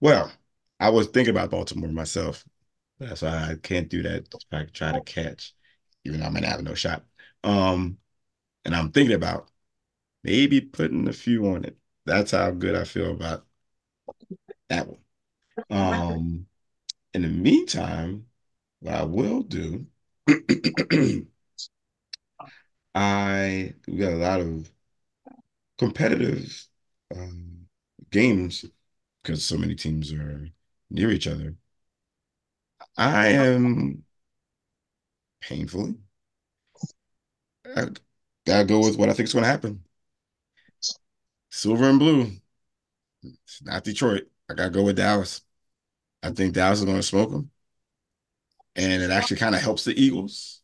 [0.00, 0.30] well,
[0.82, 2.44] I was thinking about Baltimore myself.
[2.98, 4.34] That's why I can't do that.
[4.52, 5.54] I try to catch,
[6.04, 7.04] even though I might have no shot.
[7.44, 7.98] Um,
[8.64, 9.50] and I'm thinking about
[10.24, 11.76] maybe putting a few on it.
[12.06, 13.46] That's how good I feel about
[14.68, 14.98] that one.
[15.70, 16.46] Um,
[17.14, 18.26] in the meantime,
[18.80, 19.86] what I will do,
[22.94, 24.70] I we got a lot of
[25.78, 26.66] competitive
[27.14, 27.66] um,
[28.10, 28.64] games
[29.22, 30.48] because so many teams are
[30.92, 31.56] near each other.
[32.96, 34.04] I am
[35.40, 35.94] painfully.
[37.66, 37.88] I
[38.46, 39.84] gotta go with what I think is going to happen.
[41.50, 42.32] Silver and blue.
[43.22, 44.24] It's not Detroit.
[44.50, 45.42] I gotta go with Dallas.
[46.22, 47.50] I think Dallas is going to smoke them,
[48.76, 50.60] and it actually kind of helps the Eagles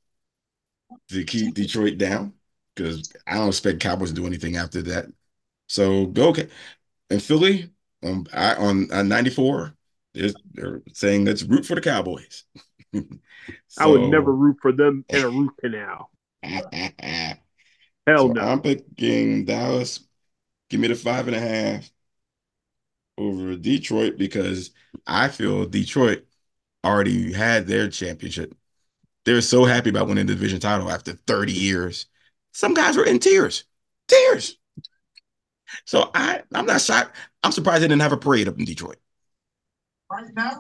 [1.09, 2.35] to keep Detroit down
[2.75, 5.07] because I don't expect Cowboys to do anything after that.
[5.69, 6.49] So go okay.
[7.11, 7.71] And Philly
[8.05, 9.75] on I on, on 94,
[10.15, 12.45] they're, they're saying let's root for the Cowboys.
[13.79, 16.11] I would never root for them in a root canal.
[16.43, 18.41] Hell so no.
[18.41, 20.01] I'm picking Dallas.
[20.71, 21.91] Give me the five and a half
[23.19, 24.71] over Detroit because
[25.07, 26.25] I feel Detroit
[26.85, 28.55] already had their championship.
[29.25, 32.07] They're so happy about winning the division title after 30 years.
[32.53, 33.65] Some guys were in tears.
[34.07, 34.57] Tears.
[35.85, 37.15] So I, I'm not shocked.
[37.43, 38.97] I'm surprised they didn't have a parade up in Detroit.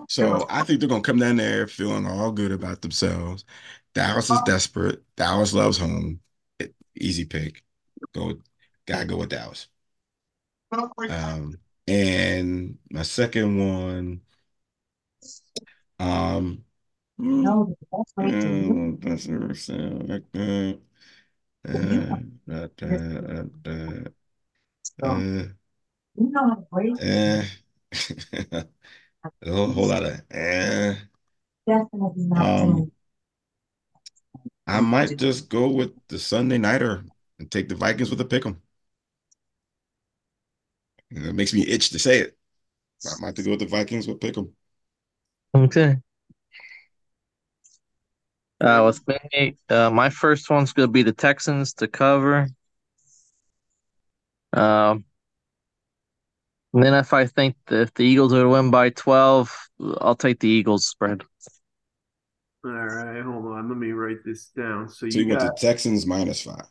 [0.09, 3.45] So I think they're gonna come down there feeling all good about themselves.
[3.95, 5.03] Dallas is desperate.
[5.17, 6.21] Dallas loves home.
[6.59, 7.63] It- easy pick.
[8.15, 8.41] Go,
[8.87, 9.69] gotta go with Dallas.
[11.09, 14.23] Um, and my second one,
[15.99, 16.65] um,
[17.21, 17.63] mm,
[18.19, 20.81] mm, doesn't sound like that.
[21.69, 22.07] Uh,
[25.03, 25.45] uh,
[26.99, 27.45] eh.
[29.43, 30.95] a whole, whole lot of eh.
[32.37, 32.91] Um,
[34.67, 37.05] I might just go with the Sunday nighter
[37.39, 38.63] and take the Vikings with a pick 'em.
[41.11, 42.37] It makes me itch to say it.
[43.07, 44.55] I might have to go with the Vikings with pick 'em.
[45.55, 45.99] Okay.
[48.61, 52.49] Uh, with me, uh, my first one's gonna be the Texans to cover.
[54.53, 55.05] Um,
[56.75, 59.55] and then if I think that if the Eagles would win by 12,
[60.01, 61.23] I'll take the Eagles spread.
[62.65, 63.69] All right, hold on.
[63.69, 64.89] Let me write this down.
[64.89, 66.67] So So you you went got to Texans minus five.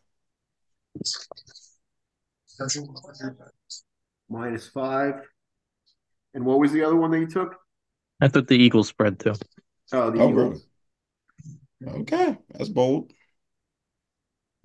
[4.29, 5.15] minus five.
[6.33, 7.55] And what was the other one that you took?
[8.21, 9.33] I took the Eagles spread too.
[9.91, 10.59] Oh, the Oh, Eagles.
[11.81, 11.99] really?
[12.01, 13.11] Okay, that's bold.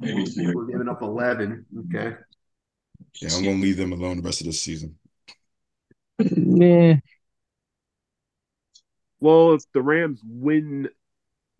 [0.01, 1.65] We're giving up 11.
[1.87, 2.17] Okay.
[3.21, 4.99] Yeah, I'm gonna leave them alone the rest of the season.
[6.31, 6.97] Yeah.
[9.20, 10.89] Well, if the Rams win,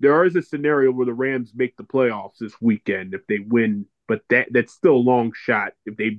[0.01, 3.87] there is a scenario where the Rams make the playoffs this weekend if they win,
[4.09, 5.73] but that that's still a long shot.
[5.87, 6.19] If they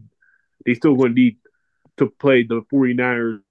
[0.65, 1.37] they still going to need
[1.97, 3.41] to play the 49ers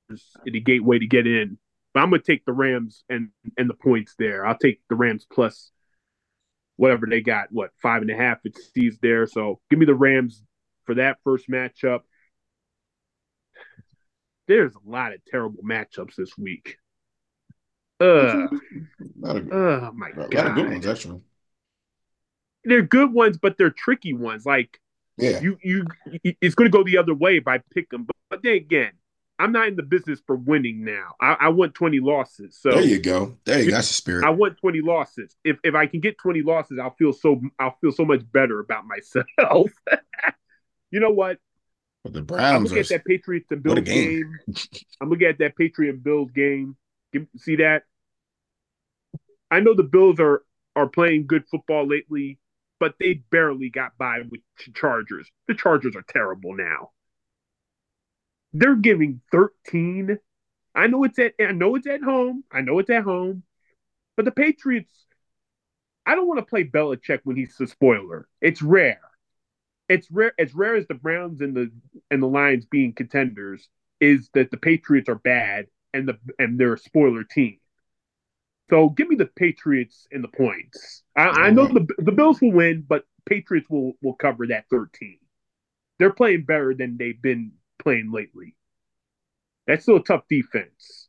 [0.46, 1.58] in the gateway to get in.
[1.92, 3.28] But I'm going to take the Rams and
[3.58, 4.46] and the points there.
[4.46, 5.70] I'll take the Rams plus
[6.76, 7.48] whatever they got.
[7.50, 8.38] What five and a half?
[8.44, 9.26] It sees there.
[9.26, 10.42] So give me the Rams
[10.84, 12.00] for that first matchup.
[14.52, 16.76] There's a lot of terrible matchups this week.
[18.00, 18.48] Uh, A
[19.18, 21.20] lot of, oh my a lot of god, good ones, actually.
[22.64, 24.44] they're good ones, but they're tricky ones.
[24.44, 24.78] Like
[25.16, 25.40] Yeah.
[25.40, 25.86] you, you,
[26.40, 28.04] it's going to go the other way if I pick them.
[28.04, 28.92] But, but then again,
[29.38, 31.14] I'm not in the business for winning now.
[31.20, 32.58] I, I want 20 losses.
[32.60, 33.38] So There you go.
[33.44, 33.76] There you go.
[33.76, 34.24] That's the spirit.
[34.26, 35.34] I want 20 losses.
[35.44, 38.60] If if I can get 20 losses, I'll feel so I'll feel so much better
[38.60, 39.70] about myself.
[40.90, 41.38] you know what?
[42.04, 44.20] But the I'm Browns looking are at that Patriots and Bills game.
[44.26, 44.38] game.
[45.00, 46.76] I'm looking at that Patriot and Bills game.
[47.12, 47.84] Give, see that?
[49.52, 50.42] I know the Bills are
[50.74, 52.38] are playing good football lately,
[52.80, 55.30] but they barely got by with Ch- Chargers.
[55.46, 56.90] The Chargers are terrible now.
[58.52, 60.18] they're giving 13.
[60.74, 62.44] I know it's at I know it's at home.
[62.50, 63.42] I know it's at home.
[64.16, 64.92] But the Patriots,
[66.06, 68.28] I don't want to play Belichick when he's the spoiler.
[68.40, 69.00] It's rare.
[69.92, 71.70] It's rare as rare as the Browns and the
[72.10, 73.68] and the Lions being contenders
[74.00, 77.58] is that the Patriots are bad and the and they're a spoiler team.
[78.70, 81.02] So give me the Patriots and the points.
[81.16, 85.18] I, I know the the Bills will win, but Patriots will will cover that 13.
[85.98, 88.56] They're playing better than they've been playing lately.
[89.66, 91.08] That's still a tough defense.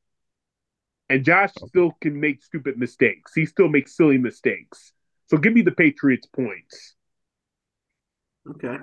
[1.09, 3.33] And Josh still can make stupid mistakes.
[3.33, 4.93] He still makes silly mistakes.
[5.29, 6.95] So give me the Patriots points.
[8.49, 8.77] Okay.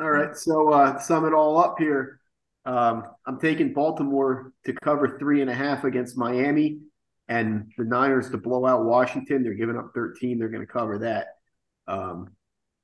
[0.00, 0.36] All right.
[0.36, 2.20] So uh sum it all up here.
[2.64, 6.80] Um, I'm taking Baltimore to cover three and a half against Miami
[7.28, 9.42] and the Niners to blow out Washington.
[9.42, 10.38] They're giving up 13.
[10.38, 11.28] They're going to cover that.
[11.86, 12.28] Um,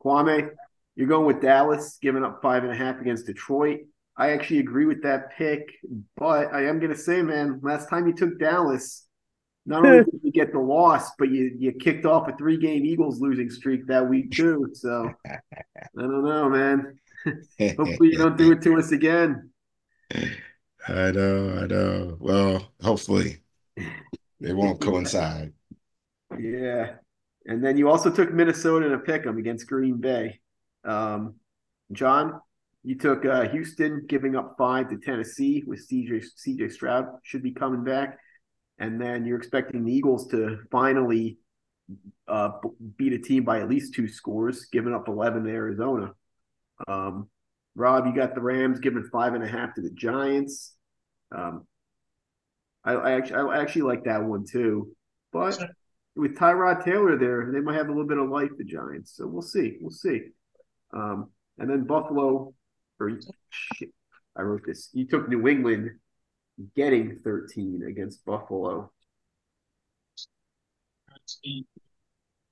[0.03, 0.51] Kwame,
[0.97, 3.81] you're going with Dallas, giving up five and a half against Detroit.
[4.17, 5.71] I actually agree with that pick,
[6.17, 9.04] but I am going to say, man, last time you took Dallas,
[9.67, 12.85] not only did you get the loss, but you you kicked off a three game
[12.85, 14.71] Eagles losing streak that week too.
[14.75, 15.39] So I
[15.97, 16.99] don't know, man.
[17.77, 19.51] Hopefully you don't do it to us again.
[20.87, 22.17] I know, I know.
[22.21, 23.39] Well, hopefully
[24.41, 25.53] they won't coincide.
[26.39, 26.97] Yeah.
[27.47, 30.41] And then you also took Minnesota in a pick 'em against Green Bay.
[30.85, 31.37] Um,
[31.93, 32.41] John,
[32.83, 37.53] you took uh, Houston giving up five to Tennessee with CJ CJ Stroud should be
[37.53, 38.19] coming back,
[38.79, 41.39] and then you're expecting the Eagles to finally
[42.29, 42.51] uh,
[42.97, 46.13] beat a team by at least two scores, giving up 11 to Arizona.
[46.89, 47.29] Um,
[47.77, 50.75] Rob, you got the Rams giving five and a half to the Giants.
[51.35, 51.67] Um,
[52.85, 54.95] I, I actually I actually like that one too,
[55.33, 55.59] but
[56.15, 58.51] with Tyrod Taylor there, they might have a little bit of life.
[58.57, 59.79] The Giants, so we'll see.
[59.81, 60.21] We'll see.
[60.93, 62.55] Um, and then Buffalo,
[63.01, 63.21] or
[63.51, 63.91] shit,
[64.37, 64.91] I wrote this.
[64.93, 65.91] You took New England
[66.77, 68.91] getting 13 against Buffalo.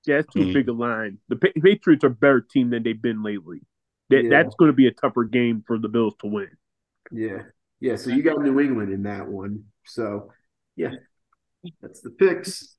[0.04, 0.52] Yeah, it's too Hmm.
[0.52, 1.18] big a line.
[1.28, 3.60] The Patriots are a better team than they've been lately.
[4.10, 4.30] That, Yeah.
[4.30, 6.50] That's going to be a tougher game for the Bills to win.
[7.10, 7.42] Yeah,
[7.80, 7.96] yeah.
[7.96, 9.64] So you got New England in that one.
[9.84, 10.32] So
[10.76, 10.92] yeah,
[11.80, 12.76] that's the picks.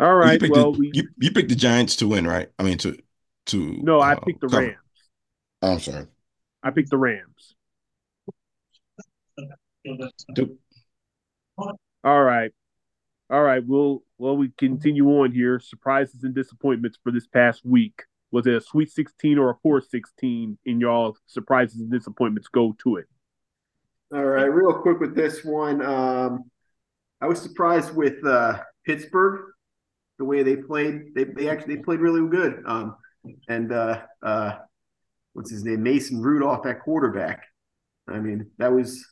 [0.00, 0.34] All right.
[0.34, 2.48] you picked Well, the, we you, you picked the Giants to win, right?
[2.58, 2.96] I mean to
[3.46, 4.66] to no, I uh, picked the cover.
[4.66, 4.78] Rams.
[5.62, 6.06] Oh, I'm sorry.
[6.62, 7.54] I picked the Rams.
[12.04, 12.50] All right.
[13.30, 13.62] All right.
[13.64, 15.60] We'll well we continue on here.
[15.60, 18.02] Surprises and disappointments for this past week.
[18.30, 22.96] Was it a sweet 16 or a 416 in y'all surprises and disappointments go to
[22.96, 23.06] it?
[24.14, 25.82] All right, real quick with this one.
[25.82, 26.44] Um,
[27.20, 29.50] I was surprised with uh, Pittsburgh,
[30.18, 31.14] the way they played.
[31.14, 32.62] They they actually they played really good.
[32.66, 32.96] Um,
[33.48, 34.52] and uh, uh,
[35.32, 35.82] what's his name?
[35.82, 37.44] Mason Rudolph at quarterback.
[38.08, 39.04] I mean, that was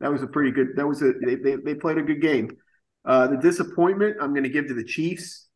[0.00, 0.76] that was a pretty good.
[0.76, 2.56] That was a they they, they played a good game.
[3.04, 5.48] Uh, the disappointment I'm going to give to the Chiefs.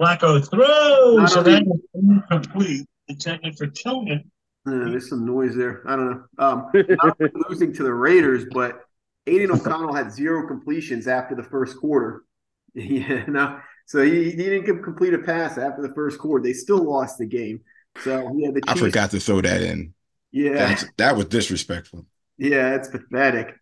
[0.00, 2.86] Flacco throws, Not and only- that was incomplete.
[3.08, 4.30] Intended for Tillman.
[4.66, 5.82] Uh, there's some noise there.
[5.88, 6.24] I don't know.
[6.38, 7.16] Um, not
[7.48, 8.80] losing to the Raiders, but
[9.26, 12.22] Aidan O'Connell had zero completions after the first quarter.
[12.74, 13.58] Yeah, no.
[13.86, 16.44] So he, he didn't complete a pass after the first quarter.
[16.44, 17.62] They still lost the game.
[18.04, 19.94] So yeah, the I forgot to throw that in.
[20.30, 22.06] Yeah, That's, that was disrespectful.
[22.38, 23.54] Yeah, it's pathetic.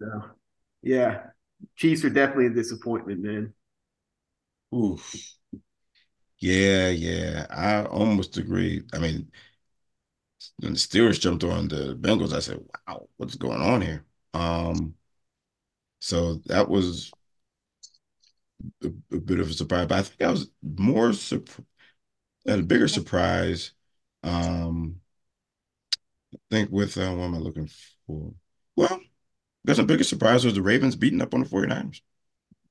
[0.00, 0.06] So
[0.82, 1.28] yeah,
[1.76, 3.54] Chiefs are definitely a disappointment, man.
[4.74, 5.16] Oof.
[6.38, 7.46] Yeah, yeah.
[7.50, 8.82] I almost agree.
[8.92, 9.30] I mean,
[10.58, 14.04] when the Steelers jumped on the Bengals, I said, "Wow, what's going on here?"
[14.34, 14.94] Um,
[16.00, 17.14] so that was
[18.82, 19.86] a, a bit of a surprise.
[19.86, 21.66] But I think I was more surprised,
[22.46, 23.72] a bigger surprise.
[24.22, 25.00] Um,
[26.50, 27.68] think with uh, what am I looking
[28.06, 28.32] for?
[28.76, 29.00] Well, I
[29.66, 32.02] guess a bigger surprise was the Ravens beating up on the 49ers.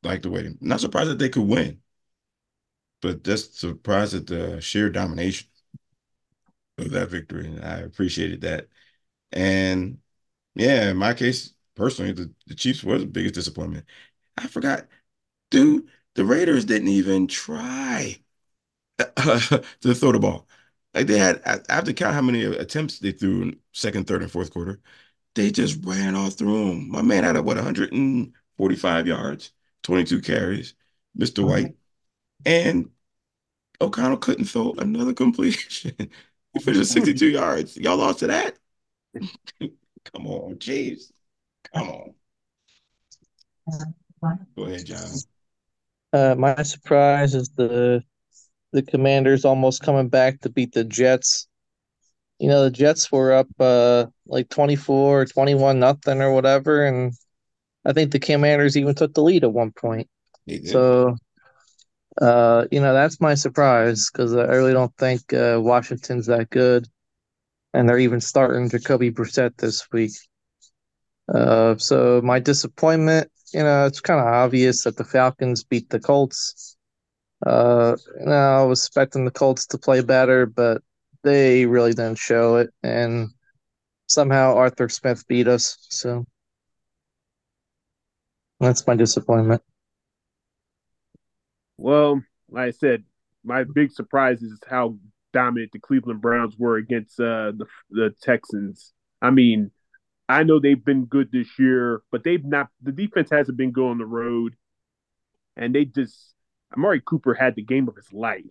[0.04, 1.82] Like the way, not surprised that they could win,
[3.02, 5.48] but just surprised at the sheer domination
[6.78, 7.48] of that victory.
[7.48, 8.68] And I appreciated that.
[9.32, 10.00] And
[10.56, 13.86] yeah, in my case, personally, the, the Chiefs was the biggest disappointment.
[14.38, 14.88] I forgot,
[15.52, 18.20] dude, the Raiders didn't even try
[19.00, 20.48] to throw the ball.
[20.94, 24.08] Like they had, I I have to count how many attempts they threw in second,
[24.08, 24.80] third, and fourth quarter.
[25.36, 26.92] They just ran all through them.
[26.92, 29.52] My man had a, what 145 yards,
[29.82, 30.76] 22 carries,
[31.18, 31.44] Mr.
[31.44, 31.76] White,
[32.46, 32.90] and
[33.82, 35.96] O'Connell couldn't throw another completion.
[36.54, 37.78] He finished 62 yards.
[37.78, 38.58] Y'all lost to that?
[39.60, 41.12] Come on, Jeez.
[41.74, 42.14] Come on.
[44.56, 45.10] Go ahead, John.
[46.12, 48.04] Uh, my surprise is the
[48.74, 51.48] the Commanders almost coming back to beat the Jets.
[52.40, 57.14] You know, the Jets were up uh like 24 or 21 nothing or whatever and
[57.86, 60.10] I think the Commanders even took the lead at one point.
[60.64, 61.16] So
[62.22, 66.88] uh you know, that's my surprise cuz I really don't think uh Washington's that good
[67.74, 70.14] and they're even starting Jacoby Brissett this week.
[71.34, 76.00] Uh so my disappointment, you know, it's kind of obvious that the Falcons beat the
[76.00, 76.73] Colts.
[77.46, 77.96] Uh,
[78.28, 80.82] I was expecting the Colts to play better, but
[81.24, 83.30] they really didn't show it, and
[84.08, 85.78] somehow Arthur Smith beat us.
[85.90, 86.26] So
[88.60, 89.62] that's my disappointment.
[91.78, 93.04] Well, like I said,
[93.44, 94.98] my big surprise is how
[95.34, 98.94] dominant the Cleveland Browns were against uh, the the Texans.
[99.22, 99.72] I mean,
[100.30, 102.70] I know they've been good this year, but they've not.
[102.82, 104.56] The defense hasn't been good on the road,
[105.58, 106.33] and they just
[106.76, 108.44] Amari Cooper had the game of his life.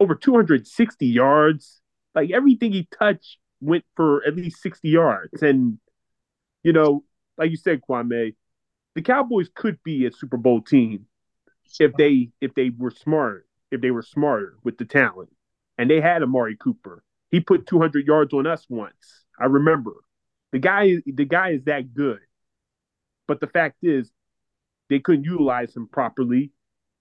[0.00, 1.80] Over 260 yards.
[2.14, 5.42] Like everything he touched went for at least 60 yards.
[5.42, 5.78] And,
[6.62, 7.04] you know,
[7.36, 8.34] like you said, Kwame,
[8.94, 11.06] the Cowboys could be a Super Bowl team
[11.80, 15.30] if they if they were smart, if they were smarter with the talent.
[15.76, 17.02] And they had Amari Cooper.
[17.30, 19.24] He put 200 yards on us once.
[19.40, 19.92] I remember.
[20.52, 22.20] The guy the guy is that good.
[23.26, 24.10] But the fact is
[24.88, 26.52] they couldn't utilize him properly.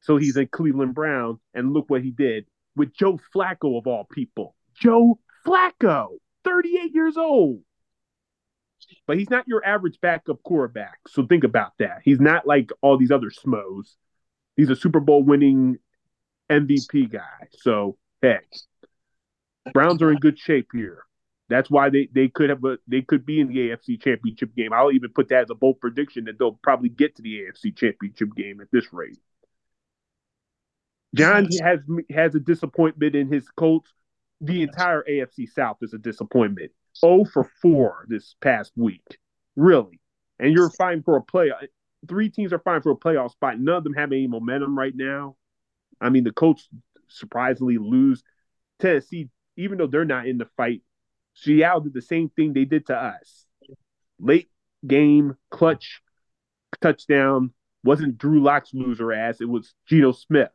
[0.03, 4.05] So he's a Cleveland Brown, and look what he did with Joe Flacco of all
[4.11, 4.55] people.
[4.75, 7.61] Joe Flacco, 38 years old.
[9.07, 10.99] But he's not your average backup quarterback.
[11.07, 12.01] So think about that.
[12.03, 13.95] He's not like all these other smos.
[14.57, 15.77] He's a Super Bowl winning
[16.49, 17.47] MVP guy.
[17.51, 18.39] So hey,
[19.73, 21.03] Browns are in good shape here.
[21.47, 24.73] That's why they, they could have a, they could be in the AFC Championship game.
[24.73, 27.75] I'll even put that as a bold prediction that they'll probably get to the AFC
[27.75, 29.19] Championship game at this rate.
[31.13, 31.79] John has
[32.09, 33.91] has a disappointment in his Colts.
[34.41, 36.71] The entire AFC South is a disappointment.
[36.99, 39.19] 0 for 4 this past week.
[39.55, 39.99] Really.
[40.39, 41.51] And you're fighting for a play.
[42.07, 43.59] Three teams are fighting for a playoff spot.
[43.59, 45.35] None of them have any momentum right now.
[46.01, 46.67] I mean, the Colts
[47.07, 48.23] surprisingly lose.
[48.79, 50.81] Tennessee, even though they're not in the fight,
[51.35, 53.45] Seattle did the same thing they did to us.
[54.19, 54.49] Late
[54.85, 56.01] game, clutch,
[56.81, 57.53] touchdown.
[57.83, 59.39] Wasn't Drew Lock's loser ass.
[59.39, 60.49] It was Geno Smith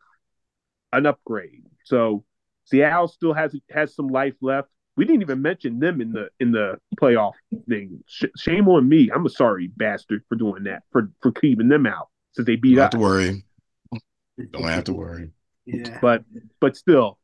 [0.93, 1.65] an upgrade.
[1.85, 2.25] So
[2.65, 4.69] Seattle still has has some life left.
[4.97, 7.35] We didn't even mention them in the in the playoff
[7.69, 8.03] thing.
[8.07, 9.11] Sh- shame on me.
[9.15, 12.75] I'm a sorry bastard for doing that for for keeping them out since they beat
[12.75, 12.85] Don't us.
[12.85, 13.45] have to worry.
[14.51, 15.31] Don't have to worry.
[15.67, 15.99] Yeah.
[16.01, 16.25] But
[16.61, 17.19] but still,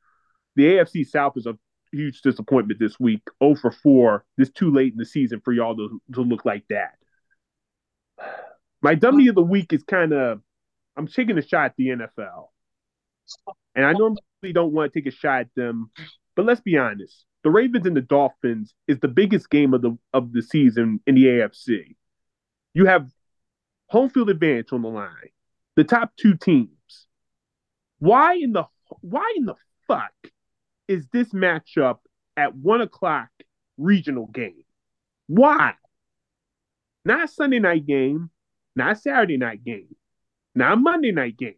[0.56, 1.56] the AFC South is a
[1.92, 3.22] huge disappointment this week.
[3.42, 4.24] 0 for 4.
[4.36, 6.92] This too late in the season for y'all to, to look like that.
[8.82, 10.40] My dummy of the week is kind of
[10.96, 12.48] I'm taking a shot at the NFL.
[13.74, 14.20] And I normally
[14.52, 15.90] don't want to take a shot at them,
[16.36, 17.24] but let's be honest.
[17.42, 21.14] The Ravens and the Dolphins is the biggest game of the of the season in
[21.14, 21.94] the AFC.
[22.72, 23.08] You have
[23.88, 25.30] home field advantage on the line.
[25.76, 26.70] The top two teams.
[27.98, 28.64] Why in the
[29.00, 29.56] why in the
[29.86, 30.12] fuck
[30.88, 31.98] is this matchup
[32.36, 33.28] at one o'clock
[33.76, 34.64] regional game?
[35.26, 35.74] Why?
[37.04, 38.30] Not Sunday night game,
[38.74, 39.94] not Saturday night game,
[40.54, 41.56] not Monday night game.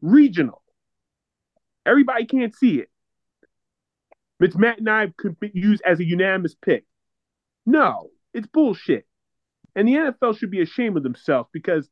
[0.00, 0.61] Regional.
[1.86, 2.88] Everybody can't see it.
[4.38, 6.84] Which Matt and I could use as a unanimous pick.
[7.64, 9.06] No, it's bullshit.
[9.74, 11.88] And the NFL should be ashamed of themselves because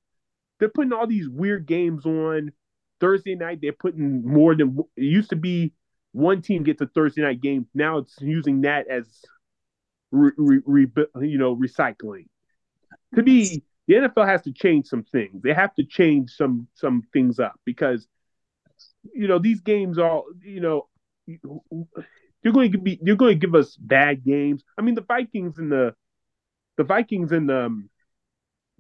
[0.59, 2.53] they're putting all these weird games on
[3.01, 3.61] Thursday night.
[3.62, 5.73] They're putting more than it used to be.
[6.12, 7.67] One team gets a Thursday night game.
[7.75, 9.07] Now it's using that as,
[10.11, 10.87] re, re, re,
[11.21, 12.27] you know, recycling.
[13.15, 15.43] To me, the NFL has to change some things.
[15.43, 18.07] They have to change some some things up because,
[19.14, 20.89] you know, these games are, you know,
[21.27, 24.62] you're going to be you're going to give us bad games.
[24.78, 25.94] I mean, the Vikings and the
[26.77, 27.90] the Vikings and the um,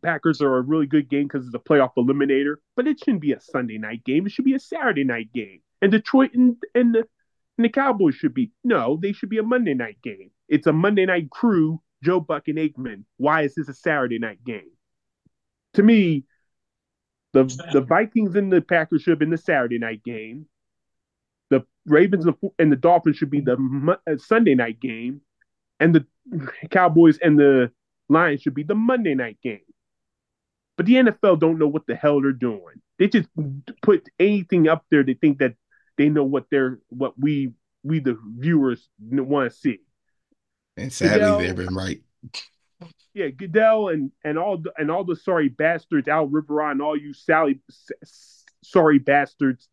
[0.02, 3.32] Packers are a really good game because it's a playoff eliminator, but it shouldn't be
[3.32, 4.26] a Sunday night game.
[4.26, 5.60] It should be a Saturday night game.
[5.82, 7.04] And Detroit and and the,
[7.58, 10.30] and the Cowboys should be no, they should be a Monday night game.
[10.48, 13.04] It's a Monday night crew, Joe Buck and Aikman.
[13.18, 14.70] Why is this a Saturday night game?
[15.74, 16.24] To me,
[17.32, 20.46] the the Vikings and the Packers should have been the Saturday night game.
[21.50, 22.26] The Ravens
[22.58, 25.20] and the Dolphins should be the uh, Sunday night game,
[25.78, 26.06] and the
[26.70, 27.72] Cowboys and the
[28.08, 29.60] Lions should be the Monday night game.
[30.76, 32.80] But the NFL don't know what the hell they're doing.
[32.98, 33.28] They just
[33.82, 35.02] put anything up there.
[35.02, 35.54] They think that
[35.98, 37.52] they know what they're what we
[37.82, 39.80] we the viewers want to see.
[40.76, 42.00] And sadly, Goodell- they've been right.
[43.14, 46.96] Yeah, Goodell and and all the, and all the sorry bastards, Al Riveron, and all
[46.96, 47.60] you Sally
[48.02, 49.68] s- sorry bastards.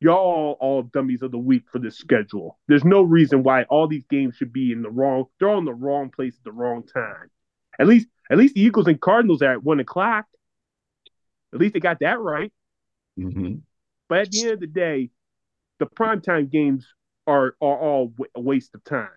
[0.00, 2.58] y'all all dummies of the week for this schedule.
[2.68, 5.26] There's no reason why all these games should be in the wrong.
[5.38, 7.30] They're all in the wrong place at the wrong time.
[7.78, 10.26] At least, at least the Eagles and Cardinals are at one o'clock.
[11.54, 12.52] At least they got that right.
[13.16, 13.56] hmm
[14.08, 15.10] But at the end of the day,
[15.78, 16.86] the primetime games
[17.26, 19.08] are are all a waste of time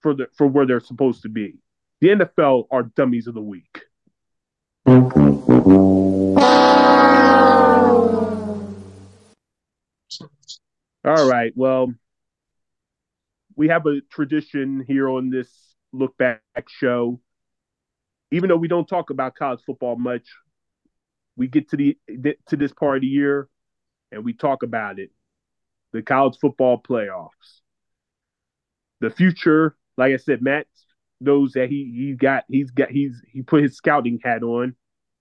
[0.00, 1.54] for the for where they're supposed to be.
[2.00, 3.82] The NFL are dummies of the week.
[4.86, 5.00] All
[11.28, 11.52] right.
[11.54, 11.92] Well,
[13.54, 15.50] we have a tradition here on this
[15.92, 17.20] look back show.
[18.30, 20.26] Even though we don't talk about college football much,
[21.36, 21.98] we get to the
[22.48, 23.46] to this part of the year
[24.10, 25.10] and we talk about it.
[25.92, 27.60] The college football playoffs.
[29.00, 30.66] The future, like I said, Matt
[31.20, 34.74] knows that he he got he's got he's he put his scouting hat on.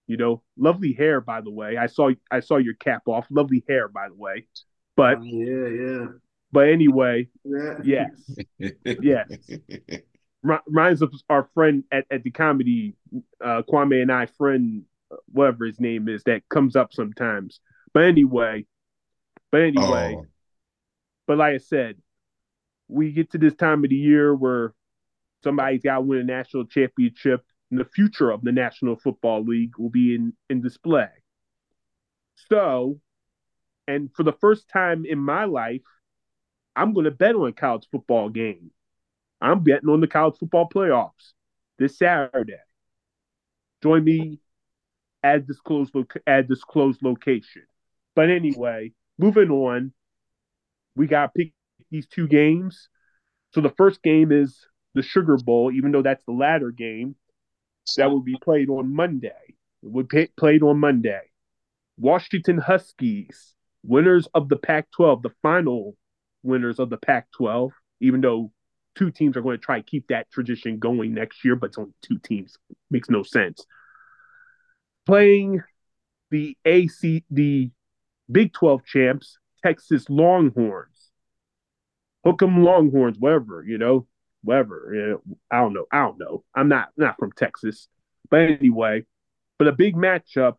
[0.07, 1.77] You know, lovely hair by the way.
[1.77, 3.27] I saw I saw your cap off.
[3.29, 4.47] Lovely hair by the way.
[4.95, 6.05] But Oh, yeah, yeah.
[6.51, 7.77] but anyway, Yeah.
[7.83, 8.09] yes.
[9.01, 9.27] Yes.
[10.41, 12.95] Ri- reminds of our friend at, at the comedy,
[13.43, 17.59] uh, Kwame and I friend, uh, whatever his name is, that comes up sometimes.
[17.93, 18.65] But anyway,
[19.51, 20.25] but anyway, Oh,
[21.27, 21.97] but like I said,
[22.87, 24.73] we get to this time of the year where
[25.43, 29.77] somebody's got to win a national championship, and the future of the National Football League
[29.77, 31.09] will be in in display.
[32.49, 32.99] So,
[33.87, 35.81] and for the first time in my life,
[36.75, 38.71] I'm going to bet on a college football game.
[39.41, 41.33] I'm betting on the college football playoffs
[41.77, 42.57] this Saturday.
[43.81, 44.39] Join me
[45.23, 47.63] at this closed lo- at this closed location.
[48.15, 49.93] But anyway, moving on,
[50.95, 51.53] we got to pick
[51.91, 52.89] these two games.
[53.53, 57.15] So the first game is the Sugar Bowl, even though that's the latter game
[57.97, 59.55] that will be played on Monday.
[59.83, 61.21] It would be played on Monday.
[61.97, 65.95] Washington Huskies, winners of the Pac 12, the final
[66.43, 67.71] winners of the Pac 12,
[68.01, 68.51] even though
[68.95, 71.77] two teams are going to try to keep that tradition going next year, but it's
[71.77, 72.57] only two teams.
[72.89, 73.65] Makes no sense.
[75.05, 75.63] Playing
[76.31, 77.71] the AC, the
[78.31, 81.11] Big 12 champs, Texas Longhorns.
[82.23, 84.05] Hook 'em Longhorns, whatever, you know,
[84.43, 85.19] whatever.
[85.51, 85.85] I don't know.
[85.91, 86.43] I don't know.
[86.55, 87.87] I'm not not from Texas.
[88.29, 89.05] But anyway,
[89.57, 90.55] but a big matchup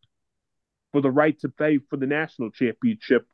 [0.93, 3.27] for the right to play for the national championship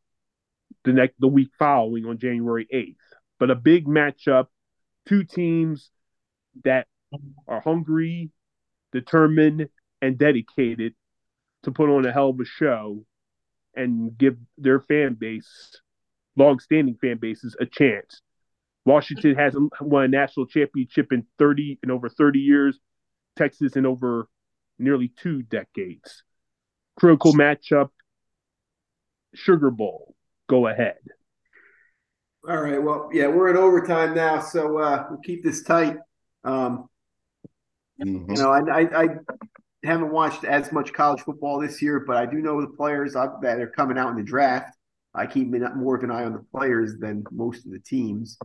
[0.84, 2.96] the next the week following on January 8th.
[3.38, 4.46] But a big matchup,
[5.08, 5.90] two teams
[6.64, 6.86] that
[7.46, 8.30] are hungry,
[8.92, 9.68] determined,
[10.02, 10.94] and dedicated
[11.62, 13.04] to put on a hell of a show
[13.74, 15.80] and give their fan base,
[16.36, 18.22] long-standing fan bases, a chance.
[18.86, 22.78] Washington hasn't won a national championship in 30 in over 30 years.
[23.36, 24.28] Texas in over
[24.78, 26.22] nearly two decades.
[26.98, 27.90] Critical matchup.
[29.34, 30.14] Sugar Bowl.
[30.48, 30.96] Go ahead.
[32.48, 32.80] All right.
[32.80, 35.96] Well, yeah, we're in overtime now, so uh, we'll keep this tight.
[36.44, 36.88] Um,
[38.00, 38.28] mhm.
[38.28, 39.08] you know, I, I, I
[39.82, 43.58] haven't watched as much college football this year, but I do know the players that
[43.58, 44.75] are coming out in the draft.
[45.16, 48.38] I keep more of an eye on the players than most of the teams.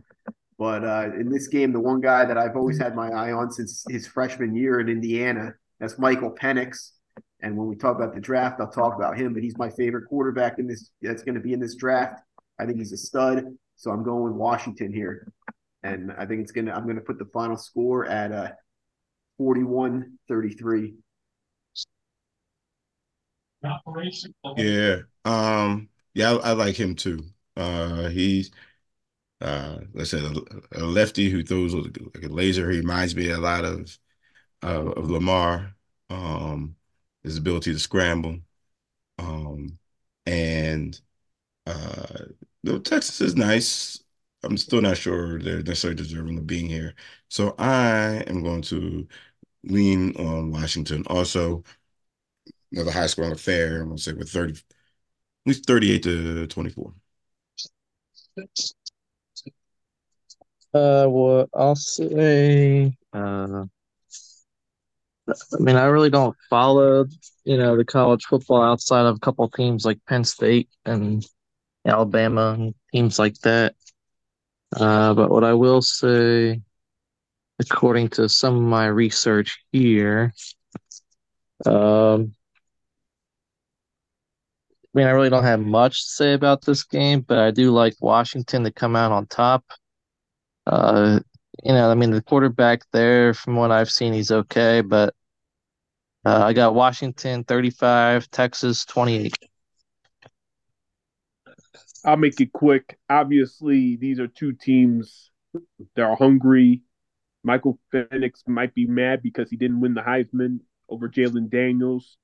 [0.58, 3.50] But uh, in this game, the one guy that I've always had my eye on
[3.50, 6.92] since his freshman year in Indiana, that's Michael Penix.
[7.40, 9.34] And when we talk about the draft, I'll talk about him.
[9.34, 10.90] But he's my favorite quarterback in this.
[11.02, 12.20] That's going to be in this draft.
[12.58, 13.44] I think he's a stud.
[13.76, 15.32] So I'm going with Washington here,
[15.82, 16.72] and I think it's gonna.
[16.72, 18.50] I'm going to put the final score at uh,
[19.40, 20.94] 41-33.
[24.56, 24.98] Yeah.
[25.24, 25.88] Um.
[26.14, 27.24] Yeah, I, I like him too.
[27.56, 28.50] Uh, he's
[29.40, 32.70] uh, let's say a, a lefty who throws like a laser.
[32.70, 33.98] He reminds me a lot of
[34.64, 35.74] uh, of Lamar.
[36.10, 36.76] Um,
[37.24, 38.38] his ability to scramble.
[39.18, 39.78] Um,
[40.26, 41.00] and
[41.66, 42.26] uh,
[42.64, 44.02] the Texas is nice.
[44.44, 46.94] I'm still not sure they're necessarily deserving of being here.
[47.28, 49.08] So I am going to
[49.64, 51.04] lean on Washington.
[51.08, 51.64] Also,
[52.72, 53.80] another high scoring affair.
[53.82, 54.60] I'm going to say with 30,
[55.46, 56.94] least 38 to 24.
[60.74, 63.64] Uh, well, I'll say, uh,
[65.28, 67.06] I mean, I really don't follow,
[67.44, 71.24] you know, the college football outside of a couple teams like Penn State and
[71.86, 73.74] Alabama and teams like that.
[74.74, 76.62] Uh, but what I will say,
[77.60, 80.32] according to some of my research here,
[81.66, 82.34] um,
[84.94, 87.70] I mean, I really don't have much to say about this game, but I do
[87.70, 89.64] like Washington to come out on top.
[90.66, 91.20] Uh,
[91.62, 95.14] you know, I mean, the quarterback there, from what I've seen, he's okay, but
[96.26, 99.34] uh, I got Washington 35, Texas 28.
[102.04, 102.98] I'll make it quick.
[103.08, 105.30] Obviously, these are two teams
[105.94, 106.82] that are hungry.
[107.44, 112.16] Michael Penix might be mad because he didn't win the Heisman over Jalen Daniels.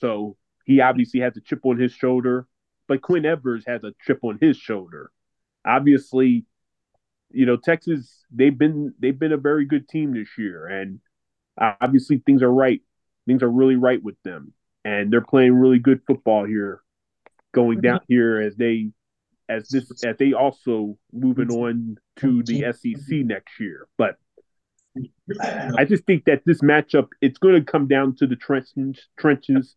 [0.00, 0.36] So
[0.68, 2.46] he obviously has a chip on his shoulder.
[2.86, 5.10] But Quinn Ewers has a chip on his shoulder.
[5.66, 6.44] Obviously,
[7.30, 10.66] you know, Texas, they've been they've been a very good team this year.
[10.66, 11.00] And
[11.58, 12.80] obviously things are right.
[13.26, 14.52] Things are really right with them.
[14.84, 16.82] And they're playing really good football here,
[17.52, 18.12] going down mm-hmm.
[18.12, 18.90] here as they
[19.48, 22.94] as this as they also moving on to the mm-hmm.
[22.94, 23.88] SEC next year.
[23.96, 24.16] But
[25.76, 29.74] I just think that this matchup it's going to come down to the trenches, trenches,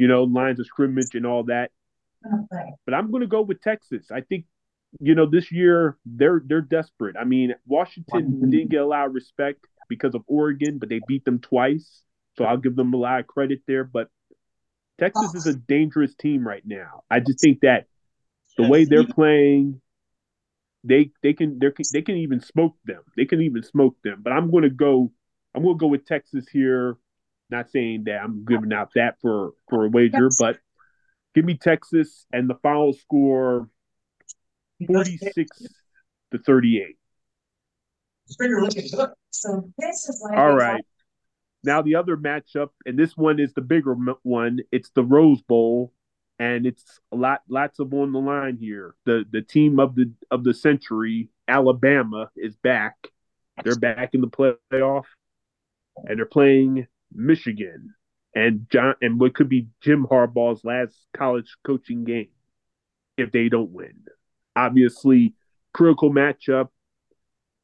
[0.00, 1.70] you know, lines of scrimmage and all that.
[2.86, 4.06] But I'm going to go with Texas.
[4.10, 4.46] I think
[4.98, 7.16] you know this year they're they're desperate.
[7.20, 11.26] I mean, Washington didn't get a lot of respect because of Oregon, but they beat
[11.26, 12.02] them twice.
[12.38, 13.84] So I'll give them a lot of credit there.
[13.84, 14.08] But
[14.98, 17.02] Texas is a dangerous team right now.
[17.10, 17.84] I just think that
[18.56, 19.82] the way they're playing,
[20.82, 23.02] they they can they they can even smoke them.
[23.18, 24.20] They can even smoke them.
[24.22, 25.12] But I'm going to go.
[25.54, 26.96] I'm going to go with Texas here.
[27.50, 30.58] Not saying that I'm giving out that for for a wager, but
[31.34, 33.68] give me Texas and the final score
[34.86, 35.62] 46
[36.32, 36.96] to 38.
[39.30, 40.84] So this is like All right.
[41.62, 44.60] Now the other matchup, and this one is the bigger one.
[44.72, 45.92] It's the Rose Bowl,
[46.38, 48.94] and it's a lot, lots of on the line here.
[49.04, 53.08] The the team of the of the century, Alabama, is back.
[53.62, 55.04] They're back in the playoff,
[55.96, 57.94] and they're playing Michigan,
[58.34, 62.30] and John, and what could be Jim Harbaugh's last college coaching game
[63.16, 64.04] if they don't win.
[64.56, 65.34] Obviously,
[65.72, 66.68] critical matchup.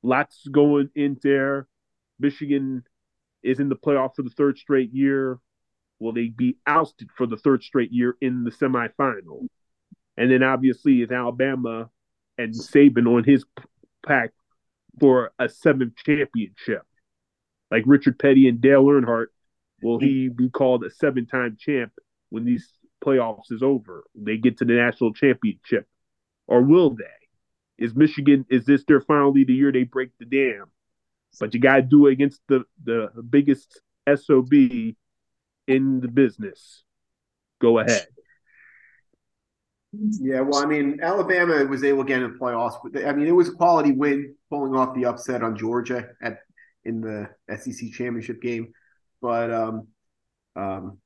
[0.02, 1.66] Lots going in there.
[2.18, 2.84] Michigan
[3.42, 5.38] is in the playoff for the third straight year.
[5.98, 9.46] Will they be ousted for the third straight year in the semifinal?
[10.16, 11.90] And then obviously is Alabama
[12.38, 13.44] and Saban on his
[14.06, 14.30] pack
[15.00, 16.82] for a seventh championship.
[17.70, 19.26] Like Richard Petty and Dale Earnhardt,
[19.82, 21.92] will he be called a seven-time champ
[22.30, 22.70] when these
[23.04, 24.04] playoffs is over?
[24.14, 25.86] They get to the national championship,
[26.46, 27.04] or will they?
[27.78, 28.46] Is Michigan?
[28.48, 30.66] Is this their finally the year they break the dam?
[31.38, 33.80] But you got to do it against the the biggest
[34.16, 34.96] sob in
[36.00, 36.84] the business.
[37.60, 38.06] Go ahead.
[39.92, 42.76] Yeah, well, I mean, Alabama was able to get in the playoffs.
[43.06, 46.38] I mean, it was a quality win, pulling off the upset on Georgia at
[46.84, 48.72] in the SEC championship game.
[49.26, 49.88] But um,
[50.54, 50.98] um,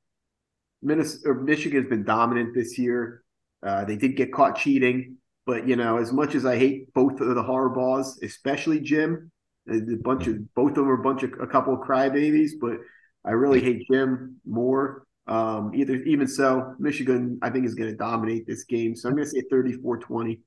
[0.82, 3.22] Minnesota, or Michigan's been dominant this year.
[3.62, 5.16] Uh, they did get caught cheating,
[5.46, 9.32] but you know, as much as I hate both of the Harbaughs, especially Jim,
[9.70, 12.50] a a bunch of both of them are a bunch of a couple of crybabies,
[12.60, 12.76] but
[13.24, 15.06] I really hate Jim more.
[15.26, 18.94] Um, either even so, Michigan I think is going to dominate this game.
[18.94, 20.40] So I'm going to say 34-20.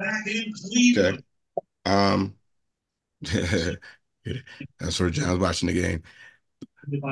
[0.00, 1.22] Back in Cleveland.
[1.86, 1.94] Okay.
[1.94, 2.34] Um,
[4.78, 6.02] that's where John's watching the game.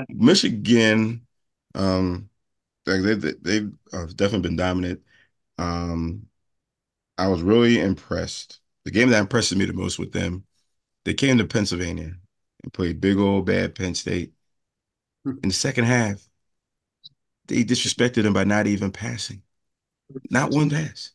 [0.09, 1.27] Michigan,
[1.75, 2.29] um,
[2.87, 3.73] they they they've
[4.17, 5.03] definitely been dominant.
[5.59, 6.29] Um,
[7.19, 8.61] I was really impressed.
[8.85, 10.45] The game that impressed me the most with them,
[11.05, 12.15] they came to Pennsylvania
[12.65, 14.35] and played big old bad Penn State.
[15.43, 16.29] In the second half,
[17.47, 19.43] they disrespected them by not even passing,
[20.31, 21.13] not one pass.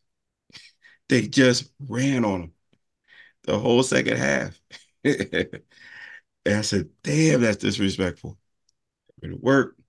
[1.10, 2.54] They just ran on them
[3.44, 4.60] the whole second half.
[6.50, 8.38] and I said, "Damn, that's disrespectful."
[9.22, 9.80] It worked.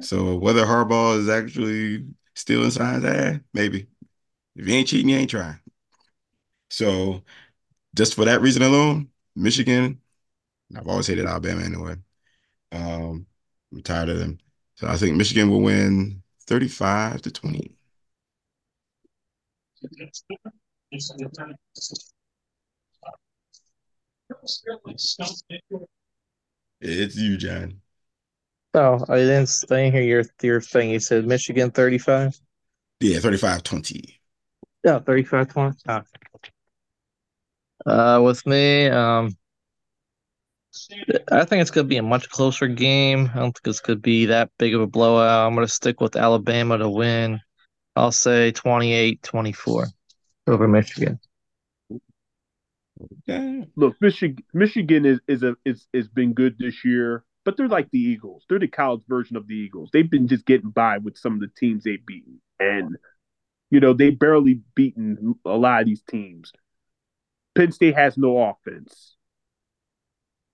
[0.00, 3.86] So whether Harbaugh is actually stealing signs, eh, maybe.
[4.56, 5.60] If he ain't cheating, he ain't trying.
[6.70, 7.22] So
[7.94, 10.00] just for that reason alone, Michigan,
[10.76, 11.96] I've always hated Alabama anyway.
[12.72, 13.26] Um,
[13.72, 14.38] I'm tired of them.
[14.76, 17.76] So I think Michigan will win 35 to 20.
[26.80, 27.80] It's you, John.
[28.74, 30.90] Oh, I didn't, I didn't hear your your thing.
[30.90, 32.38] You said Michigan 35?
[33.00, 34.20] Yeah, 35 20.
[34.84, 35.78] Yeah, 35 20.
[35.88, 36.02] Oh.
[37.86, 39.36] Uh, with me, um,
[41.30, 43.30] I think it's going to be a much closer game.
[43.34, 45.46] I don't think it's going to be that big of a blowout.
[45.46, 47.40] I'm going to stick with Alabama to win.
[47.94, 49.86] I'll say 28 24
[50.48, 51.18] over Michigan.
[53.26, 53.62] Yeah.
[53.76, 57.90] Look, Michigan Michigan is is a is is been good this year, but they're like
[57.90, 58.44] the Eagles.
[58.48, 59.90] They're the college version of the Eagles.
[59.92, 62.96] They've been just getting by with some of the teams they've beaten, and
[63.70, 66.52] you know they barely beaten a lot of these teams.
[67.56, 69.16] Penn State has no offense.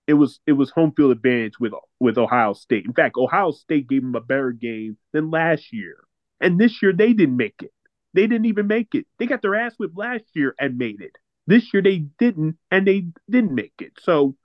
[0.07, 2.85] It was it was home field advantage with with Ohio State.
[2.85, 6.03] In fact, Ohio State gave them a better game than last year,
[6.41, 7.73] and this year they didn't make it.
[8.13, 9.07] they didn't even make it.
[9.19, 11.17] They got their ass whipped last year and made it.
[11.45, 13.93] This year they didn't, and they didn't make it.
[14.01, 14.35] So,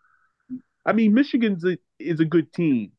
[0.85, 2.93] I mean, Michigan's a, is a good team,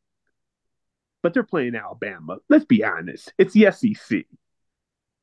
[1.22, 2.38] but they're playing Alabama.
[2.48, 3.34] Let's be honest.
[3.38, 4.26] It's the SEC.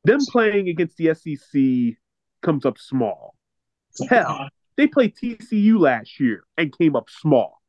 [0.05, 1.97] Them playing against the SEC
[2.43, 3.35] comes up small.
[4.09, 7.61] Hell, they played TCU last year and came up small.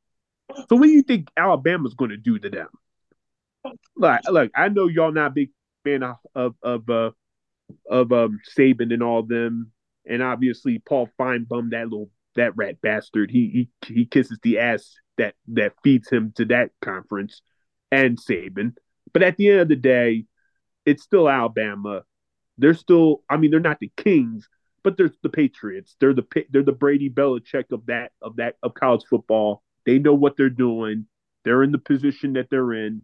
[0.70, 2.68] So what do you think Alabama's going to do to them?
[3.96, 5.50] Like, look, I know y'all not big
[5.84, 7.12] fan of of of, uh,
[7.90, 9.72] of um Saban and all them,
[10.10, 13.30] and obviously Paul Finebaum, that little that rat bastard.
[13.32, 17.42] He he he kisses the ass that that feeds him to that conference,
[17.92, 18.74] and Saban.
[19.14, 20.26] But at the end of the day,
[20.86, 22.04] it's still Alabama.
[22.58, 24.48] They're still, I mean, they're not the Kings,
[24.84, 25.96] but they're the Patriots.
[26.00, 29.64] They're the they're the Brady Belichick of that of that of college football.
[29.86, 31.08] They know what they're doing.
[31.44, 33.04] They're in the position that they're in,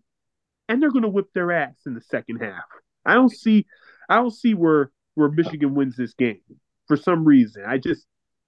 [0.68, 2.64] and they're going to whip their ass in the second half.
[3.06, 3.66] I don't see,
[4.10, 6.42] I don't see where where Michigan wins this game
[6.88, 7.64] for some reason.
[7.66, 8.06] I just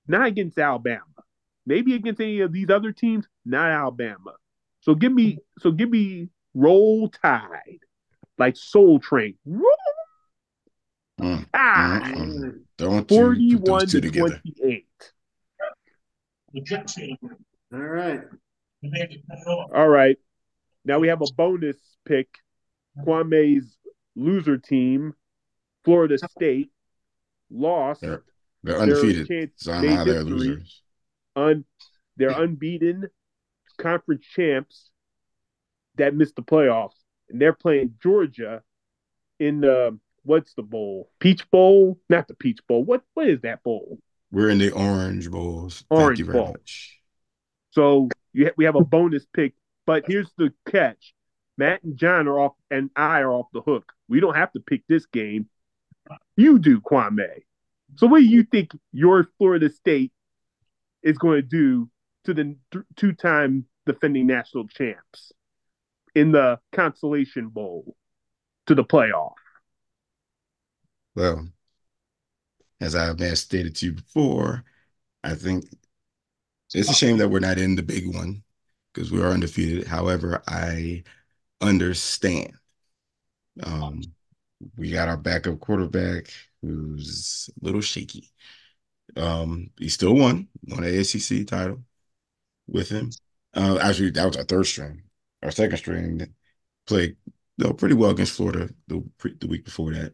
[0.07, 1.03] not against Alabama.
[1.65, 4.33] Maybe against any of these other teams, not Alabama.
[4.81, 7.79] So give me, so give me Roll Tide,
[8.37, 9.35] like Soul Train.
[9.45, 9.71] Roll
[11.19, 12.01] Mm, Tide.
[12.03, 12.59] mm, mm.
[12.77, 14.41] Don't you put Forty-one those two to together.
[14.43, 15.11] twenty-eight.
[17.73, 18.21] All right.
[19.73, 20.17] All right.
[20.83, 22.27] Now we have a bonus pick.
[23.03, 23.77] Kwame's
[24.15, 25.13] loser team,
[25.83, 26.69] Florida State,
[27.51, 28.01] lost.
[28.01, 28.23] They're,
[28.63, 29.27] they're undefeated.
[29.27, 30.81] chance- So they know how they're losers.
[31.35, 31.65] Un,
[32.17, 33.07] they're unbeaten
[33.77, 34.89] conference champs
[35.95, 36.95] that missed the playoffs,
[37.30, 38.63] and they're playing Georgia
[39.39, 41.09] in the what's the bowl?
[41.19, 41.99] Peach Bowl?
[42.09, 42.84] Not the Peach Bowl.
[42.84, 43.99] What what is that bowl?
[44.31, 45.84] We're in the Orange Bowls.
[45.89, 46.51] Orange Thank you very Bowl.
[46.53, 46.99] much.
[47.72, 49.53] So you ha- we have a bonus pick,
[49.85, 51.13] but here's the catch:
[51.57, 53.91] Matt and John are off, and I are off the hook.
[54.07, 55.47] We don't have to pick this game.
[56.36, 57.44] You do, Kwame.
[57.95, 60.11] So what do you think your Florida State
[61.02, 61.90] is going to do
[62.26, 62.56] to the
[62.95, 65.32] two-time defending national champs
[66.14, 67.95] in the consolation bowl
[68.65, 69.34] to the playoff?
[71.15, 71.48] Well,
[72.82, 74.64] as I have stated to you before,
[75.23, 75.65] I think
[76.73, 78.44] it's a shame that we're not in the big one
[78.94, 79.88] because we are undefeated.
[79.88, 81.03] However, I
[81.61, 82.53] understand.
[83.64, 84.02] Um,
[84.77, 86.27] we got our backup quarterback
[86.61, 88.31] who's a little shaky.
[89.17, 91.83] Um, he still won, won a ACC title
[92.67, 93.11] with him.
[93.53, 95.03] Uh, actually, that was our third string.
[95.43, 96.35] Our second string
[96.87, 97.17] played
[97.57, 99.03] know, pretty well against Florida the
[99.39, 100.13] the week before that,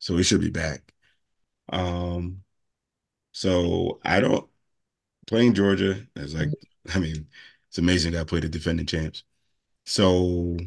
[0.00, 0.92] so he should be back.
[1.70, 2.42] Um,
[3.32, 4.48] so I don't
[5.26, 6.50] playing Georgia is like,
[6.94, 7.28] I mean,
[7.68, 9.24] it's amazing that I played the defending champs.
[9.86, 10.58] So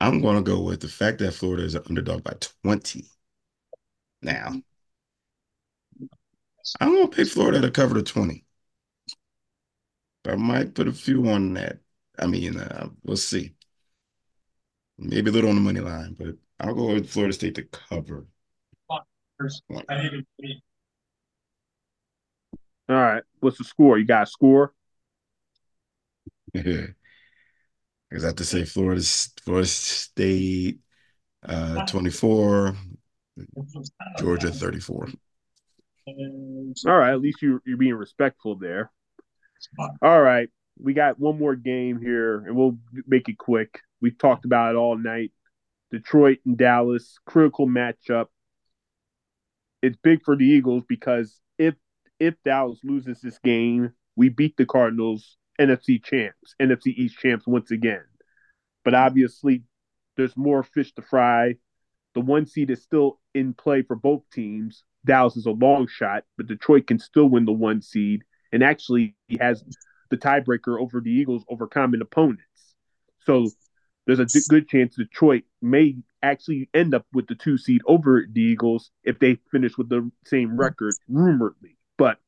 [0.00, 3.08] I'm going to go with the fact that Florida is an underdog by 20.
[4.22, 4.54] Now,
[6.80, 8.44] I'm going to pick Florida to cover the 20.
[10.26, 11.78] I might put a few on that.
[12.18, 13.52] I mean, uh, we'll see.
[14.98, 18.26] Maybe a little on the money line, but I'll go with Florida State to cover.
[22.88, 23.98] All right, what's the score?
[23.98, 24.72] You got a score?
[28.12, 29.02] I have to say Florida,
[29.42, 30.78] Florida State
[31.44, 32.76] uh, 24,
[34.18, 35.08] Georgia 34.
[36.06, 38.90] All right, at least you you're being respectful there.
[40.00, 43.80] All right, we got one more game here, and we'll make it quick.
[44.00, 45.32] We've talked about it all night.
[45.90, 48.26] Detroit and Dallas, critical matchup.
[49.82, 51.74] It's big for the Eagles because if
[52.20, 57.70] if Dallas loses this game, we beat the Cardinals, NFC champs, NFC East champs once
[57.70, 58.04] again.
[58.84, 59.64] But obviously,
[60.16, 61.54] there's more fish to fry.
[62.14, 64.84] The one seed is still in play for both teams.
[65.04, 68.22] Dallas is a long shot, but Detroit can still win the one seed
[68.52, 69.62] and actually he has
[70.10, 72.42] the tiebreaker over the Eagles over common opponents.
[73.24, 73.50] So
[74.06, 78.40] there's a good chance Detroit may actually end up with the two seed over the
[78.40, 81.76] Eagles if they finish with the same record, rumoredly.
[81.98, 82.18] But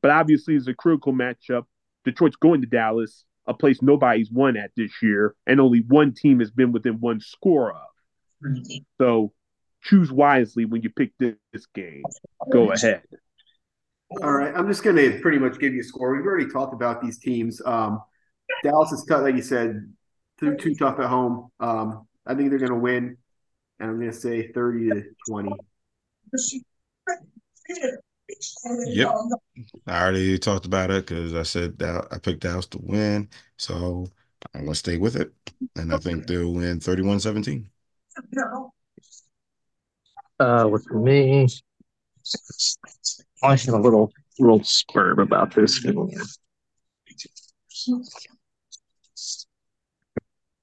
[0.00, 1.64] but obviously it's a critical matchup.
[2.04, 6.40] Detroit's going to Dallas, a place nobody's won at this year, and only one team
[6.40, 8.56] has been within one score of.
[8.98, 9.32] So
[9.82, 12.02] choose wisely when you pick this, this game.
[12.52, 13.02] Go ahead.
[14.22, 16.14] All right, I'm just going to pretty much give you a score.
[16.14, 17.62] We've already talked about these teams.
[17.64, 18.02] Um,
[18.62, 19.90] Dallas is tough, like you said,
[20.38, 21.50] too, too tough at home.
[21.60, 23.16] Um, I think they're going to win,
[23.80, 25.50] and I'm going to say 30 to 20.
[28.86, 29.14] Yep.
[29.86, 33.28] I already talked about it because I said that I picked Dallas to win.
[33.56, 34.06] So
[34.54, 35.32] I'm going to stay with it.
[35.76, 37.68] And I think they'll win 31 17.
[40.38, 41.46] Uh, with me,
[43.42, 45.84] I have a little little spurb about this.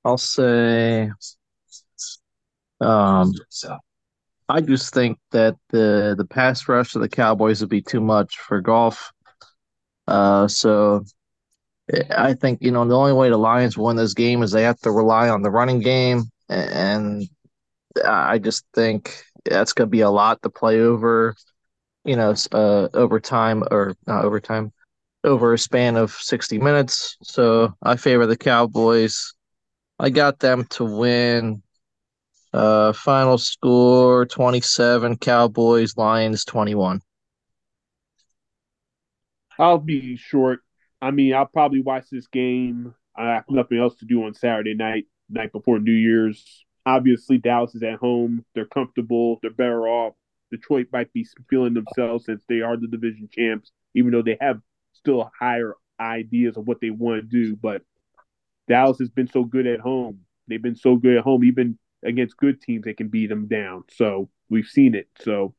[0.06, 1.12] I'll say,
[2.82, 3.34] um,
[4.50, 8.38] I just think that the the pass rush of the Cowboys would be too much
[8.40, 9.12] for Goff.
[10.08, 11.04] Uh, so
[12.16, 14.80] I think you know the only way the Lions win this game is they have
[14.82, 17.24] to rely on the running game, and
[18.04, 21.36] I just think that's going to be a lot to play over.
[22.06, 24.72] You know, uh, overtime or not overtime,
[25.24, 27.18] over a span of sixty minutes.
[27.22, 29.34] So I favor the Cowboys.
[30.00, 31.62] I got them to win.
[32.52, 37.02] Uh, final score 27 Cowboys Lions 21.
[39.60, 40.62] I'll be short.
[41.02, 42.96] I mean, I'll probably watch this game.
[43.16, 46.66] I have nothing else to do on Saturday night, night before New Year's.
[46.86, 48.46] Obviously, Dallas is at home.
[48.56, 49.38] They're comfortable.
[49.42, 50.16] They're better off.
[50.50, 54.60] Detroit might be feeling themselves since they are the division champs, even though they have
[54.94, 57.56] still higher ideas of what they want to do.
[57.56, 57.84] But
[58.68, 60.22] Dallas has been so good at home.
[60.48, 63.84] They've been so good at home, even against good teams, they can beat them down.
[63.92, 65.08] So we've seen it.
[65.22, 65.54] So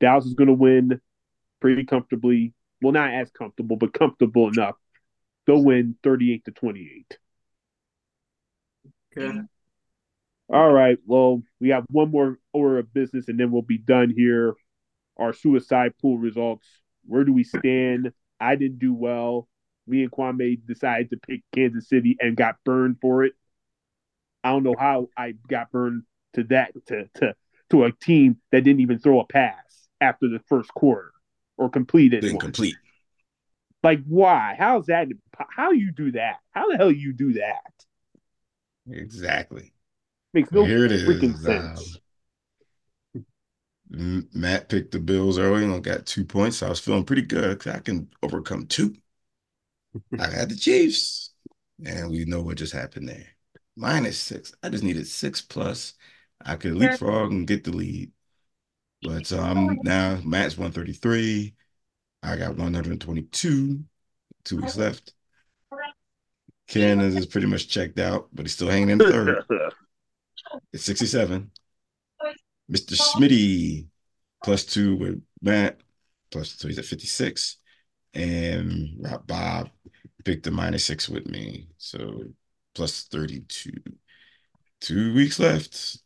[0.00, 1.00] Dallas is going to win
[1.60, 2.54] pretty comfortably.
[2.80, 4.76] Well, not as comfortable, but comfortable enough.
[5.46, 7.18] They'll win 38 to 28.
[9.16, 9.38] Okay.
[10.50, 10.98] All right.
[11.06, 14.54] Well, we have one more order of business and then we'll be done here.
[15.18, 16.66] Our suicide pool results.
[17.06, 18.12] Where do we stand?
[18.40, 19.48] I didn't do well.
[19.86, 23.32] Me and Kwame decided to pick Kansas City and got burned for it.
[24.44, 26.04] I don't know how I got burned
[26.34, 27.34] to that to to
[27.70, 31.12] to a team that didn't even throw a pass after the first quarter
[31.56, 32.54] or completed Didn't one.
[32.54, 32.76] complete.
[33.82, 34.54] Like why?
[34.58, 35.08] How's that?
[35.50, 36.38] How you do that?
[36.50, 37.84] How the hell you do that?
[38.90, 39.72] Exactly.
[40.32, 41.44] Makes no Here it freaking is.
[41.44, 41.98] sense.
[43.90, 46.58] Um, Matt picked the Bills early and got two points.
[46.58, 48.96] So I was feeling pretty good 'cause I can overcome two.
[50.18, 51.30] I had the Chiefs,
[51.84, 53.28] and we know what just happened there.
[53.78, 54.52] Minus six.
[54.60, 55.94] I just needed six plus.
[56.44, 58.10] I could leapfrog and get the lead.
[59.02, 61.54] But um now Matt's 133.
[62.24, 63.84] I got 122.
[64.44, 65.14] Two weeks left.
[66.66, 69.44] Ken is pretty much checked out, but he's still hanging in third.
[70.72, 71.50] It's 67.
[72.70, 72.94] Mr.
[72.96, 73.86] Smitty
[74.42, 75.78] plus two with Matt,
[76.30, 77.58] plus so he's at 56.
[78.14, 79.70] And Rob Bob
[80.24, 81.68] picked the minus six with me.
[81.76, 82.24] So
[82.78, 83.72] plus 32.
[84.80, 85.98] Two weeks left.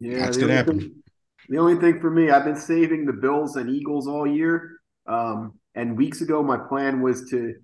[0.00, 0.80] Yeah, the can only, happen.
[0.80, 1.02] thing,
[1.48, 4.80] the only thing for me, I've been saving the Bills and Eagles all year.
[5.06, 7.54] Um, and weeks ago, my plan was to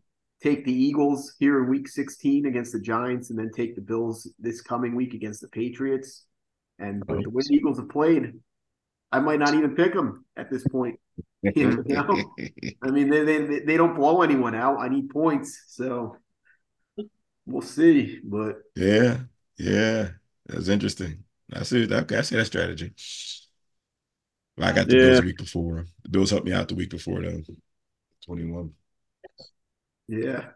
[0.42, 4.26] take the Eagles here in week 16 against the Giants and then take the Bills
[4.38, 6.24] this coming week against the Patriots.
[6.78, 8.32] And but the way the Eagles have played,
[9.12, 10.98] I might not even pick them at this point.
[11.54, 12.34] You know?
[12.82, 14.78] I mean, they, they they don't blow anyone out.
[14.80, 16.16] I need points, so
[17.48, 18.20] we'll see.
[18.22, 19.20] But Yeah,
[19.58, 20.10] yeah.
[20.46, 21.24] That's interesting.
[21.52, 22.10] I see that.
[22.12, 22.92] I see that strategy.
[24.60, 25.20] I got the Bills Yeah.
[25.20, 25.86] the week before.
[26.02, 27.42] The Bills helped me out the week before though.
[28.26, 28.74] 21.
[30.08, 30.52] yeah,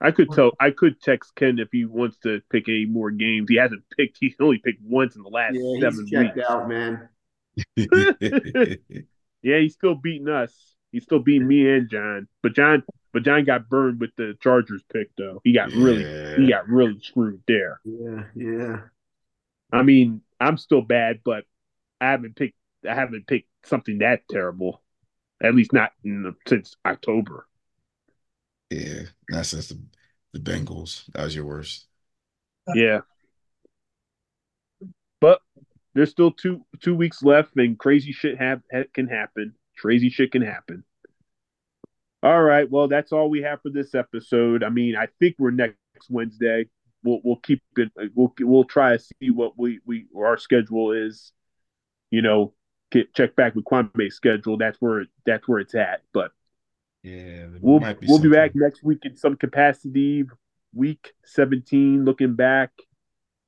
[0.00, 0.52] I could tell.
[0.60, 3.48] I could text Ken if he wants to pick any more games.
[3.48, 4.18] He hasn't picked.
[4.20, 6.46] He's only picked once in the last yeah, seven he's checked weeks.
[6.48, 7.08] out, man.
[9.42, 10.71] Yeah, he's still beating us.
[10.92, 12.28] He's still beating me and John.
[12.42, 15.40] But John, but John got burned with the Chargers pick though.
[15.42, 16.04] He got really,
[16.36, 17.80] he got really screwed there.
[17.84, 18.76] Yeah, yeah.
[19.72, 21.44] I mean, I'm still bad, but
[22.00, 22.56] I haven't picked.
[22.88, 24.82] I haven't picked something that terrible.
[25.42, 27.46] At least not in the, since October.
[28.70, 29.02] Yeah.
[29.28, 29.80] Not since the,
[30.32, 31.04] the Bengals.
[31.12, 31.86] That was your worst.
[32.74, 33.00] Yeah.
[35.20, 35.40] But
[35.94, 38.62] there's still two two weeks left, and crazy shit have,
[38.94, 39.54] can happen.
[39.78, 40.84] Crazy shit can happen.
[42.22, 44.62] All right, well, that's all we have for this episode.
[44.62, 45.76] I mean, I think we're next
[46.08, 46.66] Wednesday.
[47.02, 47.90] We'll we'll keep it.
[48.14, 51.32] We'll we'll try to see what we we our schedule is.
[52.12, 52.54] You know,
[52.92, 54.56] get check back with Kwame's schedule.
[54.56, 56.02] That's where that's where it's at.
[56.12, 56.30] But
[57.02, 57.46] Yeah.
[57.60, 60.24] we'll be we'll be back next week in some capacity.
[60.74, 62.70] Week 17, looking back,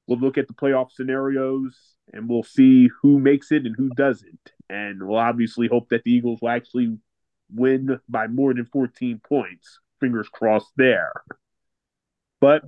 [0.06, 4.52] we'll look at the playoff scenarios and we'll see who makes it and who doesn't.
[4.68, 6.96] And we'll obviously hope that the Eagles will actually
[7.52, 9.80] win by more than 14 points.
[10.00, 11.12] Fingers crossed there.
[12.40, 12.64] But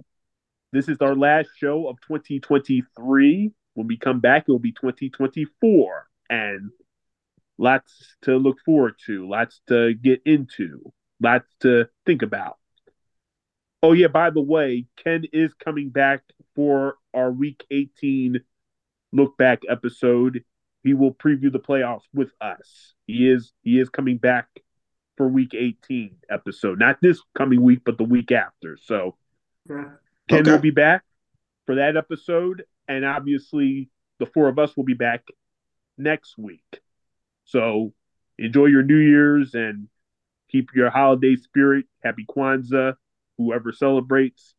[0.72, 3.52] this is our last show of 2023.
[3.74, 6.06] When we come back, it will be 2024.
[6.30, 6.70] And
[7.58, 12.58] lots to look forward to, lots to get into, lots to think about.
[13.82, 16.22] Oh, yeah, by the way, Ken is coming back
[16.54, 18.40] for our week 18
[19.16, 20.44] look back episode.
[20.84, 22.94] He will preview the playoffs with us.
[23.06, 24.48] He is he is coming back
[25.16, 26.78] for week 18 episode.
[26.78, 28.76] Not this coming week, but the week after.
[28.80, 29.16] So
[29.68, 29.88] Okay.
[30.28, 30.50] Ken Okay.
[30.52, 31.02] will be back
[31.64, 35.24] for that episode, and obviously the four of us will be back
[35.98, 36.80] next week.
[37.44, 37.92] So
[38.38, 39.88] enjoy your New Year's and
[40.48, 41.86] keep your holiday spirit.
[42.04, 42.94] Happy Kwanzaa,
[43.38, 44.54] whoever celebrates.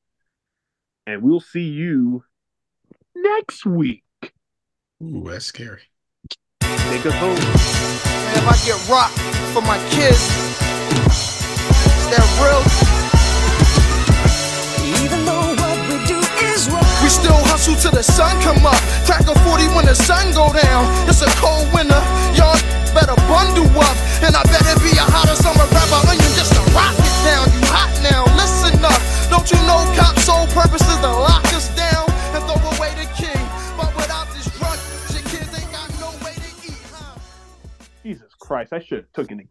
[1.05, 2.23] And we'll see you
[3.15, 4.03] next week.
[5.03, 5.93] Ooh, that's scary.
[6.89, 7.37] Take us home.
[7.37, 9.13] And if I get rocked
[9.53, 10.17] for my kids,
[12.01, 12.65] is that real?
[15.05, 16.17] Even though what we do
[16.49, 16.81] is wrong.
[17.05, 18.81] We still hustle till the sun come up.
[19.05, 20.89] Crack a 40 when the sun go down.
[21.05, 22.01] It's a cold winter.
[22.33, 22.57] Y'all
[22.97, 23.97] better bundle up.
[24.25, 27.45] And I better be a hotter summer rapper onion just to rock it down.
[27.53, 28.97] You hot now, listen up.
[29.29, 33.05] Don't you know cops' sole purpose is to lock us down and throw away the
[33.13, 33.36] king.
[38.47, 39.41] Christ, I should have taken